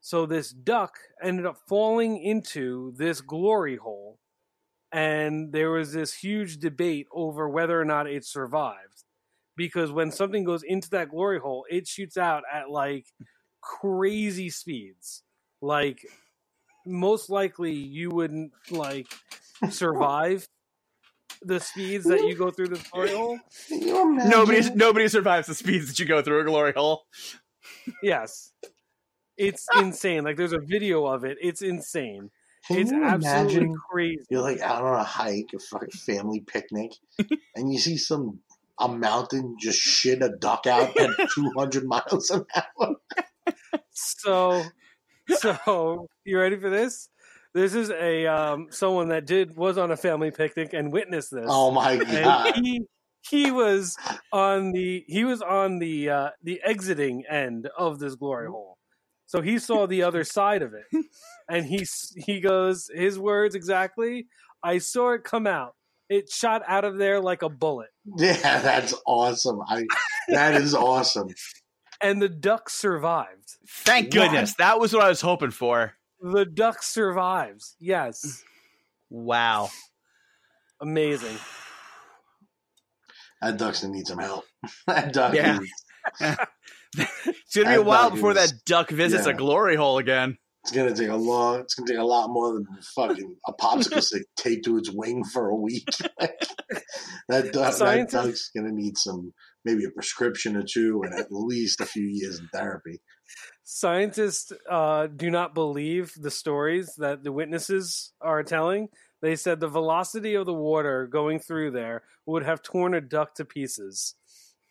So 0.00 0.26
this 0.26 0.50
duck 0.50 0.98
ended 1.22 1.46
up 1.46 1.56
falling 1.68 2.18
into 2.22 2.92
this 2.96 3.20
glory 3.20 3.76
hole, 3.76 4.20
and 4.92 5.52
there 5.52 5.70
was 5.70 5.92
this 5.92 6.14
huge 6.14 6.58
debate 6.58 7.08
over 7.12 7.48
whether 7.48 7.80
or 7.80 7.84
not 7.84 8.06
it 8.06 8.24
survived. 8.24 9.04
Because 9.56 9.90
when 9.90 10.12
something 10.12 10.44
goes 10.44 10.62
into 10.62 10.90
that 10.90 11.08
glory 11.08 11.40
hole, 11.40 11.66
it 11.70 11.88
shoots 11.88 12.16
out 12.16 12.44
at 12.52 12.70
like 12.70 13.06
crazy 13.62 14.50
speeds. 14.50 15.24
Like 15.66 16.06
most 16.86 17.28
likely 17.28 17.72
you 17.72 18.10
wouldn't 18.10 18.52
like 18.70 19.08
survive 19.68 20.46
the 21.42 21.58
speeds 21.58 22.04
that 22.04 22.20
you 22.20 22.36
go 22.36 22.52
through 22.52 22.68
this 22.68 22.88
glory 22.88 23.10
hole. 23.10 23.40
Can 23.66 23.82
you 23.82 24.00
imagine? 24.00 24.30
Nobody, 24.30 24.70
nobody 24.76 25.08
survives 25.08 25.48
the 25.48 25.56
speeds 25.56 25.88
that 25.88 25.98
you 25.98 26.06
go 26.06 26.22
through 26.22 26.40
a 26.40 26.44
glory 26.44 26.72
hole. 26.72 27.06
Yes. 28.00 28.52
It's 29.36 29.66
insane. 29.76 30.22
Like 30.22 30.36
there's 30.36 30.52
a 30.52 30.60
video 30.60 31.04
of 31.04 31.24
it. 31.24 31.36
It's 31.42 31.62
insane. 31.62 32.30
Can 32.68 32.78
it's 32.78 32.92
you 32.92 33.02
absolutely 33.04 33.54
imagine 33.54 33.74
crazy. 33.90 34.24
you're 34.30 34.42
like 34.42 34.60
out 34.60 34.84
on 34.84 35.00
a 35.00 35.04
hike, 35.04 35.50
a 35.52 35.58
fucking 35.58 35.90
family 35.90 36.40
picnic, 36.46 36.92
and 37.56 37.72
you 37.72 37.78
see 37.80 37.96
some 37.96 38.38
a 38.78 38.88
mountain 38.88 39.56
just 39.60 39.80
shit 39.80 40.22
a 40.22 40.28
duck 40.28 40.68
out 40.68 40.96
at 40.96 41.10
200 41.34 41.84
miles 41.84 42.30
an 42.30 42.44
hour? 42.54 42.96
So, 43.90 44.64
so 45.38 46.06
you 46.24 46.38
ready 46.38 46.56
for 46.56 46.70
this? 46.70 47.08
This 47.54 47.74
is 47.74 47.90
a 47.90 48.26
um, 48.26 48.66
someone 48.70 49.08
that 49.08 49.26
did 49.26 49.56
was 49.56 49.78
on 49.78 49.90
a 49.90 49.96
family 49.96 50.30
picnic 50.30 50.72
and 50.72 50.92
witnessed 50.92 51.30
this. 51.30 51.46
Oh 51.48 51.70
my 51.70 51.92
and 51.92 52.24
god! 52.24 52.54
he 52.56 52.82
he 53.28 53.50
was 53.50 53.96
on 54.32 54.72
the 54.72 55.04
he 55.08 55.24
was 55.24 55.42
on 55.42 55.78
the 55.78 56.10
uh, 56.10 56.30
the 56.42 56.60
exiting 56.62 57.24
end 57.26 57.68
of 57.76 57.98
this 57.98 58.14
glory 58.14 58.48
hole, 58.48 58.76
so 59.26 59.40
he 59.40 59.58
saw 59.58 59.86
the 59.86 60.02
other 60.02 60.22
side 60.22 60.62
of 60.62 60.74
it, 60.74 60.84
and 61.48 61.64
he 61.64 61.86
he 62.16 62.40
goes 62.40 62.90
his 62.94 63.18
words 63.18 63.54
exactly. 63.54 64.26
I 64.62 64.78
saw 64.78 65.12
it 65.12 65.24
come 65.24 65.46
out. 65.46 65.74
It 66.08 66.30
shot 66.30 66.62
out 66.68 66.84
of 66.84 66.98
there 66.98 67.20
like 67.20 67.42
a 67.42 67.48
bullet, 67.48 67.88
Yeah, 68.16 68.60
that's 68.60 68.94
awesome. 69.06 69.60
I 69.66 69.86
that 70.28 70.54
is 70.60 70.74
awesome. 70.74 71.28
And 72.00 72.20
the 72.22 72.28
duck 72.28 72.68
survived. 72.70 73.56
Thank 73.68 74.10
goodness. 74.12 74.54
That 74.54 74.78
was 74.80 74.92
what 74.92 75.02
I 75.04 75.08
was 75.08 75.20
hoping 75.20 75.50
for. 75.50 75.94
The 76.20 76.44
duck 76.44 76.82
survives. 76.82 77.76
Yes, 77.78 78.42
Wow. 79.10 79.70
amazing. 80.80 81.36
That 83.42 83.58
duck's 83.58 83.82
gonna 83.82 83.92
need 83.94 84.06
some 84.06 84.18
help. 84.18 84.44
That 84.86 85.12
duck 85.12 85.34
Yeah. 85.34 85.58
is 85.60 85.72
It's 86.98 87.54
gonna 87.54 87.68
be 87.68 87.74
a 87.74 87.82
while 87.82 88.10
before 88.10 88.30
is- 88.36 88.50
that 88.50 88.64
duck 88.64 88.90
visits 88.90 89.26
yeah. 89.26 89.32
a 89.32 89.36
glory 89.36 89.76
hole 89.76 89.98
again. 89.98 90.38
It's 90.64 90.72
gonna 90.74 90.94
take 90.96 91.10
a 91.10 91.14
long. 91.16 91.60
It's 91.60 91.74
gonna 91.74 91.86
take 91.88 91.98
a 91.98 92.04
lot 92.04 92.28
more 92.30 92.52
than 92.54 92.66
fucking 92.96 93.36
a 93.46 93.52
popsicle 93.52 94.02
stick 94.02 94.22
taped 94.36 94.64
to 94.64 94.78
its 94.78 94.90
wing 94.90 95.22
for 95.22 95.48
a 95.50 95.54
week. 95.54 95.86
that, 97.28 97.52
duck, 97.52 97.76
that 97.78 98.08
duck's 98.10 98.50
gonna 98.56 98.72
need 98.72 98.96
some, 98.98 99.32
maybe 99.66 99.84
a 99.84 99.90
prescription 99.90 100.56
or 100.56 100.62
two, 100.62 101.02
and 101.04 101.12
at 101.12 101.26
least 101.30 101.80
a 101.80 101.86
few 101.86 102.04
years 102.06 102.38
in 102.38 102.48
therapy. 102.52 103.00
Scientists 103.64 104.52
uh, 104.70 105.08
do 105.08 105.28
not 105.28 105.52
believe 105.54 106.12
the 106.16 106.30
stories 106.30 106.94
that 106.98 107.24
the 107.24 107.32
witnesses 107.32 108.12
are 108.20 108.44
telling. 108.44 108.88
They 109.20 109.34
said 109.34 109.58
the 109.58 109.68
velocity 109.68 110.34
of 110.34 110.46
the 110.46 110.54
water 110.54 111.06
going 111.08 111.40
through 111.40 111.72
there 111.72 112.04
would 112.26 112.44
have 112.44 112.62
torn 112.62 112.94
a 112.94 113.00
duck 113.00 113.34
to 113.34 113.44
pieces, 113.44 114.14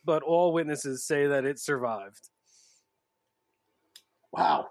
but 0.05 0.23
all 0.23 0.53
witnesses 0.53 1.05
say 1.05 1.27
that 1.27 1.43
it 1.45 1.59
survived. 1.59 2.29
Wow, 4.31 4.67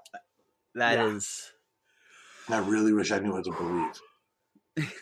That 0.75 0.99
is. 1.07 1.53
I 2.49 2.59
really 2.59 2.93
wish 2.93 3.11
I 3.11 3.19
knew 3.19 3.33
what 3.33 3.45
to 3.45 3.53
believe. 4.77 4.93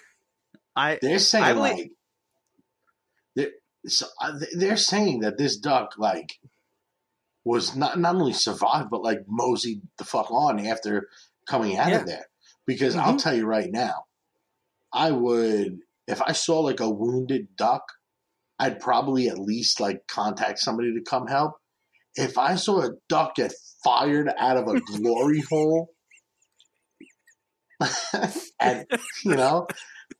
I 0.76 0.98
They're 1.00 1.18
saying 1.18 1.44
I 1.44 1.52
believe- 1.52 1.72
like, 1.78 1.90
they're, 3.36 3.50
so, 3.86 4.06
uh, 4.20 4.38
they're 4.54 4.76
saying 4.76 5.20
that 5.20 5.38
this 5.38 5.56
duck 5.56 5.94
like 5.98 6.38
was 7.44 7.74
not 7.74 7.98
not 7.98 8.14
only 8.14 8.32
survived 8.32 8.90
but 8.90 9.02
like 9.02 9.24
moseyed 9.26 9.82
the 9.98 10.04
fuck 10.04 10.30
on 10.30 10.64
after 10.64 11.08
coming 11.46 11.76
out 11.76 11.90
Yeah. 11.90 12.00
of 12.00 12.06
there. 12.06 12.26
Because 12.66 12.94
I'll 12.94 13.14
Mhm. 13.14 13.22
tell 13.22 13.34
you 13.34 13.46
right 13.46 13.70
now, 13.70 14.04
I 14.92 15.10
would 15.10 15.80
if 16.06 16.22
I 16.22 16.32
saw 16.32 16.60
like 16.60 16.80
a 16.80 16.90
wounded 16.90 17.56
duck, 17.56 17.82
I'd 18.58 18.80
probably 18.80 19.28
at 19.28 19.38
least 19.38 19.80
like 19.80 20.06
contact 20.06 20.58
somebody 20.60 20.94
to 20.94 21.00
come 21.02 21.26
help. 21.26 21.54
If 22.14 22.38
I 22.38 22.54
saw 22.56 22.82
a 22.82 22.90
duck 23.08 23.34
get 23.36 23.52
fired 23.82 24.30
out 24.38 24.56
of 24.56 24.68
a 24.68 24.80
glory 24.98 25.40
hole, 25.40 25.90
at 28.60 28.86
you 29.24 29.36
know, 29.36 29.66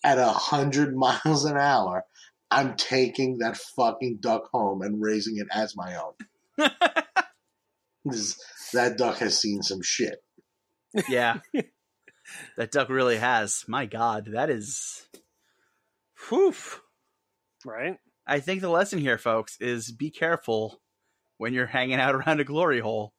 at 0.02 0.18
a 0.18 0.28
hundred 0.28 0.96
miles 0.96 1.44
an 1.44 1.56
hour, 1.56 2.04
I'm 2.53 2.76
taking 2.76 3.38
that 3.38 3.57
fucking 3.57 4.18
duck 4.20 4.48
home 4.53 4.82
and 4.82 5.00
raising 5.03 5.38
it 5.38 5.46
as 5.53 5.74
my 5.76 5.96
own. 5.96 6.68
This- 8.05 8.40
that 8.72 8.96
duck 8.98 9.18
has 9.18 9.38
seen 9.38 9.62
some 9.62 9.80
shit. 9.82 10.24
yeah. 11.09 11.38
that 12.57 12.70
duck 12.72 12.88
really 12.88 13.16
has. 13.18 13.64
My 13.68 13.86
God, 13.86 14.30
that 14.32 14.50
is. 14.50 15.07
Whew. 16.28 16.55
Right? 17.64 17.98
I 18.26 18.40
think 18.40 18.61
the 18.61 18.70
lesson 18.70 18.98
here, 18.98 19.18
folks, 19.18 19.57
is 19.61 19.92
be 19.92 20.11
careful 20.11 20.80
when 21.38 21.53
you're 21.55 21.66
hanging 21.66 22.00
out 22.00 22.14
around 22.14 22.40
a 22.40 22.44
glory 22.44 22.80
hole, 22.80 23.14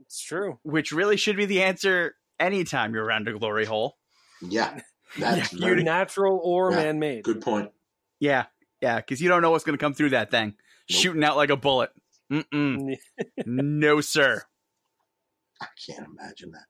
It's 0.00 0.20
true. 0.20 0.58
which 0.62 0.92
really 0.92 1.16
should 1.16 1.36
be 1.36 1.46
the 1.46 1.62
answer 1.62 2.14
anytime 2.38 2.94
you're 2.94 3.04
around 3.04 3.28
a 3.28 3.38
glory 3.38 3.64
hole. 3.66 3.96
Yeah, 4.42 4.80
that's 5.18 5.52
Yeah, 5.52 5.58
very 5.60 5.82
Natural 5.84 6.40
or 6.42 6.70
Yeah. 6.70 6.76
man 6.78 6.98
made. 6.98 7.22
good 7.24 7.42
point. 7.42 7.70
Yeah, 8.20 8.44
yeah, 8.80 8.96
because 8.96 9.20
you 9.20 9.28
don't 9.28 9.42
know 9.42 9.50
what's 9.50 9.64
going 9.64 9.76
to 9.76 9.82
come 9.82 9.94
through 9.94 10.10
that 10.10 10.30
thing, 10.30 10.48
Nope. 10.48 10.56
shooting 10.88 11.24
out 11.24 11.36
like 11.36 11.50
a 11.50 11.56
bullet. 11.56 11.90
Mm-mm. 12.30 12.96
no, 13.46 14.00
sir. 14.00 14.42
I 15.60 15.66
can't 15.86 16.06
imagine 16.06 16.52
that. 16.52 16.64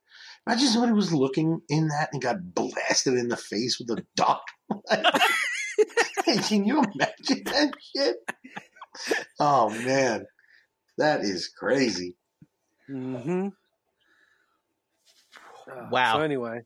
Imagine 0.47 0.67
somebody 0.69 0.93
was 0.93 1.13
looking 1.13 1.61
in 1.69 1.87
that 1.89 2.09
and 2.13 2.21
got 2.21 2.37
blasted 2.55 3.13
in 3.13 3.27
the 3.27 3.37
face 3.37 3.79
with 3.79 3.89
a 3.97 4.03
duck. 4.15 4.43
Can 6.25 6.65
you 6.65 6.79
imagine 6.81 7.43
that 7.45 7.71
shit? 7.95 8.17
Oh 9.39 9.69
man, 9.69 10.25
that 10.97 11.21
is 11.21 11.47
crazy. 11.47 12.15
hmm 12.87 13.49
Wow. 15.89 16.15
So 16.17 16.21
anyway, 16.21 16.61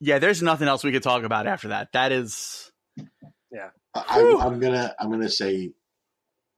Yeah, 0.00 0.18
there's 0.18 0.42
nothing 0.42 0.68
else 0.68 0.84
we 0.84 0.92
could 0.92 1.02
talk 1.02 1.22
about 1.24 1.46
after 1.46 1.68
that. 1.68 1.92
That 1.92 2.12
is. 2.12 2.70
I, 3.94 4.18
Whew. 4.18 4.40
I'm 4.40 4.58
gonna 4.58 4.94
I'm 4.98 5.10
gonna 5.10 5.28
say 5.28 5.70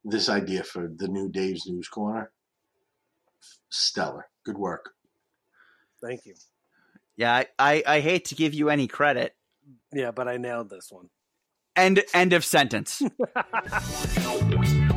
this 0.05 0.29
idea 0.29 0.63
for 0.63 0.91
the 0.95 1.09
new 1.09 1.29
Dave's 1.29 1.67
News 1.67 1.89
Corner. 1.89 2.31
Stellar, 3.71 4.29
good 4.45 4.57
work. 4.57 4.93
thank 6.03 6.25
you. 6.25 6.35
Yeah, 7.17 7.35
I, 7.35 7.47
I, 7.59 7.83
I 7.87 8.01
hate 8.01 8.27
to 8.27 8.35
give 8.35 8.53
you 8.55 8.69
any 8.69 8.87
credit. 8.87 9.35
Yeah, 9.93 10.11
but 10.11 10.29
I 10.29 10.37
nailed 10.37 10.71
this 10.71 10.89
one. 10.91 11.09
End 11.75 12.03
end 12.15 12.33
of 12.33 12.45
sentence. 12.45 13.03